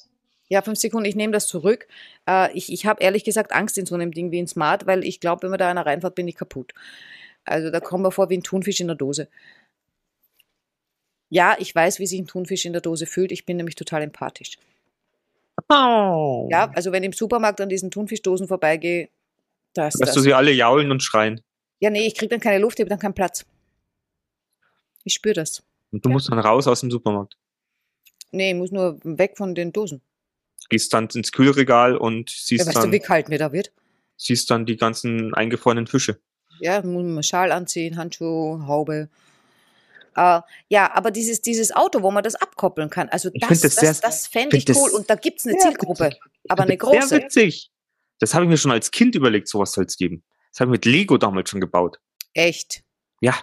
Ja, 0.50 0.62
fünf 0.62 0.80
Sekunden, 0.80 1.06
ich 1.06 1.15
nehme 1.15 1.34
das 1.34 1.48
zurück. 1.48 1.88
Äh, 2.28 2.52
ich 2.54 2.72
ich 2.72 2.86
habe 2.86 3.04
ehrlich 3.04 3.24
gesagt 3.26 3.52
Angst 3.52 3.78
in 3.78 3.86
so 3.86 3.96
einem 3.96 4.13
Ding 4.13 4.32
wie 4.32 4.41
ein 4.41 4.48
Smart, 4.48 4.86
weil 4.86 5.04
ich 5.04 5.20
glaube, 5.20 5.43
wenn 5.43 5.50
man 5.50 5.60
da 5.60 5.70
einer 5.70 5.86
reinfährt, 5.86 6.15
bin 6.15 6.28
ich 6.28 6.36
kaputt. 6.36 6.74
Also 7.43 7.70
da 7.70 7.80
kommen 7.80 8.04
wir 8.04 8.12
vor 8.12 8.30
wie 8.30 8.38
ein 8.38 8.43
Thunfisch 8.43 8.80
in 8.80 8.88
der 8.88 8.96
Dose. 8.96 9.28
Ja, 11.30 11.58
ich 11.60 11.74
weiß, 11.76 12.00
wie 12.00 12.08
sich 12.08 12.20
ein 12.20 12.28
Thunfisch 12.28 12.65
in 12.65 12.72
der 12.72 12.82
Dose 12.82 13.06
fühlt. 13.06 13.34
Ich 13.34 13.46
bin 13.46 13.58
nämlich 13.58 13.76
total 13.76 14.04
empathisch. 14.04 14.58
Oh. 15.70 16.48
Ja, 16.50 16.72
also 16.76 16.91
wenn 16.91 17.04
ich 17.04 17.08
im 17.08 17.13
Supermarkt 17.13 17.60
an 17.60 17.67
diesen 17.67 17.91
Thunfischdosen 17.91 18.48
vorbeigehe, 18.48 19.10
das, 19.74 19.96
Dass 19.96 20.10
das. 20.10 20.15
du 20.15 20.22
sie 20.22 20.34
alle 20.34 20.52
jaulen 20.52 20.91
und 20.91 21.04
schreien. 21.04 21.41
Ja, 21.80 21.89
nee, 21.89 22.08
ich 22.08 22.15
krieg 22.15 22.30
dann 22.30 22.39
keine 22.39 22.60
Luft, 22.60 22.80
ich 22.80 22.84
habe 22.84 22.89
dann 22.89 23.00
keinen 23.00 23.13
Platz. 23.13 23.46
Ich 25.08 25.13
spüre 25.13 25.34
das. 25.36 25.63
Und 25.91 26.04
du 26.04 26.10
ja. 26.10 26.13
musst 26.13 26.30
dann 26.30 26.38
raus 26.39 26.67
aus 26.67 26.82
dem 26.82 26.91
Supermarkt. 26.91 27.38
Nee, 28.32 28.52
ich 28.52 28.58
muss 28.58 28.72
nur 28.72 29.00
weg 29.04 29.38
von 29.38 29.56
den 29.56 29.72
Dosen. 29.72 30.02
Gehst 30.70 30.93
dann 30.93 31.08
ins 31.13 31.32
Kühlregal 31.32 31.96
und 31.96 32.30
Ja, 32.30 32.36
siehst, 32.39 32.67
weißt 32.67 32.76
du, 32.78 32.82
dann, 32.82 32.91
wie 32.91 33.00
kalt 33.00 33.30
mir 33.30 33.38
da 33.39 33.54
wird? 33.54 33.72
siehst 34.17 34.50
dann 34.52 34.65
die 34.65 34.76
ganzen 34.76 35.34
eingefrorenen 35.34 35.88
Fische. 35.88 36.20
Ja, 36.60 36.82
muss 36.82 37.04
man 37.06 37.24
Schal 37.24 37.52
anziehen, 37.54 37.96
Handschuhe, 37.98 38.67
Haube. 38.67 39.10
Äh, 40.15 40.41
ja, 40.70 40.91
aber 40.93 41.12
dieses, 41.12 41.41
dieses 41.41 41.72
Auto, 41.74 42.02
wo 42.02 42.10
man 42.12 42.24
das 42.24 42.36
abkoppeln 42.36 42.89
kann, 42.89 43.08
also 43.10 43.30
Ich 43.34 43.41
das, 43.41 43.62
das, 43.62 43.76
das 43.76 43.76
sehr- 43.76 43.93
das, 44.02 44.28
fände 44.28 44.50
find 44.50 44.54
ich 44.56 44.65
das 44.65 44.78
cool. 44.78 44.89
Und 44.89 45.10
da 45.10 45.15
gibt's 45.15 45.46
eine 45.46 45.54
sehr 45.54 45.70
Zielgruppe, 45.70 46.06
witzig. 46.08 46.22
aber 46.50 46.63
eine 46.63 46.76
Das 46.78 46.89
große. 46.89 47.08
Sehr 47.08 47.22
witzig. 47.24 47.72
Das 48.20 48.34
habe 48.34 48.43
ich 48.46 48.50
mir 48.50 48.58
schon 48.58 48.72
als 48.72 48.89
Kind 48.91 49.15
überlegt, 49.15 49.48
sowas 49.48 49.72
soll 49.72 49.86
es 49.86 49.96
geben. 49.96 50.24
Das 50.52 50.60
habe 50.60 50.70
ich 50.70 50.72
mit 50.74 50.86
Lego 50.86 51.17
damals 51.17 51.50
schon 51.52 51.62
gebaut. 51.62 52.00
Echt. 52.34 52.84
Ja, 53.22 53.36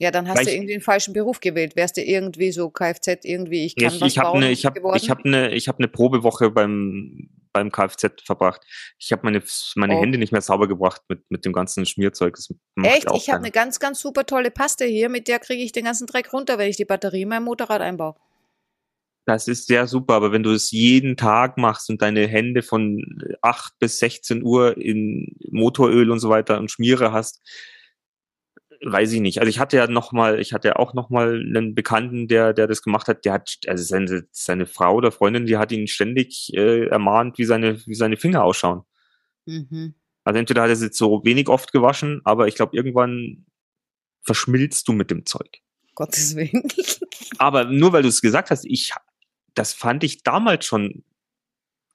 Ja, 0.00 0.10
dann 0.10 0.28
hast 0.28 0.38
Weil 0.38 0.46
du 0.46 0.52
irgendwie 0.52 0.72
den 0.72 0.80
falschen 0.80 1.12
Beruf 1.12 1.38
gewählt. 1.40 1.76
Wärst 1.76 1.96
du 1.96 2.02
irgendwie 2.02 2.50
so 2.50 2.68
Kfz, 2.68 3.24
irgendwie, 3.24 3.64
ich 3.64 3.76
kann 3.76 3.94
ich, 3.94 4.00
was 4.00 4.08
ich 4.08 4.18
habe 4.18 4.32
bauen 4.32 4.42
eine, 4.42 4.52
ich 4.52 4.66
habe, 4.66 4.80
geworden? 4.80 4.96
ich 5.00 5.08
habe 5.08 5.24
eine, 5.24 5.54
ich 5.54 5.68
habe 5.68 5.78
eine 5.78 5.88
Probewoche 5.88 6.50
beim 6.50 7.30
beim 7.52 7.70
Kfz 7.70 8.24
verbracht. 8.24 8.62
Ich 8.98 9.12
habe 9.12 9.22
meine 9.22 9.40
meine 9.76 9.96
Oh. 9.96 10.02
Hände 10.02 10.18
nicht 10.18 10.32
mehr 10.32 10.40
sauber 10.40 10.66
gebracht 10.66 11.02
mit 11.08 11.22
mit 11.30 11.44
dem 11.44 11.52
ganzen 11.52 11.86
Schmierzeug. 11.86 12.36
Echt? 12.82 13.06
Ich 13.14 13.30
habe 13.30 13.38
eine 13.38 13.52
ganz, 13.52 13.78
ganz 13.78 14.00
super 14.00 14.26
tolle 14.26 14.50
Paste 14.50 14.84
hier, 14.84 15.08
mit 15.08 15.28
der 15.28 15.38
kriege 15.38 15.62
ich 15.62 15.70
den 15.70 15.84
ganzen 15.84 16.08
Dreck 16.08 16.32
runter, 16.32 16.58
wenn 16.58 16.68
ich 16.68 16.76
die 16.76 16.84
Batterie 16.84 17.22
in 17.22 17.28
meinem 17.28 17.44
Motorrad 17.44 17.80
einbaue. 17.80 18.16
Das 19.26 19.48
ist 19.48 19.68
sehr 19.68 19.86
super, 19.86 20.14
aber 20.14 20.32
wenn 20.32 20.42
du 20.42 20.50
es 20.50 20.70
jeden 20.70 21.16
Tag 21.16 21.56
machst 21.56 21.88
und 21.88 22.02
deine 22.02 22.26
Hände 22.26 22.62
von 22.62 23.02
8 23.40 23.78
bis 23.78 23.98
16 24.00 24.42
Uhr 24.42 24.76
in 24.76 25.34
Motoröl 25.50 26.10
und 26.10 26.18
so 26.18 26.28
weiter 26.28 26.58
und 26.58 26.70
Schmiere 26.70 27.12
hast, 27.12 27.40
weiß 28.84 29.12
ich 29.12 29.20
nicht. 29.20 29.38
Also 29.40 29.48
ich 29.48 29.58
hatte 29.58 29.76
ja 29.76 29.86
noch 29.86 30.12
mal, 30.12 30.40
ich 30.40 30.52
hatte 30.52 30.68
ja 30.68 30.76
auch 30.76 30.94
noch 30.94 31.10
mal 31.10 31.34
einen 31.34 31.74
Bekannten, 31.74 32.28
der 32.28 32.52
der 32.52 32.66
das 32.66 32.82
gemacht 32.82 33.08
hat. 33.08 33.24
Der 33.24 33.34
hat 33.34 33.58
also 33.66 33.84
seine, 33.84 34.26
seine 34.30 34.66
Frau 34.66 34.94
oder 34.96 35.12
Freundin, 35.12 35.46
die 35.46 35.56
hat 35.56 35.72
ihn 35.72 35.86
ständig 35.86 36.52
äh, 36.54 36.86
ermahnt, 36.86 37.38
wie 37.38 37.44
seine 37.44 37.84
wie 37.86 37.94
seine 37.94 38.16
Finger 38.16 38.44
ausschauen. 38.44 38.82
Mhm. 39.46 39.94
Also 40.24 40.38
entweder 40.38 40.62
hat 40.62 40.70
er 40.70 40.76
jetzt 40.76 40.96
so 40.96 41.22
wenig 41.24 41.48
oft 41.48 41.72
gewaschen, 41.72 42.20
aber 42.24 42.48
ich 42.48 42.54
glaube 42.54 42.76
irgendwann 42.76 43.46
verschmilzt 44.22 44.88
du 44.88 44.92
mit 44.92 45.10
dem 45.10 45.26
Zeug. 45.26 45.60
Gottes 45.94 46.34
Willen. 46.34 46.64
Aber 47.38 47.64
nur 47.64 47.92
weil 47.92 48.02
du 48.02 48.08
es 48.08 48.20
gesagt 48.20 48.50
hast, 48.50 48.64
ich, 48.64 48.92
das 49.54 49.72
fand 49.72 50.02
ich 50.02 50.22
damals 50.22 50.64
schon 50.64 51.04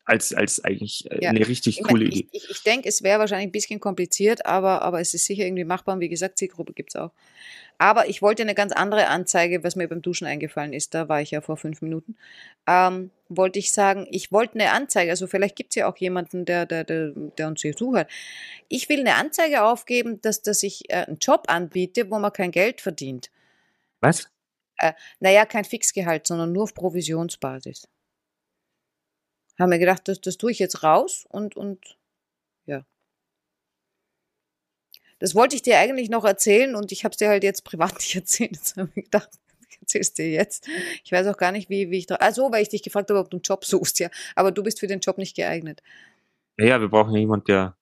als, 0.10 0.34
als 0.34 0.64
eigentlich 0.64 1.10
äh, 1.12 1.24
Ja. 1.24 1.30
eine 1.30 1.48
richtig 1.48 1.80
Ich, 1.80 1.84
coole 1.84 2.06
mein, 2.06 2.12
Idee. 2.14 2.28
ich, 2.32 2.44
ich, 2.44 2.50
ich 2.50 2.64
denke, 2.64 2.90
es 2.90 3.04
wäre 3.04 3.20
wahrscheinlich 3.20 3.48
ein 3.48 3.52
bisschen 3.52 3.80
kompliziert, 3.80 4.46
aber, 4.46 4.82
aber 4.82 5.00
es 5.00 5.14
ist 5.14 5.26
sicher 5.26 5.44
irgendwie 5.46 5.64
machbar. 5.64 5.96
Und 5.96 6.02
wie 6.02 6.10
gesagt, 6.10 6.38
Zielgruppe 6.38 6.74
gibt's 6.74 6.96
auch. 6.96 7.12
Aber 7.78 8.10
ich 8.10 8.22
wollte 8.22 8.42
eine 8.42 8.56
ganz 8.56 8.74
andere 8.74 9.08
Anzeige, 9.08 9.64
was 9.64 9.78
mir 9.78 9.88
beim 9.88 10.02
Duschen 10.02 10.28
eingefallen 10.28 10.74
ist, 10.74 10.94
da 10.94 11.08
war 11.08 11.22
ich 11.22 11.32
ja 11.32 11.40
vor 11.40 11.56
fünf 11.56 11.82
Minuten, 11.82 12.18
ähm, 12.68 13.10
wollte 13.30 13.58
ich 13.60 13.72
sagen, 13.72 14.06
ich 14.12 14.32
wollte 14.34 14.56
eine 14.56 14.72
Anzeige, 14.72 15.12
also 15.12 15.28
vielleicht 15.28 15.56
gibt's 15.56 15.76
ja 15.76 15.90
auch 15.90 15.96
jemanden, 15.96 16.44
der, 16.44 16.66
der, 16.66 16.84
der, 16.84 17.12
der 17.16 17.48
uns 17.48 17.62
hier 17.62 17.76
zuhört. 17.76 18.10
Ich 18.68 18.90
will 18.90 19.00
eine 19.00 19.16
Anzeige 19.16 19.64
aufgeben, 19.64 20.20
dass, 20.22 20.42
dass 20.42 20.62
ich 20.64 20.90
äh, 20.90 21.06
einen 21.06 21.20
Job 21.22 21.46
anbiete, 21.48 22.12
wo 22.12 22.20
man 22.20 22.34
kein 22.34 22.52
Geld 22.52 22.82
verdient. 22.82 23.30
Was? 24.02 24.30
Naja, 25.20 25.46
kein 25.46 25.66
Fixgehalt, 25.66 26.26
sondern 26.26 26.54
nur 26.54 26.64
auf 26.64 26.74
Provisionsbasis. 26.74 27.88
Haben 29.60 29.72
wir 29.72 29.80
gedacht, 29.80 30.08
das, 30.08 30.22
das 30.22 30.38
tue 30.38 30.52
ich 30.52 30.60
jetzt 30.60 30.84
raus 30.84 31.26
und, 31.30 31.56
und 31.58 31.98
ja. 32.66 32.86
Das 35.20 35.36
wollte 35.36 35.56
ich 35.56 35.62
dir 35.62 35.78
eigentlich 35.78 36.10
noch 36.10 36.24
erzählen 36.24 36.76
und 36.76 36.92
ich 36.94 37.04
habe 37.04 37.12
es 37.12 37.18
dir 37.18 37.28
halt 37.30 37.44
jetzt 37.44 37.64
privat 37.64 37.94
nicht 38.00 38.16
erzählt. 38.16 38.52
Jetzt 38.52 38.78
habe 38.78 38.90
ich 38.96 39.04
gedacht, 39.04 39.30
ich 39.70 39.80
erzähl's 39.82 40.14
dir 40.14 40.30
jetzt. 40.30 40.68
Ich 41.04 41.12
weiß 41.12 41.28
auch 41.28 41.38
gar 41.38 41.52
nicht, 41.52 41.70
wie, 41.70 41.92
wie 41.92 41.98
ich 41.98 42.06
da. 42.06 42.16
Also, 42.16 42.52
weil 42.52 42.62
ich 42.62 42.70
dich 42.70 42.84
gefragt 42.84 43.10
habe, 43.10 43.20
ob 43.20 43.30
du 43.30 43.38
einen 43.38 43.44
Job 43.44 43.66
suchst, 43.66 44.00
ja. 44.00 44.10
Aber 44.36 44.52
du 44.52 44.64
bist 44.64 44.80
für 44.80 44.88
den 44.88 45.02
Job 45.02 45.18
nicht 45.18 45.36
geeignet. 45.36 45.84
Naja, 46.58 46.80
wir 46.80 46.90
brauchen 46.90 47.14
ja 47.14 47.20
jemand, 47.20 47.48
der 47.50 47.76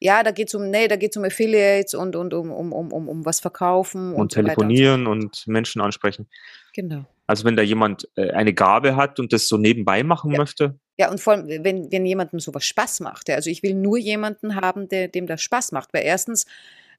Ja, 0.00 0.22
da 0.24 0.32
geht's 0.32 0.54
um, 0.54 0.70
nee, 0.70 0.88
da 0.88 0.96
geht's 0.96 1.16
um 1.16 1.24
Affiliates 1.24 1.94
und, 1.94 2.16
und 2.16 2.34
um, 2.34 2.50
um, 2.50 2.72
um, 2.72 2.92
um, 2.92 3.08
um 3.08 3.24
was 3.24 3.38
verkaufen 3.40 4.14
und, 4.14 4.20
und 4.20 4.32
so 4.32 4.38
weiter 4.38 4.54
telefonieren 4.54 5.06
und 5.06 5.46
Menschen 5.46 5.80
ansprechen. 5.80 6.22
Und 6.22 6.28
so. 6.28 6.72
Genau. 6.74 7.04
Also 7.26 7.44
wenn 7.44 7.56
da 7.56 7.62
jemand 7.62 8.08
äh, 8.16 8.30
eine 8.32 8.52
Gabe 8.52 8.96
hat 8.96 9.20
und 9.20 9.32
das 9.32 9.46
so 9.48 9.56
nebenbei 9.56 10.02
machen 10.02 10.32
Ja. 10.32 10.38
möchte, 10.38 10.78
Ja, 11.02 11.10
und 11.10 11.20
vor 11.20 11.32
allem, 11.32 11.48
wenn, 11.64 11.90
wenn 11.90 12.06
jemandem 12.06 12.38
sowas 12.38 12.64
Spaß 12.64 13.00
macht. 13.00 13.28
Ja, 13.28 13.34
also 13.34 13.50
ich 13.50 13.64
will 13.64 13.74
nur 13.74 13.98
jemanden 13.98 14.54
haben, 14.54 14.88
der, 14.88 15.08
dem 15.08 15.26
das 15.26 15.42
Spaß 15.42 15.72
macht. 15.72 15.92
Weil 15.92 16.04
erstens 16.04 16.46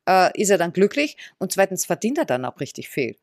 äh, 0.06 0.30
ist 0.38 0.50
er 0.50 0.58
dann 0.58 0.74
glücklich 0.74 1.16
und 1.38 1.54
zweitens 1.54 1.86
verdient 1.86 2.18
er 2.18 2.26
dann 2.26 2.44
auch 2.44 2.60
richtig 2.60 2.89
viel. 2.89 3.16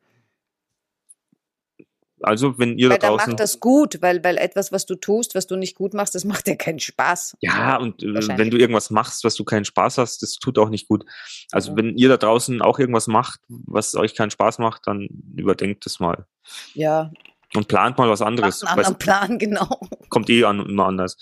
also 2.23 2.57
wenn 2.57 2.79
ihr 2.79 2.89
weil 2.89 2.97
da 2.97 3.09
draußen 3.09 3.33
macht 3.33 3.39
das 3.39 3.59
gut, 3.59 4.01
weil, 4.01 4.23
weil 4.23 4.37
etwas, 4.37 4.71
was 4.71 4.87
du 4.87 4.95
tust, 4.95 5.35
was 5.35 5.45
du 5.45 5.55
nicht 5.55 5.75
gut 5.75 5.93
machst, 5.93 6.15
das 6.15 6.25
macht 6.25 6.47
dir 6.47 6.55
keinen 6.55 6.79
Spaß. 6.79 7.37
Ja, 7.41 7.77
und 7.77 8.01
äh, 8.01 8.37
wenn 8.37 8.49
du 8.49 8.57
irgendwas 8.57 8.89
machst, 8.89 9.23
was 9.23 9.35
du 9.35 9.43
keinen 9.43 9.65
Spaß 9.65 9.99
hast, 9.99 10.23
das 10.23 10.33
tut 10.37 10.57
auch 10.57 10.69
nicht 10.69 10.87
gut. 10.87 11.05
Also 11.51 11.71
Ja. 11.71 11.77
wenn 11.77 11.95
ihr 11.95 12.09
da 12.09 12.17
draußen 12.17 12.59
auch 12.63 12.79
irgendwas 12.79 13.05
macht, 13.05 13.39
was 13.49 13.93
euch 13.93 14.15
keinen 14.15 14.31
Spaß 14.31 14.57
macht, 14.57 14.87
dann 14.87 15.09
überdenkt 15.35 15.85
es 15.85 15.99
mal 15.99 16.25
Ja, 16.73 17.11
und 17.55 17.67
plant 17.67 17.97
mal 17.97 18.09
was 18.09 18.19
macht 18.19 18.27
anderes. 18.27 18.63
einen 18.63 18.75
weil 18.77 18.81
es 18.81 18.87
anderen 18.87 18.99
Plan, 18.99 19.39
genau. 19.39 19.79
kommt 20.09 20.29
eh 20.29 20.43
an, 20.43 20.65
immer 20.65 20.85
anders. 20.85 21.17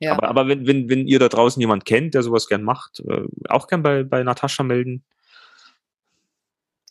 Ja. 0.00 0.12
Aber, 0.12 0.28
aber 0.28 0.46
wenn, 0.48 0.66
wenn, 0.66 0.88
wenn 0.88 1.06
ihr 1.08 1.18
da 1.18 1.28
draußen 1.28 1.60
jemand 1.60 1.84
kennt, 1.84 2.14
der 2.14 2.22
sowas 2.22 2.46
gern 2.46 2.62
macht, 2.62 3.00
äh, 3.00 3.22
auch 3.48 3.66
gern 3.66 3.82
bei, 3.82 4.04
bei 4.04 4.22
Natascha 4.22 4.62
melden. 4.62 5.02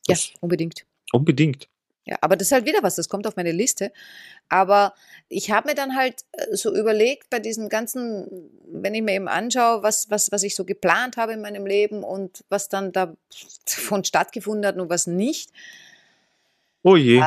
ja, 0.08 0.16
Das- 0.16 0.32
unbedingt. 0.42 0.86
Unbedingt. 1.14 1.70
Ja, 2.04 2.16
aber 2.22 2.38
das 2.38 2.48
ist 2.48 2.52
halt 2.54 2.66
wieder 2.66 2.84
was, 2.84 2.96
das 2.96 3.10
kommt 3.10 3.28
auf 3.28 3.36
meine 3.36 3.52
Liste. 3.52 3.92
Aber 4.48 4.94
ich 5.28 5.52
habe 5.52 5.68
mir 5.70 5.76
dann 5.76 5.94
halt 5.96 6.24
äh, 6.32 6.56
so 6.56 6.74
überlegt, 6.74 7.30
bei 7.30 7.40
diesem 7.40 7.68
ganzen, 7.68 8.50
wenn 8.66 8.96
ich 8.96 9.02
mir 9.02 9.14
eben 9.14 9.28
anschaue, 9.28 9.84
was, 9.84 10.10
was, 10.10 10.32
was 10.32 10.44
ich 10.44 10.56
so 10.56 10.64
geplant 10.64 11.18
habe 11.18 11.34
in 11.34 11.42
meinem 11.42 11.66
Leben 11.66 12.04
und 12.04 12.46
was 12.48 12.70
dann 12.70 12.94
da 12.94 13.14
von 13.66 14.06
stattgefunden 14.06 14.66
hat 14.66 14.78
und 14.78 14.90
was 14.90 15.06
nicht. 15.06 15.52
Oh 16.82 16.96
je. 16.96 17.20
Äh, 17.20 17.24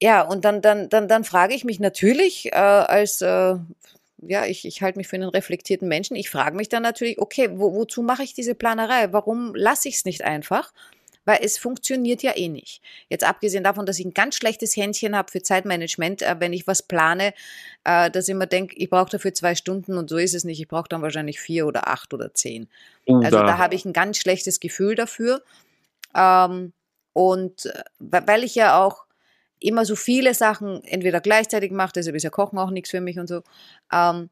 Ja, 0.00 0.22
und 0.22 0.44
dann, 0.44 0.60
dann, 0.62 0.88
dann, 0.88 1.06
dann 1.08 1.24
frage 1.24 1.54
ich 1.54 1.64
mich 1.64 1.78
natürlich 1.78 2.46
äh, 2.52 2.56
als, 2.56 3.20
äh, 3.20 3.54
ja, 4.18 4.46
ich, 4.46 4.64
ich 4.64 4.82
halte 4.82 4.98
mich 4.98 5.06
für 5.08 5.16
einen 5.16 5.28
reflektierten 5.28 5.86
Menschen, 5.88 6.16
ich 6.16 6.28
frage 6.28 6.56
mich 6.56 6.68
dann 6.68 6.82
natürlich, 6.82 7.18
okay, 7.20 7.50
wo, 7.52 7.72
wozu 7.72 8.02
mache 8.02 8.24
ich 8.24 8.34
diese 8.34 8.54
Planerei? 8.56 9.12
Warum 9.12 9.54
lasse 9.54 9.88
ich 9.88 9.96
es 9.96 10.04
nicht 10.04 10.22
einfach? 10.24 10.72
Weil 11.24 11.38
es 11.44 11.56
funktioniert 11.56 12.24
ja 12.24 12.36
eh 12.36 12.48
nicht. 12.48 12.82
Jetzt 13.08 13.22
abgesehen 13.22 13.62
davon, 13.62 13.86
dass 13.86 14.00
ich 14.00 14.04
ein 14.04 14.12
ganz 14.14 14.34
schlechtes 14.34 14.76
Händchen 14.76 15.16
habe 15.16 15.30
für 15.30 15.40
Zeitmanagement, 15.40 16.22
äh, 16.22 16.34
wenn 16.40 16.52
ich 16.52 16.66
was 16.66 16.82
plane, 16.82 17.32
äh, 17.84 18.10
dass 18.10 18.26
ich 18.26 18.32
immer 18.32 18.46
denke, 18.46 18.74
ich 18.76 18.90
brauche 18.90 19.10
dafür 19.10 19.32
zwei 19.32 19.54
Stunden 19.54 19.96
und 19.96 20.10
so 20.10 20.16
ist 20.16 20.34
es 20.34 20.42
nicht. 20.42 20.60
Ich 20.60 20.66
brauche 20.66 20.88
dann 20.88 21.02
wahrscheinlich 21.02 21.40
vier 21.40 21.64
oder 21.68 21.86
acht 21.86 22.12
oder 22.12 22.34
zehn. 22.34 22.68
Oh, 23.06 23.20
Also 23.22 23.38
da- 23.38 23.58
habe 23.58 23.76
ich 23.76 23.84
ein 23.84 23.92
ganz 23.92 24.18
schlechtes 24.18 24.58
Gefühl 24.58 24.96
dafür. 24.96 25.44
Ähm, 26.16 26.72
und 27.12 27.66
äh, 27.66 27.82
weil 28.00 28.42
ich 28.42 28.56
ja 28.56 28.82
auch 28.84 29.04
immer 29.64 29.84
so 29.84 29.96
viele 29.96 30.34
Sachen 30.34 30.82
entweder 30.84 31.20
gleichzeitig 31.20 31.72
mache, 31.72 31.92
deshalb 31.94 32.16
ist 32.16 32.22
ja 32.22 32.30
Kochen 32.30 32.58
auch 32.58 32.70
nichts 32.70 32.90
für 32.90 33.00
mich 33.00 33.18
und 33.18 33.28
so. 33.28 33.42
Ähm, 33.92 34.30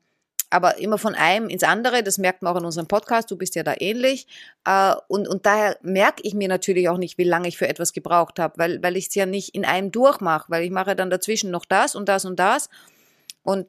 aber 0.52 0.78
immer 0.78 0.98
von 0.98 1.14
einem 1.14 1.48
ins 1.48 1.62
andere, 1.62 2.02
das 2.02 2.18
merkt 2.18 2.42
man 2.42 2.52
auch 2.52 2.58
in 2.58 2.64
unserem 2.66 2.88
Podcast, 2.88 3.30
du 3.30 3.36
bist 3.36 3.54
ja 3.54 3.62
da 3.62 3.74
ähnlich. 3.78 4.26
Äh, 4.66 4.94
und, 5.06 5.28
und 5.28 5.46
daher 5.46 5.78
merke 5.82 6.22
ich 6.24 6.34
mir 6.34 6.48
natürlich 6.48 6.88
auch 6.88 6.98
nicht, 6.98 7.18
wie 7.18 7.24
lange 7.24 7.46
ich 7.46 7.56
für 7.56 7.68
etwas 7.68 7.92
gebraucht 7.92 8.40
habe, 8.40 8.58
weil, 8.58 8.82
weil 8.82 8.96
ich 8.96 9.06
es 9.08 9.14
ja 9.14 9.26
nicht 9.26 9.54
in 9.54 9.64
einem 9.64 9.92
durchmache, 9.92 10.50
weil 10.50 10.64
ich 10.64 10.70
mache 10.70 10.96
dann 10.96 11.08
dazwischen 11.08 11.52
noch 11.52 11.64
das 11.64 11.94
und 11.94 12.08
das 12.08 12.24
und 12.24 12.40
das. 12.40 12.66
Und 12.66 12.99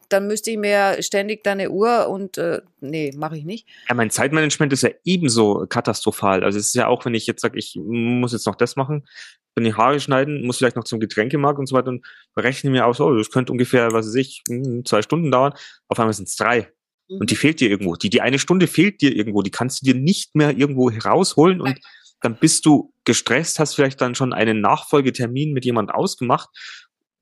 dann 0.10 0.28
müsste 0.28 0.52
ich 0.52 0.58
mir 0.58 0.98
ständig 1.02 1.44
da 1.44 1.52
eine 1.52 1.70
Uhr 1.70 2.08
und 2.08 2.38
äh, 2.38 2.62
nee, 2.80 3.14
mache 3.16 3.38
ich 3.38 3.46
nicht. 3.46 3.68
Ja, 3.90 3.96
mein 3.96 4.10
Zeitmanagement 4.10 4.74
ist 4.74 4.84
ja 4.84 4.90
ebenso 5.04 5.66
katastrophal. 5.68 6.44
Also 6.44 6.60
es 6.60 6.68
ist 6.68 6.76
ja 6.76 6.88
auch, 6.88 7.06
wenn 7.06 7.14
ich 7.14 7.28
jetzt 7.28 7.42
sage, 7.42 7.58
ich 7.58 7.80
muss 7.82 8.34
jetzt 8.34 8.48
noch 8.48 8.56
das 8.56 8.76
machen, 8.76 9.08
bin 9.56 9.64
die 9.64 9.74
Haare 9.74 10.00
schneiden, 10.00 10.46
muss 10.46 10.58
vielleicht 10.58 10.76
noch 10.76 10.84
zum 10.84 11.00
Getränkemarkt 11.00 11.60
und 11.60 11.68
so 11.68 11.76
weiter 11.76 11.90
und 11.90 12.06
berechne 12.34 12.70
mir 12.70 12.86
aus, 12.86 13.00
oh, 13.00 13.16
das 13.16 13.32
könnte 13.32 13.52
ungefähr, 13.52 13.92
was 13.92 14.08
weiß 14.08 14.16
ich, 14.16 14.44
hm, 14.48 14.86
zwei 14.86 15.02
Stunden 15.02 15.32
dauern. 15.32 15.54
Auf 15.88 16.00
einmal 16.00 16.14
sind 16.14 16.28
es 16.28 16.36
drei. 16.36 16.72
Und 17.10 17.30
die 17.30 17.36
fehlt 17.36 17.60
dir 17.60 17.70
irgendwo. 17.70 17.96
Die, 17.96 18.10
die 18.10 18.22
eine 18.22 18.40
Stunde 18.40 18.68
fehlt 18.68 19.02
dir 19.02 19.14
irgendwo. 19.14 19.42
Die 19.42 19.52
kannst 19.52 19.82
du 19.82 19.86
dir 19.86 20.00
nicht 20.00 20.34
mehr 20.34 20.58
irgendwo 20.58 20.90
herausholen 20.90 21.60
und 21.60 21.78
dann 22.22 22.36
bist 22.36 22.66
du 22.66 22.94
gestresst, 23.04 23.60
hast 23.60 23.74
vielleicht 23.74 24.00
dann 24.00 24.16
schon 24.16 24.32
einen 24.32 24.62
Nachfolgetermin 24.62 25.52
mit 25.52 25.66
jemand 25.66 25.94
ausgemacht 25.94 26.50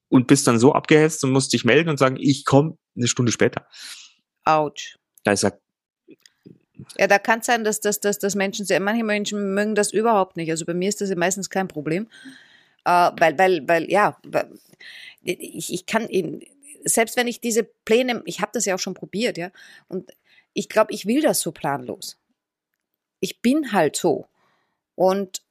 und 0.10 0.28
bist 0.28 0.48
dann 0.48 0.60
so 0.60 0.74
abgehetzt 0.74 1.24
und 1.24 1.32
musst 1.32 1.54
dich 1.54 1.64
melden 1.66 1.90
und 1.90 1.98
sagen, 1.98 2.18
ich 2.20 2.46
komme 2.46 2.78
eine 2.96 3.08
Stunde 3.08 3.32
später. 3.32 3.68
Autsch. 4.44 4.98
Da 5.24 5.32
ist 5.34 5.44
ja 5.44 5.52
Ja, 6.98 7.08
da 7.08 7.20
kann 7.20 7.40
es 7.40 7.46
sein, 7.46 7.64
dass, 7.64 7.80
dass, 7.82 8.00
dass, 8.00 8.20
dass 8.20 8.36
Menschen, 8.36 8.66
sehr- 8.66 8.80
manche 8.80 9.04
Menschen 9.04 9.54
mögen 9.54 9.76
das 9.76 9.92
überhaupt 9.92 10.38
nicht. 10.38 10.50
Also 10.50 10.66
bei 10.66 10.74
mir 10.74 10.90
ist 10.90 11.02
das 11.02 11.10
ja 11.10 11.16
meistens 11.16 11.50
kein 11.50 11.68
Problem. 11.68 12.08
Äh, 12.86 13.12
weil, 13.18 13.38
weil, 13.38 13.68
weil, 13.68 13.92
ja, 13.92 14.18
weil, 14.24 14.50
ich, 15.22 15.74
ich 15.74 15.86
kann 15.86 16.08
ihn, 16.10 16.44
selbst 16.86 17.18
wenn 17.18 17.28
ich 17.28 17.42
diese 17.42 17.64
Pläne, 17.86 18.24
ich 18.26 18.40
habe 18.40 18.52
das 18.54 18.64
ja 18.66 18.76
auch 18.76 18.80
schon 18.80 18.94
probiert, 18.94 19.38
ja, 19.38 19.52
und 19.90 20.12
ich 20.54 20.70
glaube, 20.70 20.94
ich 20.94 21.06
will 21.06 21.22
das 21.22 21.42
so 21.42 21.52
planlos. 21.52 22.18
Ich 23.20 23.42
bin 23.42 23.74
halt 23.74 23.96
so. 23.98 24.28
Und 24.96 25.44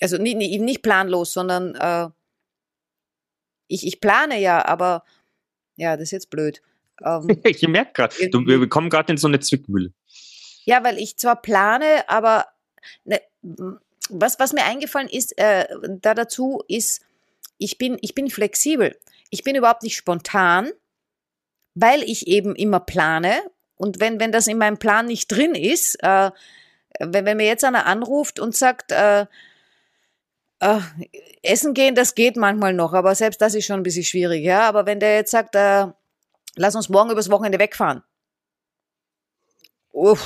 Also 0.00 0.16
nicht, 0.18 0.36
nicht, 0.36 0.60
nicht 0.60 0.82
planlos, 0.82 1.32
sondern 1.32 1.74
äh, 1.76 2.08
ich, 3.68 3.86
ich 3.86 4.00
plane 4.00 4.40
ja, 4.40 4.64
aber 4.64 5.04
ja, 5.76 5.96
das 5.96 6.04
ist 6.04 6.10
jetzt 6.12 6.30
blöd. 6.30 6.62
Ähm, 7.04 7.40
ich 7.44 7.66
merke 7.66 7.92
gerade, 7.92 8.16
wir 8.16 8.68
kommen 8.68 8.90
gerade 8.90 9.12
in 9.12 9.16
so 9.16 9.28
eine 9.28 9.40
Zwickmühle. 9.40 9.92
Ja, 10.64 10.82
weil 10.84 10.98
ich 10.98 11.16
zwar 11.16 11.40
plane, 11.40 12.08
aber 12.08 12.46
ne, 13.04 13.20
was, 14.08 14.38
was 14.38 14.52
mir 14.52 14.64
eingefallen 14.64 15.08
ist, 15.08 15.36
äh, 15.38 15.66
da 16.00 16.14
dazu 16.14 16.62
ist, 16.68 17.02
ich 17.58 17.78
bin, 17.78 17.98
ich 18.00 18.14
bin 18.14 18.30
flexibel. 18.30 18.98
Ich 19.30 19.44
bin 19.44 19.56
überhaupt 19.56 19.82
nicht 19.82 19.96
spontan, 19.96 20.70
weil 21.74 22.02
ich 22.02 22.26
eben 22.26 22.54
immer 22.54 22.80
plane. 22.80 23.34
Und 23.76 24.00
wenn, 24.00 24.20
wenn 24.20 24.32
das 24.32 24.46
in 24.46 24.58
meinem 24.58 24.78
Plan 24.78 25.06
nicht 25.06 25.28
drin 25.28 25.54
ist, 25.54 25.96
äh, 26.02 26.30
wenn, 27.00 27.24
wenn 27.24 27.36
mir 27.36 27.46
jetzt 27.46 27.64
einer 27.64 27.86
anruft 27.86 28.38
und 28.38 28.54
sagt, 28.54 28.92
äh, 28.92 29.26
äh, 30.64 30.80
essen 31.42 31.74
gehen, 31.74 31.94
das 31.94 32.14
geht 32.14 32.36
manchmal 32.36 32.72
noch, 32.72 32.94
aber 32.94 33.14
selbst 33.14 33.40
das 33.42 33.54
ist 33.54 33.66
schon 33.66 33.80
ein 33.80 33.82
bisschen 33.82 34.04
schwierig, 34.04 34.42
ja. 34.44 34.62
Aber 34.62 34.86
wenn 34.86 34.98
der 34.98 35.16
jetzt 35.16 35.30
sagt, 35.30 35.54
äh, 35.54 35.86
lass 36.56 36.74
uns 36.74 36.88
morgen 36.88 37.10
übers 37.10 37.30
Wochenende 37.30 37.58
wegfahren. 37.58 38.02
Uff. 39.92 40.22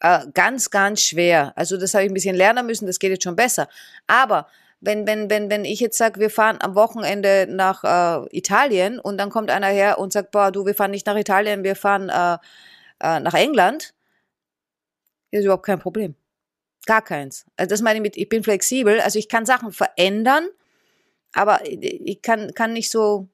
Äh, 0.00 0.26
ganz, 0.34 0.70
ganz 0.70 1.02
schwer. 1.02 1.52
Also 1.56 1.76
das 1.76 1.94
habe 1.94 2.04
ich 2.04 2.10
ein 2.10 2.14
bisschen 2.14 2.36
lernen 2.36 2.66
müssen, 2.66 2.86
das 2.86 2.98
geht 2.98 3.10
jetzt 3.10 3.24
schon 3.24 3.36
besser. 3.36 3.68
Aber 4.06 4.46
wenn, 4.80 5.06
wenn, 5.06 5.28
wenn, 5.28 5.50
wenn 5.50 5.64
ich 5.64 5.80
jetzt 5.80 5.98
sage, 5.98 6.20
wir 6.20 6.30
fahren 6.30 6.58
am 6.60 6.74
Wochenende 6.74 7.46
nach 7.50 7.84
äh, 7.84 8.36
Italien 8.36 8.98
und 9.00 9.18
dann 9.18 9.30
kommt 9.30 9.50
einer 9.50 9.66
her 9.66 9.98
und 9.98 10.12
sagt, 10.12 10.30
boah, 10.30 10.52
du, 10.52 10.64
wir 10.64 10.74
fahren 10.74 10.92
nicht 10.92 11.06
nach 11.06 11.16
Italien, 11.16 11.64
wir 11.64 11.76
fahren 11.76 12.08
äh, 12.08 12.38
äh, 13.00 13.20
nach 13.20 13.34
England, 13.34 13.94
ist 15.32 15.44
überhaupt 15.44 15.66
kein 15.66 15.80
Problem. 15.80 16.14
Gar 16.90 17.02
keins. 17.02 17.46
Also 17.56 17.68
das 17.68 17.82
meine 17.82 17.98
ich 17.98 18.02
mit, 18.02 18.16
ich 18.16 18.28
bin 18.28 18.42
flexibel, 18.42 18.98
also 19.00 19.16
ich 19.16 19.28
kann 19.28 19.46
Sachen 19.46 19.70
verändern, 19.70 20.48
aber 21.32 21.60
ich 21.64 22.20
kann, 22.20 22.52
kann 22.52 22.72
nicht 22.72 22.90
so. 22.90 23.28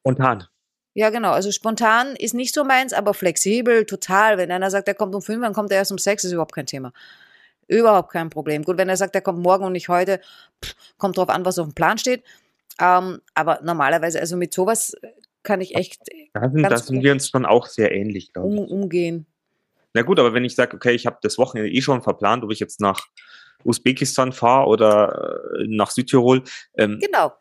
Spontan. 0.00 0.44
Ja, 0.92 1.08
genau. 1.08 1.30
Also 1.30 1.50
spontan 1.50 2.14
ist 2.14 2.34
nicht 2.34 2.54
so 2.54 2.62
meins, 2.62 2.92
aber 2.92 3.14
flexibel, 3.14 3.86
total. 3.86 4.36
Wenn 4.36 4.52
einer 4.52 4.70
sagt, 4.70 4.86
er 4.86 4.92
kommt 4.92 5.14
um 5.14 5.22
fünf, 5.22 5.40
dann 5.42 5.54
kommt 5.54 5.70
er 5.70 5.78
erst 5.78 5.92
um 5.92 5.96
sechs, 5.96 6.24
ist 6.24 6.32
überhaupt 6.32 6.54
kein 6.54 6.66
Thema. 6.66 6.92
Überhaupt 7.68 8.12
kein 8.12 8.28
Problem. 8.28 8.64
Gut, 8.64 8.76
wenn 8.76 8.90
er 8.90 8.98
sagt, 8.98 9.14
er 9.14 9.22
kommt 9.22 9.38
morgen 9.38 9.64
und 9.64 9.72
nicht 9.72 9.88
heute, 9.88 10.20
pff, 10.62 10.74
kommt 10.98 11.16
drauf 11.16 11.30
an, 11.30 11.46
was 11.46 11.58
auf 11.58 11.66
dem 11.66 11.74
Plan 11.74 11.96
steht. 11.96 12.22
Ähm, 12.78 13.22
aber 13.32 13.60
normalerweise, 13.62 14.20
also 14.20 14.36
mit 14.36 14.52
sowas 14.52 14.94
kann 15.42 15.62
ich 15.62 15.74
echt. 15.74 16.02
Da 16.34 16.50
sind, 16.50 16.62
da 16.64 16.76
sind 16.76 17.02
wir 17.02 17.12
uns 17.12 17.30
schon 17.30 17.46
auch 17.46 17.66
sehr 17.66 17.92
ähnlich, 17.92 18.34
glaube 18.34 18.52
ich. 18.52 18.60
Um, 18.60 18.82
umgehen. 18.82 19.24
Na 19.94 20.02
gut, 20.02 20.18
aber 20.18 20.34
wenn 20.34 20.44
ich 20.44 20.54
sage, 20.54 20.76
okay, 20.76 20.92
ich 20.92 21.06
habe 21.06 21.18
das 21.22 21.38
Wochenende 21.38 21.70
eh 21.70 21.80
schon 21.80 22.02
verplant, 22.02 22.44
ob 22.44 22.52
ich 22.52 22.60
jetzt 22.60 22.80
nach 22.80 23.06
Usbekistan 23.64 24.32
fahre 24.32 24.66
oder 24.66 25.40
äh, 25.58 25.66
nach 25.68 25.90
Südtirol. 25.90 26.42
Ähm, 26.76 26.98
genau. 27.00 27.32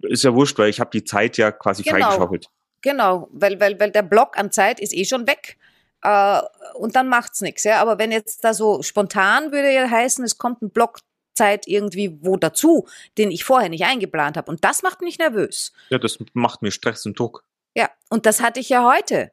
Ist 0.00 0.24
ja 0.24 0.34
wurscht, 0.34 0.58
weil 0.58 0.70
ich 0.70 0.80
habe 0.80 0.90
die 0.90 1.04
Zeit 1.04 1.36
ja 1.36 1.50
quasi 1.50 1.82
genau. 1.82 1.96
freigeschaufelt. 1.96 2.48
Genau, 2.82 3.28
weil, 3.32 3.58
weil, 3.60 3.80
weil 3.80 3.90
der 3.90 4.02
Block 4.02 4.38
an 4.38 4.52
Zeit 4.52 4.78
ist 4.78 4.94
eh 4.94 5.04
schon 5.04 5.26
weg. 5.26 5.58
Äh, 6.02 6.40
und 6.74 6.96
dann 6.96 7.08
macht's 7.08 7.40
nichts, 7.40 7.64
ja. 7.64 7.80
Aber 7.80 7.98
wenn 7.98 8.12
jetzt 8.12 8.44
da 8.44 8.54
so 8.54 8.82
spontan 8.82 9.50
würde 9.50 9.72
ja 9.72 9.90
heißen, 9.90 10.24
es 10.24 10.38
kommt 10.38 10.62
ein 10.62 10.70
Block 10.70 11.00
Zeit 11.34 11.66
irgendwie 11.66 12.18
wo 12.22 12.36
dazu, 12.36 12.88
den 13.16 13.30
ich 13.30 13.44
vorher 13.44 13.68
nicht 13.68 13.84
eingeplant 13.84 14.36
habe. 14.36 14.50
Und 14.50 14.64
das 14.64 14.82
macht 14.82 15.00
mich 15.00 15.18
nervös. 15.18 15.72
Ja, 15.90 15.98
das 15.98 16.18
macht 16.34 16.62
mir 16.62 16.70
Stress 16.70 17.06
und 17.06 17.18
Druck. 17.18 17.44
Ja, 17.76 17.90
und 18.10 18.26
das 18.26 18.42
hatte 18.42 18.60
ich 18.60 18.68
ja 18.68 18.84
heute. 18.84 19.30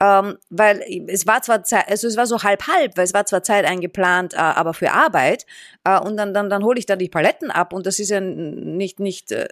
Ähm, 0.00 0.38
weil 0.50 0.82
es 1.08 1.26
war 1.26 1.42
zwar 1.42 1.64
Zeit, 1.64 1.88
also 1.88 2.06
es 2.06 2.16
war 2.16 2.26
so 2.26 2.42
halb 2.42 2.66
halb, 2.68 2.96
weil 2.96 3.04
es 3.04 3.14
war 3.14 3.26
zwar 3.26 3.42
Zeit 3.42 3.64
eingeplant, 3.64 4.34
äh, 4.34 4.38
aber 4.38 4.72
für 4.74 4.92
Arbeit. 4.92 5.44
Äh, 5.84 5.98
und 6.00 6.16
dann, 6.16 6.32
dann, 6.32 6.48
dann 6.50 6.62
hole 6.62 6.78
ich 6.78 6.86
da 6.86 6.96
die 6.96 7.08
Paletten 7.08 7.50
ab 7.50 7.72
und 7.72 7.86
das 7.86 7.98
ist 7.98 8.10
ja 8.10 8.20
nicht, 8.20 9.00
nicht. 9.00 9.32
Äh 9.32 9.48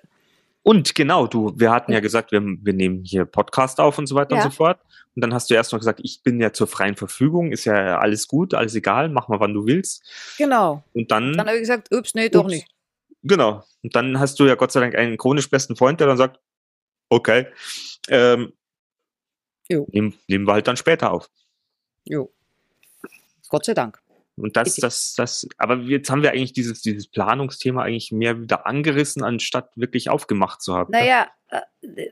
und 0.63 0.95
genau, 0.95 1.27
du, 1.27 1.53
wir 1.57 1.71
hatten 1.71 1.93
ja 1.93 2.01
gesagt, 2.01 2.33
wir, 2.33 2.43
wir 2.43 2.73
nehmen 2.73 3.05
hier 3.05 3.25
Podcast 3.25 3.81
auf 3.81 3.99
und 3.99 4.07
so 4.07 4.15
weiter 4.15 4.37
ja. 4.37 4.43
und 4.43 4.51
so 4.51 4.57
fort. 4.57 4.81
Und 5.15 5.23
dann 5.23 5.33
hast 5.33 5.49
du 5.49 5.55
erst 5.55 5.73
noch 5.73 5.79
gesagt, 5.79 6.01
ich 6.03 6.23
bin 6.23 6.41
ja 6.41 6.53
zur 6.53 6.67
freien 6.67 6.97
Verfügung, 6.97 7.53
ist 7.53 7.65
ja 7.65 7.99
alles 7.99 8.29
gut, 8.29 8.53
alles 8.53 8.75
egal, 8.75 9.09
mach 9.09 9.29
mal, 9.29 9.41
wann 9.41 9.55
du 9.55 9.67
willst. 9.67 10.03
Genau. 10.39 10.83
Und 10.93 11.11
dann. 11.11 11.33
Dann 11.33 11.47
habe 11.47 11.57
ich 11.57 11.63
gesagt, 11.63 11.95
ups, 11.95 12.15
nee, 12.15 12.29
doch 12.29 12.47
nicht. 12.47 12.69
Genau. 13.23 13.65
Und 13.83 13.97
dann 13.97 14.21
hast 14.21 14.39
du 14.39 14.47
ja 14.47 14.57
Gott 14.57 14.73
sei 14.73 14.81
Dank 14.81 14.95
einen 14.95 15.17
chronisch 15.17 15.49
besten 15.49 15.75
Freund, 15.75 16.01
der 16.01 16.07
dann 16.07 16.17
sagt, 16.17 16.39
okay, 17.09 17.47
ähm, 18.09 18.53
jo. 19.69 19.87
Nehmen, 19.91 20.15
nehmen 20.29 20.47
wir 20.47 20.55
halt 20.55 20.69
dann 20.69 20.77
später 20.77 21.13
auf. 21.13 21.29
Jo. 22.05 22.31
Gott 23.49 23.65
sei 23.65 23.75
Dank. 23.75 24.01
Und 24.37 24.57
das, 24.57 24.75
das, 24.77 25.15
das, 25.15 25.49
aber 25.57 25.77
jetzt 25.77 26.11
haben 26.11 26.23
wir 26.23 26.33
eigentlich 26.33 26.53
dieses, 26.53 26.83
dieses 26.83 27.07
Planungsthema 27.07 27.83
eigentlich 27.83 28.13
mehr 28.13 28.41
wieder 28.41 28.67
angerissen, 28.67 29.25
anstatt 29.25 29.71
wirklich 29.77 30.11
aufgemacht 30.11 30.61
zu 30.61 30.75
haben. 30.75 30.93
Naja, 30.93 31.29
äh, 31.49 31.63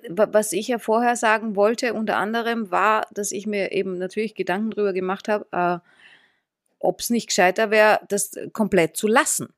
was 0.08 0.52
ich 0.52 0.68
ja 0.68 0.78
vorher 0.78 1.16
sagen 1.16 1.54
wollte, 1.54 1.92
unter 1.92 2.16
anderem 2.16 2.70
war, 2.70 3.06
dass 3.12 3.30
ich 3.30 3.46
mir 3.46 3.72
eben 3.72 3.98
natürlich 3.98 4.34
Gedanken 4.34 4.70
darüber 4.70 4.94
gemacht 4.94 5.28
habe, 5.28 5.46
äh, 5.52 5.78
ob 6.78 7.00
es 7.00 7.10
nicht 7.10 7.26
gescheiter 7.26 7.70
wäre, 7.70 8.00
das 8.08 8.32
komplett 8.52 8.96
zu 8.96 9.06
lassen. 9.06 9.48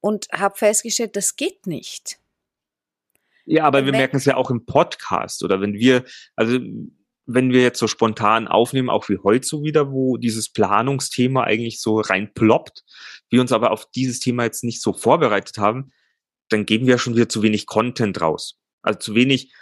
Und 0.00 0.28
habe 0.32 0.56
festgestellt, 0.56 1.16
das 1.16 1.36
geht 1.36 1.66
nicht. 1.66 2.19
Ja, 3.50 3.64
aber 3.64 3.84
wir 3.84 3.90
merken 3.90 4.16
es 4.16 4.24
ja 4.26 4.36
auch 4.36 4.48
im 4.48 4.64
Podcast 4.64 5.42
oder 5.42 5.60
wenn 5.60 5.74
wir, 5.74 6.04
also 6.36 6.60
wenn 7.26 7.52
wir 7.52 7.62
jetzt 7.62 7.80
so 7.80 7.88
spontan 7.88 8.46
aufnehmen, 8.46 8.88
auch 8.88 9.08
wie 9.08 9.18
heute 9.18 9.44
so 9.44 9.64
wieder, 9.64 9.90
wo 9.90 10.16
dieses 10.16 10.52
Planungsthema 10.52 11.42
eigentlich 11.42 11.80
so 11.80 11.98
rein 11.98 12.32
ploppt, 12.32 12.84
wir 13.28 13.40
uns 13.40 13.50
aber 13.50 13.72
auf 13.72 13.90
dieses 13.90 14.20
Thema 14.20 14.44
jetzt 14.44 14.62
nicht 14.62 14.80
so 14.80 14.92
vorbereitet 14.92 15.58
haben, 15.58 15.90
dann 16.48 16.64
geben 16.64 16.86
wir 16.86 16.98
schon 16.98 17.16
wieder 17.16 17.28
zu 17.28 17.42
wenig 17.42 17.66
Content 17.66 18.20
raus. 18.20 18.56
Also 18.82 19.00
zu 19.00 19.14
wenig 19.16 19.52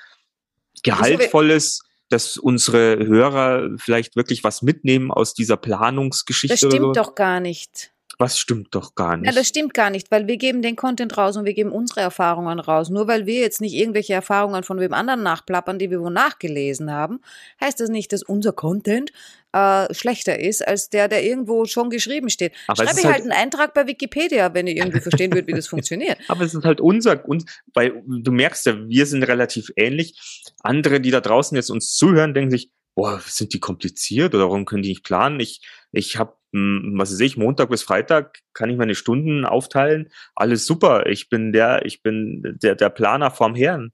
gehaltvolles, 0.82 1.80
dass 2.11 2.36
unsere 2.36 2.99
Hörer 3.07 3.70
vielleicht 3.78 4.16
wirklich 4.16 4.45
was 4.45 4.61
mitnehmen 4.61 5.11
aus 5.11 5.32
dieser 5.32 5.57
Planungsgeschichte. 5.57 6.68
Das 6.68 6.74
stimmt 6.74 6.95
so. 6.95 7.03
doch 7.03 7.14
gar 7.14 7.41
nicht. 7.41 7.91
Was 8.19 8.37
stimmt 8.37 8.75
doch 8.75 8.97
gar 8.97 9.16
nicht? 9.16 9.31
Ja, 9.31 9.33
das 9.33 9.47
stimmt 9.47 9.75
gar 9.75 9.91
nicht, 9.91 10.11
weil 10.11 10.27
wir 10.27 10.39
geben 10.39 10.61
den 10.61 10.75
Content 10.75 11.16
raus 11.16 11.37
und 11.37 11.45
wir 11.45 11.55
geben 11.55 11.71
unsere 11.71 12.01
Erfahrungen 12.01 12.59
raus. 12.59 12.91
Nur 12.91 13.07
weil 13.07 13.27
wir 13.27 13.39
jetzt 13.39 13.61
nicht 13.61 13.75
irgendwelche 13.75 14.12
Erfahrungen 14.12 14.64
von 14.64 14.81
wem 14.81 14.93
anderen 14.93 15.23
nachplappern, 15.23 15.79
die 15.79 15.91
wir 15.91 16.01
wo 16.01 16.11
nachgelesen 16.11 16.91
haben, 16.91 17.21
heißt 17.61 17.79
das 17.79 17.91
nicht, 17.91 18.12
dass 18.12 18.25
unser 18.25 18.53
Content 18.53 19.12
äh, 19.53 19.95
schlechter 19.95 20.41
ist 20.41 20.66
als 20.66 20.91
der, 20.91 21.07
der 21.07 21.25
irgendwo 21.25 21.64
schon 21.64 21.91
geschrieben 21.91 22.29
steht. 22.29 22.53
Aber 22.66 22.85
Schreibe 22.85 22.99
ich 22.99 23.05
halt, 23.05 23.14
halt 23.14 23.23
einen 23.23 23.33
Eintrag 23.33 23.73
bei 23.73 23.87
Wikipedia, 23.87 24.53
wenn 24.53 24.66
ihr 24.66 24.77
irgendwie 24.77 25.01
verstehen 25.01 25.33
würdet, 25.33 25.47
wie 25.47 25.55
das 25.55 25.66
funktioniert. 25.69 26.19
Aber 26.27 26.45
es 26.45 26.55
ist 26.55 26.64
halt 26.64 26.81
unser, 26.81 27.25
und, 27.25 27.45
weil 27.73 28.03
du 28.07 28.33
merkst 28.33 28.66
ja, 28.66 28.89
wir 28.89 29.07
sind 29.07 29.23
relativ 29.23 29.71
ähnlich. 29.77 30.19
Andere, 30.62 31.01
die 31.01 31.12
da 31.12 31.21
draußen 31.21 31.55
jetzt 31.57 31.71
uns 31.71 31.95
zuhören, 31.95 32.35
denken 32.35 32.51
sich, 32.51 32.71
boah, 32.99 33.21
sind 33.25 33.55
die 33.55 33.61
kompliziert 33.61 34.35
oder 34.35 34.49
warum 34.49 34.65
können 34.65 34.83
die 34.83 34.89
nicht 34.89 35.05
planen? 35.05 35.39
Ich, 35.39 35.63
ich 35.93 36.17
habe, 36.17 36.35
hm, 36.53 36.95
was 36.97 37.13
weiß 37.13 37.21
ich, 37.21 37.37
Montag 37.37 37.71
bis 37.71 37.85
Freitag 37.85 38.41
kann 38.55 38.71
ich 38.71 38.77
meine 38.77 38.97
Stunden 38.97 39.45
aufteilen. 39.45 40.11
Alles 40.35 40.67
super. 40.67 41.07
Ich 41.07 41.29
bin 41.29 41.53
der, 41.53 41.87
ich 41.87 42.03
bin 42.03 42.59
der, 42.61 42.75
der 42.75 42.91
Planer 42.91 43.31
vorm 43.31 43.55
Herrn. 43.55 43.93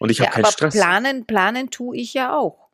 Und 0.00 0.10
ich 0.10 0.18
ja, 0.18 0.24
habe 0.26 0.42
keinen 0.42 0.50
Stress. 0.50 0.74
Planen, 0.74 1.24
planen 1.24 1.70
tue 1.70 1.96
ich 1.96 2.14
ja 2.14 2.36
auch. 2.36 2.68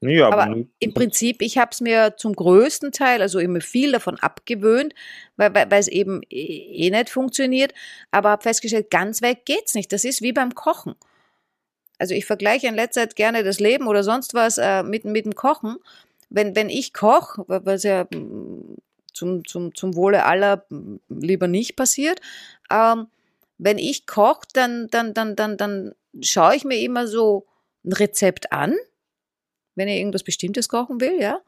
Ja, 0.00 0.28
aber, 0.28 0.44
aber 0.44 0.64
im 0.78 0.94
Prinzip, 0.94 1.42
ich 1.42 1.58
habe 1.58 1.70
es 1.72 1.82
mir 1.82 2.14
zum 2.16 2.34
größten 2.34 2.90
Teil, 2.90 3.20
also 3.20 3.38
immer 3.40 3.60
viel 3.60 3.92
davon 3.92 4.18
abgewöhnt, 4.18 4.94
weil, 5.36 5.54
weil, 5.54 5.70
weil 5.70 5.80
es 5.80 5.88
eben 5.88 6.22
eh, 6.30 6.86
eh 6.86 6.90
nicht 6.90 7.10
funktioniert, 7.10 7.74
aber 8.10 8.30
habe 8.30 8.42
festgestellt, 8.42 8.90
ganz 8.90 9.20
weg 9.20 9.44
geht's 9.44 9.74
nicht. 9.74 9.92
Das 9.92 10.04
ist 10.04 10.22
wie 10.22 10.32
beim 10.32 10.54
Kochen 10.54 10.94
also 11.98 12.14
ich 12.14 12.26
vergleiche 12.26 12.66
in 12.66 12.74
letzter 12.74 13.02
Zeit 13.02 13.16
gerne 13.16 13.44
das 13.44 13.60
Leben 13.60 13.86
oder 13.86 14.02
sonst 14.02 14.34
was 14.34 14.58
äh, 14.58 14.82
mit, 14.82 15.04
mit 15.04 15.24
dem 15.24 15.34
Kochen. 15.34 15.76
Wenn, 16.30 16.56
wenn 16.56 16.68
ich 16.68 16.92
koche, 16.92 17.44
was 17.46 17.84
ja 17.84 18.04
mm, 18.04 18.76
zum, 19.12 19.44
zum, 19.44 19.74
zum 19.74 19.94
Wohle 19.94 20.24
aller 20.24 20.64
mm, 20.68 20.96
lieber 21.08 21.46
nicht 21.46 21.76
passiert, 21.76 22.20
ähm, 22.70 23.06
wenn 23.58 23.78
ich 23.78 24.06
koche, 24.06 24.46
dann, 24.52 24.88
dann, 24.90 25.14
dann, 25.14 25.36
dann, 25.36 25.56
dann 25.56 25.94
schaue 26.20 26.56
ich 26.56 26.64
mir 26.64 26.80
immer 26.80 27.06
so 27.06 27.46
ein 27.84 27.92
Rezept 27.92 28.52
an, 28.52 28.74
wenn 29.76 29.88
ich 29.88 29.98
irgendwas 29.98 30.24
Bestimmtes 30.24 30.68
kochen 30.68 31.00
will, 31.00 31.20
ja. 31.20 31.40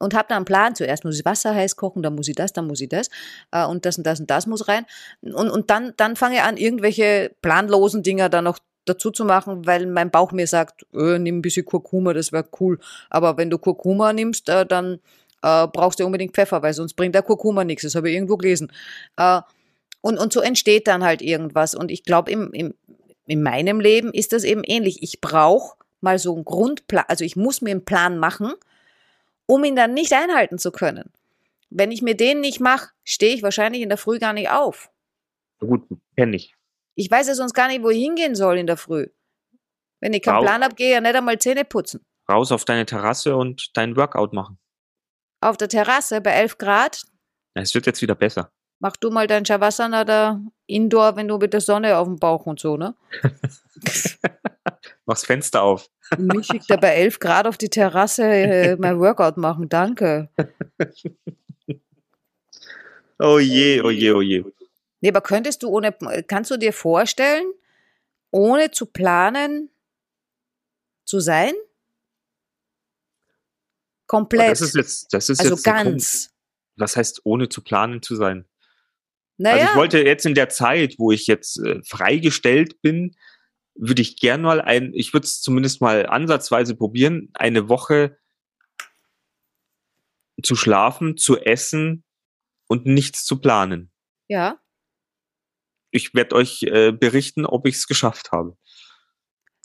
Und 0.00 0.14
habe 0.14 0.26
dann 0.28 0.38
einen 0.38 0.44
Plan. 0.46 0.74
Zuerst 0.74 1.04
muss 1.04 1.18
ich 1.18 1.24
Wasser 1.24 1.54
heiß 1.54 1.76
kochen, 1.76 2.02
dann 2.02 2.16
muss 2.16 2.26
ich 2.26 2.34
das, 2.34 2.52
dann 2.52 2.66
muss 2.66 2.80
ich 2.80 2.88
das. 2.88 3.08
Äh, 3.52 3.66
und 3.66 3.86
das 3.86 3.98
und 3.98 4.04
das 4.04 4.18
und 4.18 4.30
das 4.30 4.46
muss 4.46 4.66
rein. 4.66 4.84
Und, 5.20 5.50
und 5.50 5.70
dann, 5.70 5.92
dann 5.96 6.16
fange 6.16 6.36
ich 6.36 6.42
an, 6.42 6.56
irgendwelche 6.56 7.30
planlosen 7.40 8.02
Dinger 8.02 8.28
dann 8.28 8.44
noch 8.44 8.58
dazu 8.84 9.10
zu 9.10 9.24
machen, 9.24 9.66
weil 9.66 9.86
mein 9.86 10.10
Bauch 10.10 10.32
mir 10.32 10.46
sagt, 10.46 10.86
öh, 10.92 11.18
nimm 11.18 11.38
ein 11.38 11.42
bisschen 11.42 11.64
Kurkuma, 11.64 12.12
das 12.12 12.32
wäre 12.32 12.48
cool. 12.60 12.78
Aber 13.10 13.36
wenn 13.36 13.50
du 13.50 13.58
Kurkuma 13.58 14.12
nimmst, 14.12 14.48
äh, 14.48 14.66
dann 14.66 15.00
äh, 15.42 15.66
brauchst 15.68 16.00
du 16.00 16.06
unbedingt 16.06 16.34
Pfeffer, 16.34 16.62
weil 16.62 16.74
sonst 16.74 16.94
bringt 16.94 17.14
der 17.14 17.22
Kurkuma 17.22 17.64
nichts. 17.64 17.82
Das 17.82 17.94
habe 17.94 18.08
ich 18.10 18.14
irgendwo 18.14 18.36
gelesen. 18.36 18.72
Äh, 19.16 19.40
und, 20.00 20.18
und 20.18 20.32
so 20.32 20.40
entsteht 20.40 20.88
dann 20.88 21.04
halt 21.04 21.22
irgendwas. 21.22 21.74
Und 21.74 21.90
ich 21.90 22.04
glaube, 22.04 22.30
im, 22.30 22.52
im, 22.52 22.74
in 23.26 23.42
meinem 23.42 23.80
Leben 23.80 24.12
ist 24.12 24.32
das 24.32 24.44
eben 24.44 24.64
ähnlich. 24.64 25.02
Ich 25.02 25.20
brauche 25.20 25.76
mal 26.00 26.18
so 26.18 26.34
einen 26.34 26.44
Grundplan, 26.44 27.04
also 27.06 27.24
ich 27.24 27.36
muss 27.36 27.62
mir 27.62 27.70
einen 27.70 27.84
Plan 27.84 28.18
machen, 28.18 28.52
um 29.46 29.62
ihn 29.64 29.76
dann 29.76 29.94
nicht 29.94 30.12
einhalten 30.12 30.58
zu 30.58 30.72
können. 30.72 31.10
Wenn 31.70 31.92
ich 31.92 32.02
mir 32.02 32.16
den 32.16 32.40
nicht 32.40 32.60
mache, 32.60 32.90
stehe 33.04 33.34
ich 33.34 33.42
wahrscheinlich 33.42 33.82
in 33.82 33.88
der 33.88 33.98
Früh 33.98 34.18
gar 34.18 34.32
nicht 34.32 34.50
auf. 34.50 34.90
Gut, 35.60 35.86
kenne 36.16 36.36
ich. 36.36 36.54
Ich 36.94 37.10
weiß 37.10 37.28
ja 37.28 37.34
sonst 37.34 37.54
gar 37.54 37.68
nicht, 37.68 37.82
wo 37.82 37.90
ich 37.90 37.98
hingehen 38.02 38.34
soll 38.34 38.58
in 38.58 38.66
der 38.66 38.76
Früh. 38.76 39.06
Wenn 40.00 40.12
ich 40.12 40.22
keinen 40.22 40.36
Au. 40.38 40.42
Plan 40.42 40.62
habe, 40.64 40.74
gehe 40.74 40.88
ich 40.88 40.94
ja 40.94 41.00
nicht 41.00 41.14
einmal 41.14 41.38
Zähne 41.38 41.64
putzen. 41.64 42.04
Raus 42.30 42.52
auf 42.52 42.64
deine 42.64 42.86
Terrasse 42.86 43.36
und 43.36 43.76
dein 43.76 43.96
Workout 43.96 44.32
machen. 44.32 44.58
Auf 45.40 45.56
der 45.56 45.68
Terrasse 45.68 46.20
bei 46.20 46.30
11 46.32 46.58
Grad, 46.58 47.02
Es 47.54 47.74
wird 47.74 47.86
jetzt 47.86 48.00
wieder 48.02 48.14
besser. 48.14 48.52
mach 48.78 48.96
du 48.96 49.10
mal 49.10 49.26
dein 49.26 49.44
Shavasana 49.44 50.04
da 50.04 50.40
indoor, 50.66 51.16
wenn 51.16 51.28
du 51.28 51.38
mit 51.38 51.52
der 51.52 51.60
Sonne 51.60 51.96
auf 51.98 52.06
dem 52.06 52.16
Bauch 52.18 52.46
und 52.46 52.60
so, 52.60 52.76
ne? 52.76 52.94
Mach's 55.06 55.24
Fenster 55.24 55.62
auf. 55.62 55.88
Mich 56.18 56.46
schickt 56.46 56.70
er 56.70 56.78
bei 56.78 56.88
11 56.94 57.18
Grad 57.18 57.46
auf 57.46 57.58
die 57.58 57.68
Terrasse 57.70 58.24
äh, 58.24 58.76
mein 58.78 58.98
Workout 59.00 59.36
machen, 59.36 59.68
danke. 59.68 60.28
Oh 63.18 63.38
je, 63.38 63.80
oh 63.82 63.90
je, 63.90 64.12
oh 64.12 64.20
je. 64.22 64.44
Nee, 65.02 65.08
aber 65.08 65.20
könntest 65.20 65.64
du 65.64 65.68
ohne, 65.68 65.92
kannst 66.28 66.50
du 66.52 66.56
dir 66.56 66.72
vorstellen, 66.72 67.52
ohne 68.30 68.70
zu 68.70 68.86
planen 68.86 69.68
zu 71.04 71.18
sein? 71.18 71.52
Komplett. 74.06 74.52
Das 74.52 74.60
ist 74.60 74.76
jetzt, 74.76 75.12
das 75.12 75.28
ist 75.28 75.40
also 75.40 75.54
jetzt 75.54 75.64
ganz. 75.64 76.30
Was 76.76 76.96
heißt, 76.96 77.22
ohne 77.24 77.48
zu 77.48 77.62
planen 77.62 78.00
zu 78.00 78.14
sein? 78.14 78.46
Naja, 79.38 79.56
Also 79.56 79.66
ich 79.72 79.76
wollte 79.76 79.98
jetzt 79.98 80.24
in 80.24 80.34
der 80.34 80.48
Zeit, 80.48 80.94
wo 80.98 81.10
ich 81.10 81.26
jetzt 81.26 81.58
äh, 81.58 81.82
freigestellt 81.84 82.80
bin, 82.80 83.16
würde 83.74 84.02
ich 84.02 84.18
gern 84.18 84.42
mal 84.42 84.60
ein, 84.60 84.94
ich 84.94 85.12
würde 85.12 85.26
es 85.26 85.40
zumindest 85.42 85.80
mal 85.80 86.06
ansatzweise 86.06 86.76
probieren, 86.76 87.30
eine 87.34 87.68
Woche 87.68 88.18
zu 90.42 90.54
schlafen, 90.54 91.16
zu 91.16 91.40
essen 91.40 92.04
und 92.68 92.86
nichts 92.86 93.24
zu 93.24 93.40
planen. 93.40 93.90
ja. 94.28 94.61
Ich 95.92 96.14
werde 96.14 96.34
euch 96.34 96.62
äh, 96.64 96.90
berichten, 96.90 97.46
ob 97.46 97.66
ich 97.66 97.76
es 97.76 97.86
geschafft 97.86 98.32
habe. 98.32 98.56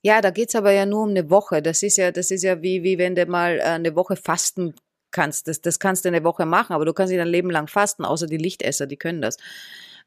Ja, 0.04 0.22
da 0.22 0.30
geht's 0.30 0.56
aber 0.56 0.72
ja 0.72 0.86
nur 0.86 1.04
um 1.04 1.10
eine 1.10 1.30
Woche. 1.30 1.62
Das 1.62 1.82
ist 1.82 1.98
ja, 1.98 2.12
das 2.12 2.30
ist 2.30 2.44
ja 2.44 2.62
wie, 2.62 2.84
wie 2.84 2.98
wenn 2.98 3.16
du 3.16 3.26
mal 3.26 3.58
äh, 3.58 3.64
eine 3.64 3.96
Woche 3.96 4.16
fasten 4.16 4.76
kannst. 5.12 5.48
Das, 5.48 5.62
das 5.62 5.80
kannst 5.80 6.06
du 6.06 6.10
eine 6.10 6.24
Woche 6.24 6.46
machen, 6.46 6.74
aber 6.74 6.86
du 6.86 6.94
kannst 6.94 7.12
nicht 7.12 7.20
dein 7.20 7.28
Leben 7.28 7.50
lang 7.50 7.68
fasten, 7.68 8.06
außer 8.06 8.28
die 8.28 8.38
Lichtesser, 8.38 8.86
die 8.86 8.98
können 8.98 9.22
das. 9.22 9.38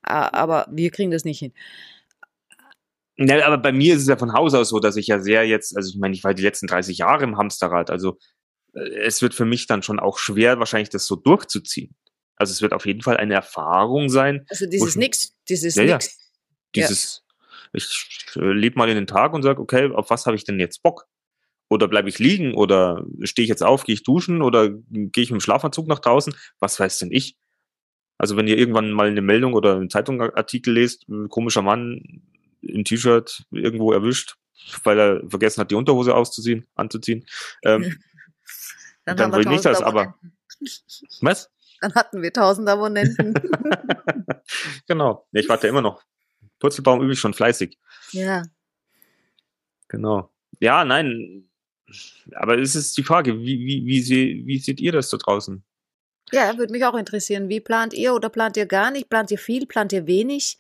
Aber 0.03 0.67
wir 0.71 0.91
kriegen 0.91 1.11
das 1.11 1.25
nicht 1.25 1.41
hin. 1.41 1.53
Ja, 3.17 3.47
aber 3.47 3.59
bei 3.59 3.73
mir 3.73 3.95
ist 3.95 4.03
es 4.03 4.09
ja 4.09 4.17
von 4.17 4.33
Haus 4.33 4.55
aus 4.55 4.71
so, 4.71 4.79
dass 4.79 4.97
ich 4.97 5.09
ja 5.09 5.19
sehr 5.19 5.47
jetzt, 5.47 5.77
also 5.77 5.91
ich 5.91 5.99
meine, 5.99 6.15
ich 6.15 6.25
war 6.25 6.33
die 6.33 6.43
letzten 6.43 6.67
30 6.67 6.99
Jahre 6.99 7.25
im 7.25 7.37
Hamsterrad, 7.37 7.91
also 7.91 8.19
äh, 8.73 8.81
es 8.81 9.21
wird 9.21 9.35
für 9.35 9.45
mich 9.45 9.67
dann 9.67 9.83
schon 9.83 10.01
auch 10.01 10.17
schwer, 10.19 10.59
wahrscheinlich 10.59 10.89
das 10.89 11.05
so 11.05 11.17
durchzuziehen. 11.17 11.95
Also 12.41 12.53
es 12.53 12.63
wird 12.63 12.73
auf 12.73 12.87
jeden 12.87 13.03
Fall 13.03 13.19
eine 13.19 13.35
Erfahrung 13.35 14.09
sein, 14.09 14.47
Also 14.49 14.65
dieses 14.67 14.91
ich- 14.91 14.97
Nix, 14.97 15.37
dieses 15.49 15.75
Ja, 15.75 15.83
ja. 15.83 15.95
Nix. 15.97 16.19
dieses, 16.75 17.23
ich 17.75 18.25
äh, 18.37 18.53
lebe 18.53 18.79
mal 18.79 18.89
in 18.89 18.95
den 18.97 19.07
Tag 19.07 19.35
und 19.35 19.43
sage, 19.43 19.61
okay, 19.61 19.91
auf 19.93 20.09
was 20.09 20.25
habe 20.25 20.37
ich 20.37 20.45
denn 20.45 20.59
jetzt 20.59 20.83
Bock? 20.83 21.07
Oder 21.69 21.87
bleibe 21.87 22.09
ich 22.09 22.19
liegen? 22.19 22.55
Oder 22.55 23.05
stehe 23.25 23.45
ich 23.45 23.51
jetzt 23.51 23.63
auf, 23.63 23.85
gehe 23.85 23.93
ich 23.93 24.03
duschen? 24.05 24.41
Oder 24.41 24.71
gehe 24.71 25.23
ich 25.23 25.31
mit 25.31 25.41
dem 25.41 25.45
Schlafanzug 25.45 25.87
nach 25.87 25.99
draußen? 25.99 26.35
Was 26.61 26.81
weiß 26.81 26.99
denn 27.01 27.13
ich? 27.13 27.37
Also 28.17 28.37
wenn 28.39 28.49
ihr 28.49 28.57
irgendwann 28.59 28.91
mal 28.91 29.09
eine 29.09 29.21
Meldung 29.23 29.53
oder 29.53 29.77
einen 29.77 29.91
Zeitungartikel 29.91 30.73
lest, 30.75 31.09
ein 31.11 31.29
komischer 31.29 31.63
Mann 31.63 32.23
im 32.63 32.85
T-Shirt 32.85 33.45
irgendwo 33.51 33.93
erwischt, 33.93 34.37
weil 34.83 34.99
er 34.99 35.29
vergessen 35.29 35.61
hat, 35.61 35.71
die 35.71 35.75
Unterhose 35.75 36.15
auszuziehen, 36.15 36.67
anzuziehen. 36.75 37.27
Ähm, 37.65 37.99
dann 39.05 39.31
will 39.33 39.41
ich 39.43 39.47
nicht 39.49 39.65
das, 39.67 39.83
aber- 39.83 40.15
was? 41.21 41.51
Dann 41.81 41.95
hatten 41.95 42.23
wir 42.23 42.33
tausend 42.33 42.69
Abonnenten. 42.69 43.35
genau. 44.87 45.27
Ich 45.33 45.49
warte 45.49 45.69
immer 45.69 45.83
noch. 45.83 46.03
Purzelbaum 46.59 47.03
übe 47.03 47.13
ich 47.13 47.21
schon 47.21 47.35
fleißig. 47.35 47.79
ja. 48.13 48.43
Genau. 49.89 50.31
Ja, 50.61 50.85
nein. 50.85 51.51
Aber 52.35 52.57
es 52.59 52.77
ist 52.77 52.97
die 52.97 53.03
Frage, 53.03 53.41
wie, 53.41 53.59
wie, 53.59 53.85
wie, 53.85 54.01
sie, 54.01 54.43
wie 54.47 54.59
seht 54.59 54.81
ihr 54.81 54.93
das 54.93 55.11
da 55.11 55.17
draußen? 55.17 55.65
Ja, 56.31 56.57
würde 56.59 56.73
mich 56.73 56.85
auch 56.85 56.95
interessieren. 56.95 57.49
Wie 57.49 57.61
plant 57.61 57.93
ihr 57.93 58.15
oder 58.15 58.29
plant 58.29 58.57
ihr 58.57 58.67
gar 58.67 58.93
nicht? 58.93 59.11
Plant 59.11 59.33
ihr 59.33 59.39
viel? 59.39 59.67
Plant 59.67 59.93
ihr 59.93 60.07
wenig? 60.07 60.59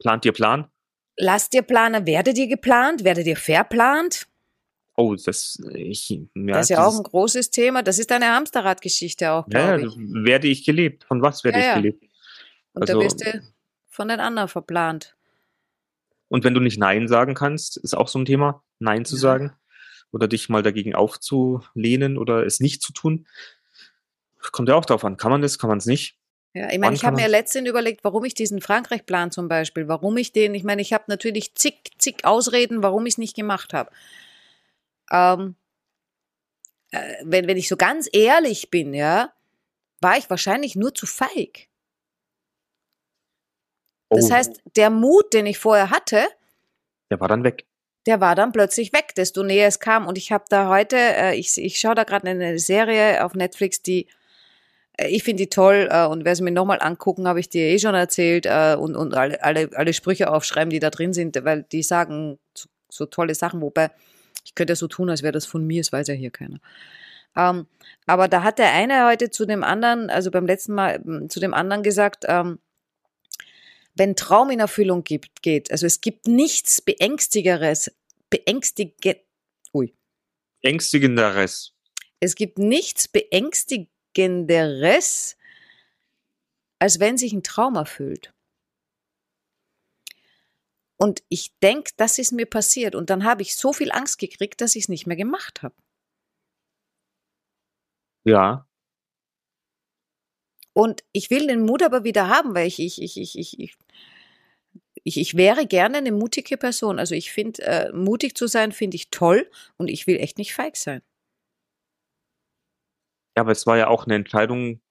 Plant 0.00 0.24
ihr 0.24 0.32
Plan? 0.32 0.68
Lasst 1.16 1.54
ihr 1.54 1.62
planen? 1.62 2.06
Werdet 2.06 2.36
ihr 2.36 2.48
geplant? 2.48 3.04
Werdet 3.04 3.26
ihr 3.26 3.36
verplant? 3.36 4.26
Oh, 4.96 5.14
das, 5.14 5.62
ich, 5.74 6.08
ja, 6.08 6.18
das 6.34 6.62
ist 6.62 6.68
ja 6.70 6.86
auch 6.86 6.96
ein 6.96 7.02
großes 7.02 7.50
Thema. 7.50 7.82
Das 7.82 7.98
ist 7.98 8.10
eine 8.12 8.28
Hamsterrad-Geschichte 8.34 9.30
auch, 9.30 9.46
ja, 9.48 9.76
glaube 9.76 9.82
ja, 9.82 9.88
ich. 9.88 10.24
werde 10.24 10.48
ich 10.48 10.64
gelebt? 10.64 11.04
Von 11.04 11.20
was 11.20 11.44
werde 11.44 11.60
Ja, 11.60 11.70
ich 11.70 11.74
gelebt? 11.76 12.02
Und 12.72 12.88
da 12.88 12.94
also- 12.94 13.00
wirst 13.04 13.24
du 13.24 13.42
von 13.88 14.08
den 14.08 14.20
anderen 14.20 14.48
verplant. 14.48 15.14
Und 16.28 16.44
wenn 16.44 16.54
du 16.54 16.60
nicht 16.60 16.78
Nein 16.78 17.08
sagen 17.08 17.34
kannst, 17.34 17.76
ist 17.76 17.94
auch 17.94 18.08
so 18.08 18.18
ein 18.18 18.24
Thema, 18.24 18.62
Nein 18.78 19.04
zu 19.04 19.16
sagen 19.16 19.52
oder 20.12 20.28
dich 20.28 20.48
mal 20.48 20.62
dagegen 20.62 20.94
aufzulehnen 20.94 22.18
oder 22.18 22.44
es 22.44 22.58
nicht 22.60 22.82
zu 22.82 22.92
tun. 22.92 23.26
Kommt 24.52 24.68
ja 24.68 24.74
auch 24.74 24.84
darauf 24.84 25.04
an, 25.04 25.16
kann 25.16 25.30
man 25.30 25.42
das, 25.42 25.58
kann 25.58 25.68
man 25.68 25.78
es 25.78 25.86
nicht? 25.86 26.16
Ja, 26.54 26.70
ich 26.70 26.78
meine, 26.78 26.86
Wann 26.86 26.94
ich 26.94 27.04
habe 27.04 27.16
mir 27.16 27.28
letztens 27.28 27.68
überlegt, 27.68 28.02
warum 28.02 28.24
ich 28.24 28.32
diesen 28.32 28.62
Frankreich-Plan 28.62 29.30
zum 29.30 29.46
Beispiel, 29.46 29.88
warum 29.88 30.16
ich 30.16 30.32
den, 30.32 30.54
ich 30.54 30.64
meine, 30.64 30.80
ich 30.80 30.92
habe 30.92 31.04
natürlich 31.08 31.54
zig, 31.54 31.74
zig 31.98 32.24
Ausreden, 32.24 32.82
warum 32.82 33.04
ich 33.06 33.14
es 33.14 33.18
nicht 33.18 33.36
gemacht 33.36 33.74
habe. 33.74 33.90
Ähm, 35.12 35.56
äh, 36.90 37.14
wenn, 37.24 37.46
wenn 37.46 37.56
ich 37.56 37.68
so 37.68 37.76
ganz 37.76 38.08
ehrlich 38.12 38.70
bin, 38.70 38.94
ja, 38.94 39.32
war 40.00 40.18
ich 40.18 40.30
wahrscheinlich 40.30 40.76
nur 40.76 40.94
zu 40.94 41.06
feig. 41.06 41.68
Das 44.12 44.30
Oh, 44.30 44.30
heißt, 44.30 44.62
der 44.76 44.90
Mut, 44.90 45.32
den 45.32 45.46
ich 45.46 45.58
vorher 45.58 45.90
hatte, 45.90 46.26
der 47.10 47.20
war 47.20 47.28
dann 47.28 47.44
weg. 47.44 47.66
der 48.06 48.20
war 48.20 48.34
dann 48.34 48.52
plötzlich 48.52 48.92
weg, 48.92 49.14
desto 49.16 49.42
näher 49.42 49.66
es 49.68 49.80
kam. 49.80 50.06
Und 50.06 50.16
ich 50.18 50.30
habe 50.32 50.44
da 50.48 50.68
heute, 50.68 50.96
äh, 50.96 51.34
ich, 51.36 51.56
ich 51.58 51.78
schaue 51.80 51.94
da 51.96 52.04
gerade 52.04 52.28
eine 52.28 52.58
Serie 52.58 53.24
auf 53.24 53.34
Netflix, 53.34 53.82
die 53.82 54.06
äh, 54.98 55.08
ich 55.08 55.24
finde 55.24 55.44
die 55.44 55.50
toll 55.50 55.88
äh, 55.90 56.06
und 56.06 56.24
werde 56.24 56.36
sie 56.36 56.42
mir 56.44 56.52
nochmal 56.52 56.80
angucken, 56.80 57.28
habe 57.28 57.40
ich 57.40 57.48
dir 57.48 57.66
eh 57.66 57.78
schon 57.78 57.94
erzählt 57.94 58.46
äh, 58.46 58.76
und, 58.78 58.96
und 58.96 59.14
alle, 59.14 59.42
alle, 59.42 59.70
alle 59.74 59.92
Sprüche 59.94 60.30
aufschreiben, 60.32 60.70
die 60.70 60.80
da 60.80 60.90
drin 60.90 61.12
sind, 61.14 61.42
weil 61.44 61.64
die 61.64 61.82
sagen 61.82 62.38
so, 62.54 62.68
so 62.90 63.06
tolle 63.06 63.34
Sachen, 63.34 63.60
wobei 63.62 63.90
ich 64.46 64.54
könnte 64.54 64.72
ja 64.72 64.76
so 64.76 64.86
tun, 64.86 65.10
als 65.10 65.22
wäre 65.22 65.32
das 65.32 65.44
von 65.44 65.66
mir, 65.66 65.80
das 65.80 65.92
weiß 65.92 66.06
ja 66.06 66.14
hier 66.14 66.30
keiner. 66.30 66.60
Ähm, 67.34 67.66
aber 68.06 68.28
da 68.28 68.44
hat 68.44 68.60
der 68.60 68.72
eine 68.72 69.06
heute 69.06 69.30
zu 69.30 69.44
dem 69.44 69.64
anderen, 69.64 70.08
also 70.08 70.30
beim 70.30 70.46
letzten 70.46 70.72
Mal 70.72 71.02
ähm, 71.04 71.28
zu 71.28 71.40
dem 71.40 71.52
anderen 71.52 71.82
gesagt, 71.82 72.24
ähm, 72.28 72.60
wenn 73.96 74.14
Traum 74.14 74.50
in 74.50 74.60
Erfüllung 74.60 75.02
gibt, 75.02 75.42
geht, 75.42 75.72
also 75.72 75.84
es 75.84 76.00
gibt 76.00 76.28
nichts 76.28 76.80
Beängstigeres, 76.80 77.90
beängstige, 78.30 79.20
ui, 79.74 79.92
Ängstigenderes. 80.62 81.72
es 82.20 82.36
gibt 82.36 82.58
nichts 82.58 83.08
Beängstigenderes, 83.08 85.36
als 86.78 87.00
wenn 87.00 87.18
sich 87.18 87.32
ein 87.32 87.42
Traum 87.42 87.74
erfüllt. 87.74 88.32
Und 90.98 91.22
ich 91.28 91.52
denke, 91.62 91.92
das 91.96 92.18
ist 92.18 92.32
mir 92.32 92.46
passiert. 92.46 92.94
Und 92.94 93.10
dann 93.10 93.24
habe 93.24 93.42
ich 93.42 93.56
so 93.56 93.72
viel 93.72 93.92
Angst 93.92 94.18
gekriegt, 94.18 94.60
dass 94.60 94.76
ich 94.76 94.84
es 94.84 94.88
nicht 94.88 95.06
mehr 95.06 95.16
gemacht 95.16 95.62
habe. 95.62 95.74
Ja, 98.24 98.66
Und 100.76 101.04
ich 101.12 101.30
will 101.30 101.46
den 101.46 101.62
Mut 101.62 101.82
aber 101.82 102.04
wieder 102.04 102.28
haben, 102.28 102.54
weil 102.54 102.66
ich, 102.66 102.78
ich, 102.78 103.00
ich, 103.00 103.16
ich, 103.16 103.38
ich, 103.38 103.58
ich, 103.58 103.78
ich, 105.04 105.16
ich 105.16 105.34
wäre 105.34 105.66
gerne 105.66 105.96
eine 105.96 106.12
mutige 106.12 106.58
Person. 106.58 106.98
Also 106.98 107.14
ich 107.14 107.32
finde, 107.32 107.62
äh, 107.62 107.92
mutig 107.92 108.36
zu 108.36 108.46
sein, 108.46 108.72
finde 108.72 108.96
ich 108.96 109.08
toll 109.08 109.50
und 109.78 109.88
ich 109.88 110.06
will 110.06 110.16
echt 110.18 110.36
nicht 110.36 110.52
feig 110.52 110.76
sein. 110.76 111.00
Ja, 113.34 113.40
aber 113.40 113.52
es 113.52 113.66
war 113.66 113.78
ja 113.78 113.88
auch 113.88 114.04
eine 114.04 114.16
Entscheidung, 114.16 114.82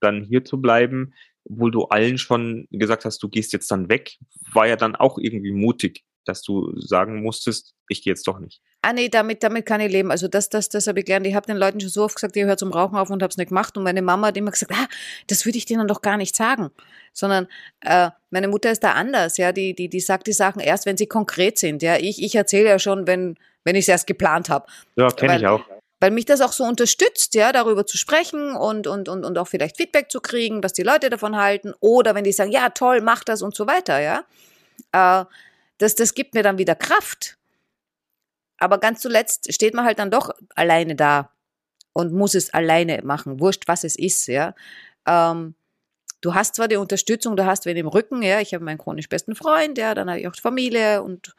dann 0.00 0.24
hier 0.24 0.44
zu 0.44 0.60
bleiben, 0.60 1.14
obwohl 1.48 1.70
du 1.70 1.84
allen 1.84 2.18
schon 2.18 2.66
gesagt 2.70 3.04
hast, 3.04 3.22
du 3.22 3.28
gehst 3.28 3.52
jetzt 3.52 3.70
dann 3.70 3.88
weg, 3.88 4.18
war 4.52 4.66
ja 4.66 4.76
dann 4.76 4.96
auch 4.96 5.18
irgendwie 5.18 5.52
mutig, 5.52 6.04
dass 6.24 6.42
du 6.42 6.78
sagen 6.80 7.22
musstest, 7.22 7.74
ich 7.88 8.02
gehe 8.02 8.12
jetzt 8.12 8.26
doch 8.28 8.38
nicht. 8.38 8.60
Ah 8.82 8.92
nee, 8.92 9.08
damit, 9.08 9.42
damit 9.44 9.64
kann 9.64 9.80
ich 9.80 9.92
leben. 9.92 10.10
Also 10.10 10.26
das, 10.26 10.48
das, 10.48 10.68
das 10.68 10.88
habe 10.88 11.00
ich 11.00 11.06
gelernt. 11.06 11.26
Ich 11.26 11.34
habe 11.34 11.46
den 11.46 11.56
Leuten 11.56 11.80
schon 11.80 11.90
so 11.90 12.04
oft 12.04 12.16
gesagt, 12.16 12.34
ihr 12.34 12.46
hört 12.46 12.58
zum 12.58 12.72
Rauchen 12.72 12.96
auf 12.96 13.10
und 13.10 13.22
habe 13.22 13.30
es 13.30 13.36
nicht 13.36 13.48
gemacht. 13.48 13.76
Und 13.76 13.84
meine 13.84 14.02
Mama 14.02 14.28
hat 14.28 14.36
immer 14.36 14.50
gesagt, 14.50 14.72
ah, 14.74 14.88
das 15.28 15.46
würde 15.46 15.58
ich 15.58 15.66
denen 15.66 15.86
doch 15.86 16.02
gar 16.02 16.16
nicht 16.16 16.34
sagen. 16.34 16.70
Sondern 17.12 17.46
äh, 17.80 18.10
meine 18.30 18.48
Mutter 18.48 18.72
ist 18.72 18.82
da 18.82 18.92
anders, 18.92 19.36
ja. 19.36 19.52
Die, 19.52 19.74
die, 19.74 19.88
die 19.88 20.00
sagt 20.00 20.26
die 20.26 20.32
Sachen 20.32 20.60
erst, 20.60 20.86
wenn 20.86 20.96
sie 20.96 21.06
konkret 21.06 21.58
sind. 21.58 21.82
Ja, 21.82 21.96
ich, 21.96 22.22
ich 22.22 22.34
erzähle 22.34 22.70
ja 22.70 22.78
schon, 22.80 23.06
wenn, 23.06 23.36
wenn 23.64 23.76
ich 23.76 23.84
es 23.84 23.88
erst 23.88 24.08
geplant 24.08 24.48
habe. 24.48 24.66
Ja, 24.96 25.10
kenne 25.10 25.36
ich 25.36 25.46
auch. 25.46 25.64
Weil 26.02 26.10
mich 26.10 26.24
das 26.24 26.40
auch 26.40 26.50
so 26.50 26.64
unterstützt, 26.64 27.32
ja, 27.36 27.52
darüber 27.52 27.86
zu 27.86 27.96
sprechen 27.96 28.56
und, 28.56 28.88
und, 28.88 29.08
und, 29.08 29.24
und 29.24 29.38
auch 29.38 29.46
vielleicht 29.46 29.76
Feedback 29.76 30.10
zu 30.10 30.20
kriegen, 30.20 30.60
was 30.60 30.72
die 30.72 30.82
Leute 30.82 31.10
davon 31.10 31.36
halten. 31.36 31.74
Oder 31.78 32.16
wenn 32.16 32.24
die 32.24 32.32
sagen, 32.32 32.50
ja, 32.50 32.70
toll, 32.70 33.00
mach 33.00 33.22
das 33.22 33.40
und 33.40 33.54
so 33.54 33.68
weiter, 33.68 34.00
ja. 34.00 34.24
Äh, 34.90 35.24
das, 35.78 35.94
das 35.94 36.14
gibt 36.14 36.34
mir 36.34 36.42
dann 36.42 36.58
wieder 36.58 36.74
Kraft. 36.74 37.38
Aber 38.58 38.78
ganz 38.78 39.00
zuletzt 39.00 39.52
steht 39.54 39.74
man 39.74 39.84
halt 39.84 40.00
dann 40.00 40.10
doch 40.10 40.30
alleine 40.56 40.96
da. 40.96 41.30
und 41.92 42.12
muss 42.12 42.34
es 42.34 42.52
alleine 42.52 43.02
machen, 43.04 43.38
wurscht 43.38 43.68
was 43.68 43.84
es 43.84 43.96
ist, 43.96 44.26
ja. 44.26 44.56
Ähm, 45.06 45.54
du 46.20 46.34
hast 46.34 46.56
zwar 46.56 46.66
die 46.66 46.78
Unterstützung, 46.78 47.36
du 47.36 47.46
hast 47.46 47.64
wen 47.64 47.76
im 47.76 47.86
Rücken, 47.86 48.22
ja, 48.22 48.40
ich 48.40 48.54
habe 48.54 48.64
meinen 48.64 48.78
chronisch 48.78 49.08
besten 49.08 49.36
Freund, 49.36 49.78
ja, 49.78 49.94
dann 49.94 50.10
habe 50.10 50.18
ich 50.18 50.26
auch 50.26 50.34
Familie 50.34 51.00
und 51.00 51.36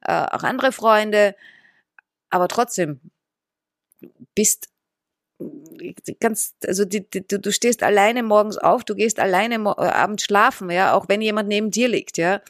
äh, 0.00 0.12
auch 0.12 0.44
andere 0.44 0.72
Freunde, 0.72 1.34
aber 2.30 2.48
trotzdem 2.48 3.00
bist 4.34 4.68
ganz, 6.20 6.54
also 6.66 6.84
die, 6.84 7.08
die, 7.08 7.22
du 7.26 7.52
stehst 7.52 7.82
alleine 7.82 8.22
morgens 8.22 8.58
auf, 8.58 8.84
du 8.84 8.94
gehst 8.94 9.20
alleine 9.20 9.54
äh, 9.54 9.82
abends 9.82 10.24
schlafen, 10.24 10.70
ja, 10.70 10.94
auch 10.94 11.08
wenn 11.08 11.22
jemand 11.22 11.48
neben 11.48 11.70
dir 11.70 11.88
liegt, 11.88 12.18
ja, 12.18 12.40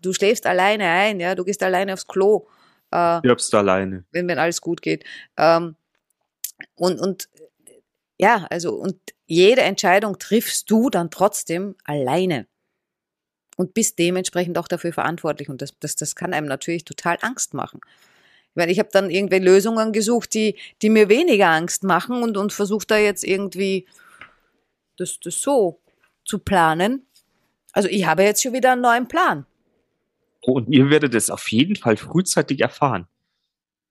du 0.00 0.12
schläfst 0.12 0.46
alleine 0.46 0.84
ein, 0.84 1.20
ja, 1.20 1.34
du 1.34 1.44
gehst 1.44 1.62
alleine 1.62 1.92
aufs 1.92 2.06
Klo. 2.06 2.46
Äh, 2.90 3.18
Stirbst 3.18 3.54
alleine. 3.54 4.04
Wenn, 4.12 4.28
wenn 4.28 4.38
alles 4.38 4.60
gut 4.60 4.80
geht. 4.80 5.04
Ähm, 5.36 5.76
und, 6.74 6.98
und 7.00 7.28
ja, 8.18 8.46
also 8.50 8.74
und 8.74 8.98
jede 9.26 9.62
Entscheidung 9.62 10.18
triffst 10.18 10.70
du 10.70 10.90
dann 10.90 11.10
trotzdem 11.10 11.76
alleine 11.84 12.46
und 13.56 13.74
bist 13.74 13.98
dementsprechend 13.98 14.56
auch 14.58 14.68
dafür 14.68 14.92
verantwortlich. 14.92 15.48
Und 15.48 15.60
das, 15.60 15.74
das, 15.78 15.96
das 15.96 16.16
kann 16.16 16.32
einem 16.32 16.46
natürlich 16.46 16.84
total 16.84 17.18
Angst 17.20 17.54
machen. 17.54 17.80
Ich 18.58 18.60
meine, 18.60 18.72
ich 18.72 18.80
habe 18.80 18.88
dann 18.90 19.08
irgendwelche 19.08 19.44
Lösungen 19.44 19.92
gesucht, 19.92 20.34
die, 20.34 20.56
die 20.82 20.90
mir 20.90 21.08
weniger 21.08 21.46
Angst 21.46 21.84
machen 21.84 22.24
und, 22.24 22.36
und 22.36 22.52
versuche 22.52 22.84
da 22.88 22.98
jetzt 22.98 23.22
irgendwie 23.22 23.86
das, 24.96 25.20
das 25.20 25.40
so 25.40 25.78
zu 26.24 26.40
planen. 26.40 27.06
Also 27.70 27.88
ich 27.88 28.04
habe 28.06 28.24
jetzt 28.24 28.42
schon 28.42 28.54
wieder 28.54 28.72
einen 28.72 28.80
neuen 28.80 29.06
Plan. 29.06 29.46
Oh, 30.42 30.54
und 30.54 30.68
ihr 30.70 30.90
werdet 30.90 31.14
es 31.14 31.30
auf 31.30 31.52
jeden 31.52 31.76
Fall 31.76 31.96
frühzeitig 31.96 32.58
erfahren. 32.58 33.06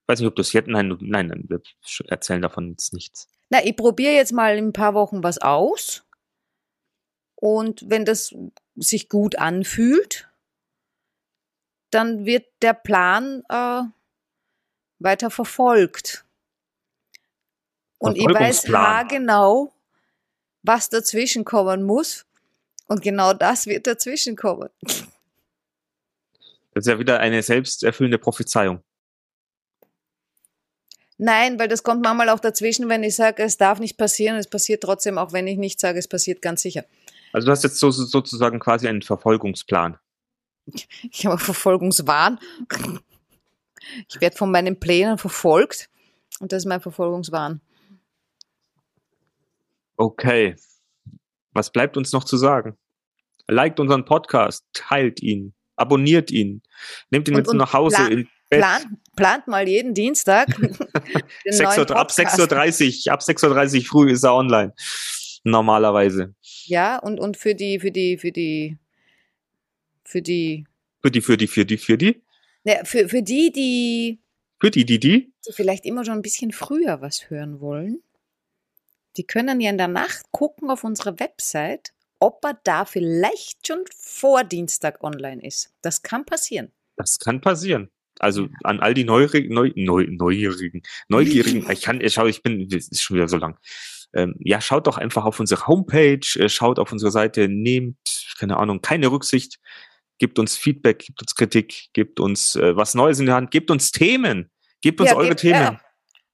Ich 0.02 0.10
weiß 0.10 0.20
nicht, 0.20 0.28
ob 0.28 0.36
das 0.36 0.52
jetzt, 0.52 0.68
nein, 0.68 0.98
nein, 1.00 1.28
nein, 1.28 1.46
wir 1.48 1.62
erzählen 2.10 2.42
davon 2.42 2.72
jetzt 2.72 2.92
nichts. 2.92 3.30
Na, 3.50 3.64
ich 3.64 3.78
probiere 3.78 4.16
jetzt 4.16 4.34
mal 4.34 4.58
in 4.58 4.66
ein 4.66 4.74
paar 4.74 4.94
Wochen 4.96 5.24
was 5.24 5.38
aus. 5.38 6.04
Und 7.36 7.90
wenn 7.90 8.04
das 8.04 8.36
sich 8.76 9.08
gut 9.08 9.38
anfühlt, 9.38 10.28
dann 11.90 12.26
wird 12.26 12.48
der 12.62 12.74
Plan 12.74 13.44
äh, 13.48 13.84
weiter 15.00 15.30
verfolgt. 15.30 16.26
Und 18.00 18.18
ich 18.18 18.26
weiß 18.26 18.64
genau, 19.10 19.74
was 20.64 20.90
dazwischen 20.90 21.46
kommen 21.46 21.84
muss. 21.84 22.26
Und 22.88 23.02
genau 23.02 23.34
das 23.34 23.66
wird 23.66 23.88
dazwischen 23.88 24.36
kommen. 24.36 24.70
Das 24.82 26.86
ist 26.86 26.88
ja 26.88 27.00
wieder 27.00 27.20
eine 27.20 27.42
selbsterfüllende 27.42 28.18
Prophezeiung. 28.18 28.82
Nein, 31.18 31.58
weil 31.58 31.68
das 31.68 31.82
kommt 31.82 32.04
manchmal 32.04 32.30
auch 32.30 32.40
dazwischen, 32.40 32.88
wenn 32.90 33.04
ich 33.04 33.16
sage, 33.16 33.44
es 33.44 33.58
darf 33.58 33.80
nicht 33.80 33.98
passieren, 33.98 34.38
es 34.38 34.48
passiert 34.48 34.84
trotzdem, 34.84 35.18
auch 35.18 35.34
wenn 35.34 35.48
ich 35.48 35.58
nicht 35.58 35.80
sage, 35.80 35.98
es 35.98 36.08
passiert 36.08 36.42
ganz 36.42 36.62
sicher. 36.62 36.86
Also 37.34 37.48
du 37.48 37.52
hast 37.52 37.64
jetzt 37.64 37.80
so, 37.80 37.90
sozusagen 37.90 38.60
quasi 38.60 38.88
einen 38.88 39.02
Verfolgungsplan. 39.02 39.98
Ich 41.12 41.26
habe 41.26 41.40
Verfolgungswahn. 41.40 42.40
Ich 44.10 44.22
werde 44.22 44.36
von 44.36 44.52
meinen 44.52 44.80
Plänen 44.80 45.18
verfolgt 45.18 45.90
und 46.40 46.52
das 46.52 46.64
ist 46.64 46.68
mein 46.68 46.82
Verfolgungswahn. 46.82 47.62
Okay. 49.96 50.56
Was 51.54 51.72
bleibt 51.72 51.98
uns 51.98 52.12
noch 52.14 52.24
zu 52.24 52.38
sagen? 52.38 52.78
Liked 53.48 53.80
unseren 53.80 54.06
Podcast, 54.06 54.66
teilt 54.74 55.22
ihn, 55.22 55.54
abonniert 55.76 56.32
ihn, 56.32 56.62
nehmt 57.10 57.28
ihn 57.28 57.36
und, 57.36 57.42
mit 57.42 57.48
und 57.48 57.58
nach 57.58 57.74
Hause 57.74 57.96
plan. 57.96 58.28
Plan, 58.50 58.98
plant 59.16 59.48
mal 59.48 59.68
jeden 59.68 59.94
Dienstag. 59.94 60.48
6 61.46 61.78
Uhr, 61.78 61.96
ab 61.96 62.12
6.30 62.12 63.08
Uhr, 63.08 63.14
ab 63.14 63.22
6.30 63.22 63.80
Uhr 63.80 63.86
früh 63.86 64.12
ist 64.12 64.24
er 64.24 64.36
online. 64.36 64.74
Normalerweise. 65.44 66.34
Ja, 66.66 66.98
und, 66.98 67.20
und 67.20 67.38
für 67.38 67.56
die, 67.56 67.80
für 67.80 67.92
die, 67.92 68.18
für 68.18 68.32
die, 68.32 68.78
für 70.04 70.22
die. 70.22 70.66
Für 71.02 71.12
die, 71.12 71.22
für 71.22 71.38
die, 71.38 71.48
für 71.48 71.66
die, 71.66 71.78
für 71.78 71.98
die? 71.98 72.22
Ja, 72.68 72.84
für, 72.84 73.08
für 73.08 73.24
die, 73.24 73.50
die. 73.54 74.20
Für 74.60 74.70
die, 74.70 74.84
die, 74.84 75.00
die? 75.00 75.32
Die 75.48 75.54
vielleicht 75.54 75.86
immer 75.86 76.04
schon 76.04 76.16
ein 76.16 76.22
bisschen 76.22 76.52
früher 76.52 77.00
was 77.00 77.30
hören 77.30 77.62
wollen. 77.62 78.04
Die 79.16 79.24
können 79.24 79.62
ja 79.62 79.70
in 79.70 79.78
der 79.78 79.88
Nacht 79.88 80.26
gucken 80.32 80.70
auf 80.70 80.84
unserer 80.84 81.18
Website, 81.18 81.94
ob 82.20 82.44
er 82.44 82.60
da 82.66 82.84
vielleicht 82.84 83.66
schon 83.66 83.86
vor 83.96 84.44
Dienstag 84.44 85.02
online 85.02 85.42
ist. 85.46 85.72
Das 85.82 86.02
kann 86.02 86.26
passieren. 86.26 86.74
Das 86.98 87.20
kann 87.20 87.40
passieren. 87.40 87.90
Also 88.20 88.50
an 88.64 88.82
all 88.82 88.94
die 88.94 89.06
Neugierigen, 89.06 89.54
Neu, 89.54 89.72
Neu, 89.76 90.06
Neugierigen, 90.10 90.82
Neugierigen, 91.08 91.66
ich 91.72 91.82
kann, 91.82 92.02
schau, 92.10 92.26
ich 92.26 92.44
bin, 92.44 92.68
ist 92.70 93.02
schon 93.02 93.16
wieder 93.16 93.30
so 93.30 93.38
lang. 93.38 93.58
Ähm, 94.14 94.36
ja, 94.40 94.60
schaut 94.60 94.88
doch 94.88 94.98
einfach 94.98 95.24
auf 95.24 95.40
unsere 95.40 95.68
Homepage, 95.68 96.20
äh, 96.36 96.50
schaut 96.50 96.80
auf 96.80 96.92
unsere 96.92 97.12
Seite, 97.12 97.48
nehmt, 97.48 97.98
keine 98.38 98.58
Ahnung, 98.58 98.82
keine 98.82 99.10
Rücksicht, 99.10 99.60
gebt 100.18 100.40
uns 100.40 100.58
Feedback, 100.58 101.00
gebt 101.00 101.22
uns 101.22 101.36
Kritik, 101.36 101.90
gebt 101.94 102.20
uns 102.20 102.56
äh, 102.56 102.76
was 102.76 102.94
Neues 102.94 103.20
in 103.20 103.26
der 103.26 103.36
Hand, 103.36 103.52
gebt 103.52 103.72
uns 103.72 103.92
Themen, 103.92 104.50
gebt 104.82 105.00
uns 105.00 105.12
ja, 105.12 105.16
eure 105.16 105.30
gebt, 105.30 105.42
Themen. 105.42 105.62
Ja. 105.62 105.82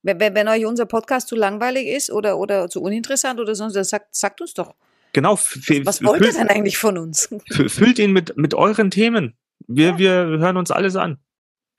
Wenn, 0.02 0.34
wenn, 0.34 0.48
euch 0.48 0.66
unser 0.66 0.86
Podcast 0.86 1.28
zu 1.28 1.36
langweilig 1.36 1.86
ist 1.86 2.10
oder, 2.10 2.38
oder 2.38 2.68
zu 2.68 2.82
uninteressant 2.82 3.40
oder 3.40 3.54
sonst, 3.54 3.74
dann 3.74 3.84
sagt, 3.84 4.14
sagt 4.14 4.40
uns 4.40 4.52
doch. 4.52 4.74
Genau. 5.14 5.34
Was 5.34 6.02
wollt 6.02 6.22
ihr 6.22 6.32
denn 6.32 6.48
eigentlich 6.48 6.76
von 6.76 6.98
uns? 6.98 7.28
Füllt 7.68 7.98
ihn 7.98 8.12
mit, 8.12 8.36
mit 8.36 8.52
euren 8.52 8.90
Themen. 8.90 9.36
Wir, 9.66 9.90
ja. 9.90 9.98
wir 9.98 10.10
hören 10.38 10.56
uns 10.56 10.70
alles 10.70 10.96
an. 10.96 11.18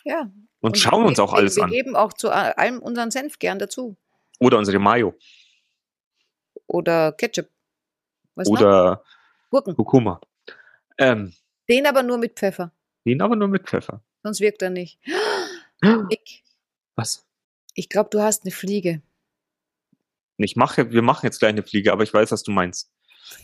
Ja. 0.05 0.21
Und, 0.21 0.71
und 0.71 0.77
schauen 0.77 1.03
wir, 1.03 1.09
uns 1.09 1.19
auch 1.19 1.33
alles 1.33 1.57
wir 1.57 1.63
an. 1.65 1.71
Wir 1.71 1.83
geben 1.83 1.95
auch 1.95 2.13
zu 2.13 2.31
allem 2.31 2.79
unseren 2.79 3.11
Senf 3.11 3.37
gern 3.37 3.59
dazu. 3.59 3.97
Oder 4.39 4.57
unsere 4.57 4.79
Mayo. 4.79 5.13
Oder 6.67 7.11
Ketchup. 7.11 7.47
Was 8.35 8.47
Oder? 8.47 9.03
Gurken. 9.51 9.75
Kurkuma. 9.75 10.19
Ähm, 10.97 11.33
den 11.70 11.86
aber 11.86 12.03
nur 12.03 12.18
mit 12.18 12.34
Pfeffer. 12.38 12.72
Den 13.05 13.22
aber 13.22 13.36
nur 13.36 13.47
mit 13.47 13.68
Pfeffer. 13.68 14.01
Sonst 14.24 14.39
wirkt 14.39 14.61
er 14.61 14.70
nicht. 14.70 14.99
Nick. 15.82 16.43
Was? 16.95 17.26
Ich 17.74 17.89
glaube, 17.89 18.09
du 18.11 18.22
hast 18.22 18.43
eine 18.43 18.51
Fliege. 18.51 19.01
Ich 20.38 20.55
mache, 20.55 20.91
wir 20.91 21.01
machen 21.01 21.26
jetzt 21.26 21.39
gleich 21.39 21.49
eine 21.49 21.63
Fliege, 21.63 21.91
aber 21.91 22.03
ich 22.03 22.13
weiß, 22.13 22.32
was 22.32 22.43
du 22.43 22.51
meinst. 22.51 22.91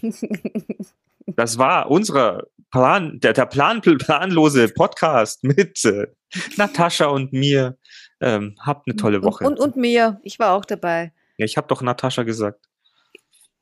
das 1.27 1.57
war 1.57 1.89
unser 1.89 2.47
Plan, 2.71 3.19
der, 3.19 3.33
der 3.33 3.45
Plan, 3.45 3.81
planlose 3.81 4.69
Podcast 4.69 5.43
mit 5.43 5.83
äh, 5.85 6.07
Natascha 6.57 7.05
und 7.05 7.33
mir. 7.33 7.77
Ähm, 8.19 8.55
habt 8.59 8.87
eine 8.87 8.95
tolle 8.95 9.23
Woche. 9.23 9.43
Und, 9.43 9.59
und, 9.59 9.73
und 9.73 9.75
mir. 9.77 10.19
Ich 10.23 10.39
war 10.39 10.53
auch 10.53 10.65
dabei. 10.65 11.11
Ja, 11.37 11.45
ich 11.45 11.57
habe 11.57 11.67
doch 11.67 11.81
Natascha 11.81 12.23
gesagt. 12.23 12.69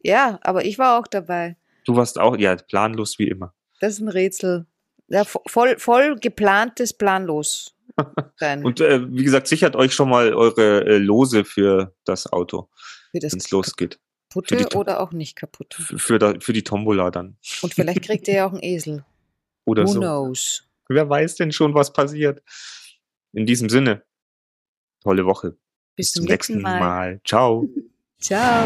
Ja, 0.02 0.40
aber 0.42 0.66
ich 0.66 0.78
war 0.78 1.00
auch 1.00 1.08
dabei. 1.08 1.58
Du 1.86 1.96
warst 1.96 2.20
auch, 2.20 2.38
ja, 2.38 2.56
planlos 2.56 3.20
wie 3.20 3.28
immer. 3.28 3.54
Das 3.80 3.94
ist 3.94 4.00
ein 4.00 4.10
Rätsel. 4.10 4.66
Ja, 5.08 5.24
voll, 5.24 5.80
voll 5.80 6.16
geplantes 6.20 6.94
Planlos. 6.94 7.76
und 8.64 8.80
äh, 8.80 9.02
wie 9.12 9.24
gesagt, 9.24 9.48
sichert 9.48 9.76
euch 9.76 9.94
schon 9.94 10.10
mal 10.10 10.34
eure 10.34 10.86
äh, 10.86 10.98
Lose 10.98 11.44
für 11.44 11.94
das 12.06 12.32
Auto, 12.32 12.70
wenn 13.12 13.24
es 13.24 13.52
losgeht. 13.52 14.00
Kaputte 14.30 14.78
oder 14.78 15.00
auch 15.02 15.12
nicht 15.12 15.36
kaputt. 15.36 15.74
Für, 15.74 16.20
da, 16.20 16.36
für 16.40 16.54
die 16.54 16.64
Tombola 16.64 17.10
dann. 17.10 17.38
Und 17.64 17.74
vielleicht 17.74 18.04
kriegt 18.04 18.28
ihr 18.28 18.36
ja 18.36 18.46
auch 18.46 18.54
einen 18.54 18.64
Esel. 18.64 19.04
Oder 19.66 19.84
Who 19.84 19.88
so. 19.88 20.00
knows? 20.00 20.64
Wer 20.88 21.08
weiß 21.08 21.36
denn 21.36 21.52
schon, 21.52 21.76
was 21.76 21.94
passiert? 21.94 22.42
In 23.34 23.46
diesem 23.46 23.70
Sinne, 23.70 24.04
tolle 25.04 25.26
Woche. 25.26 25.58
Bis, 25.96 26.08
Bis 26.08 26.12
zum 26.14 26.26
nächsten 26.26 26.62
Mal. 26.62 26.80
Mal. 26.80 27.22
Ciao. 27.24 27.68
Ciao. 28.20 28.66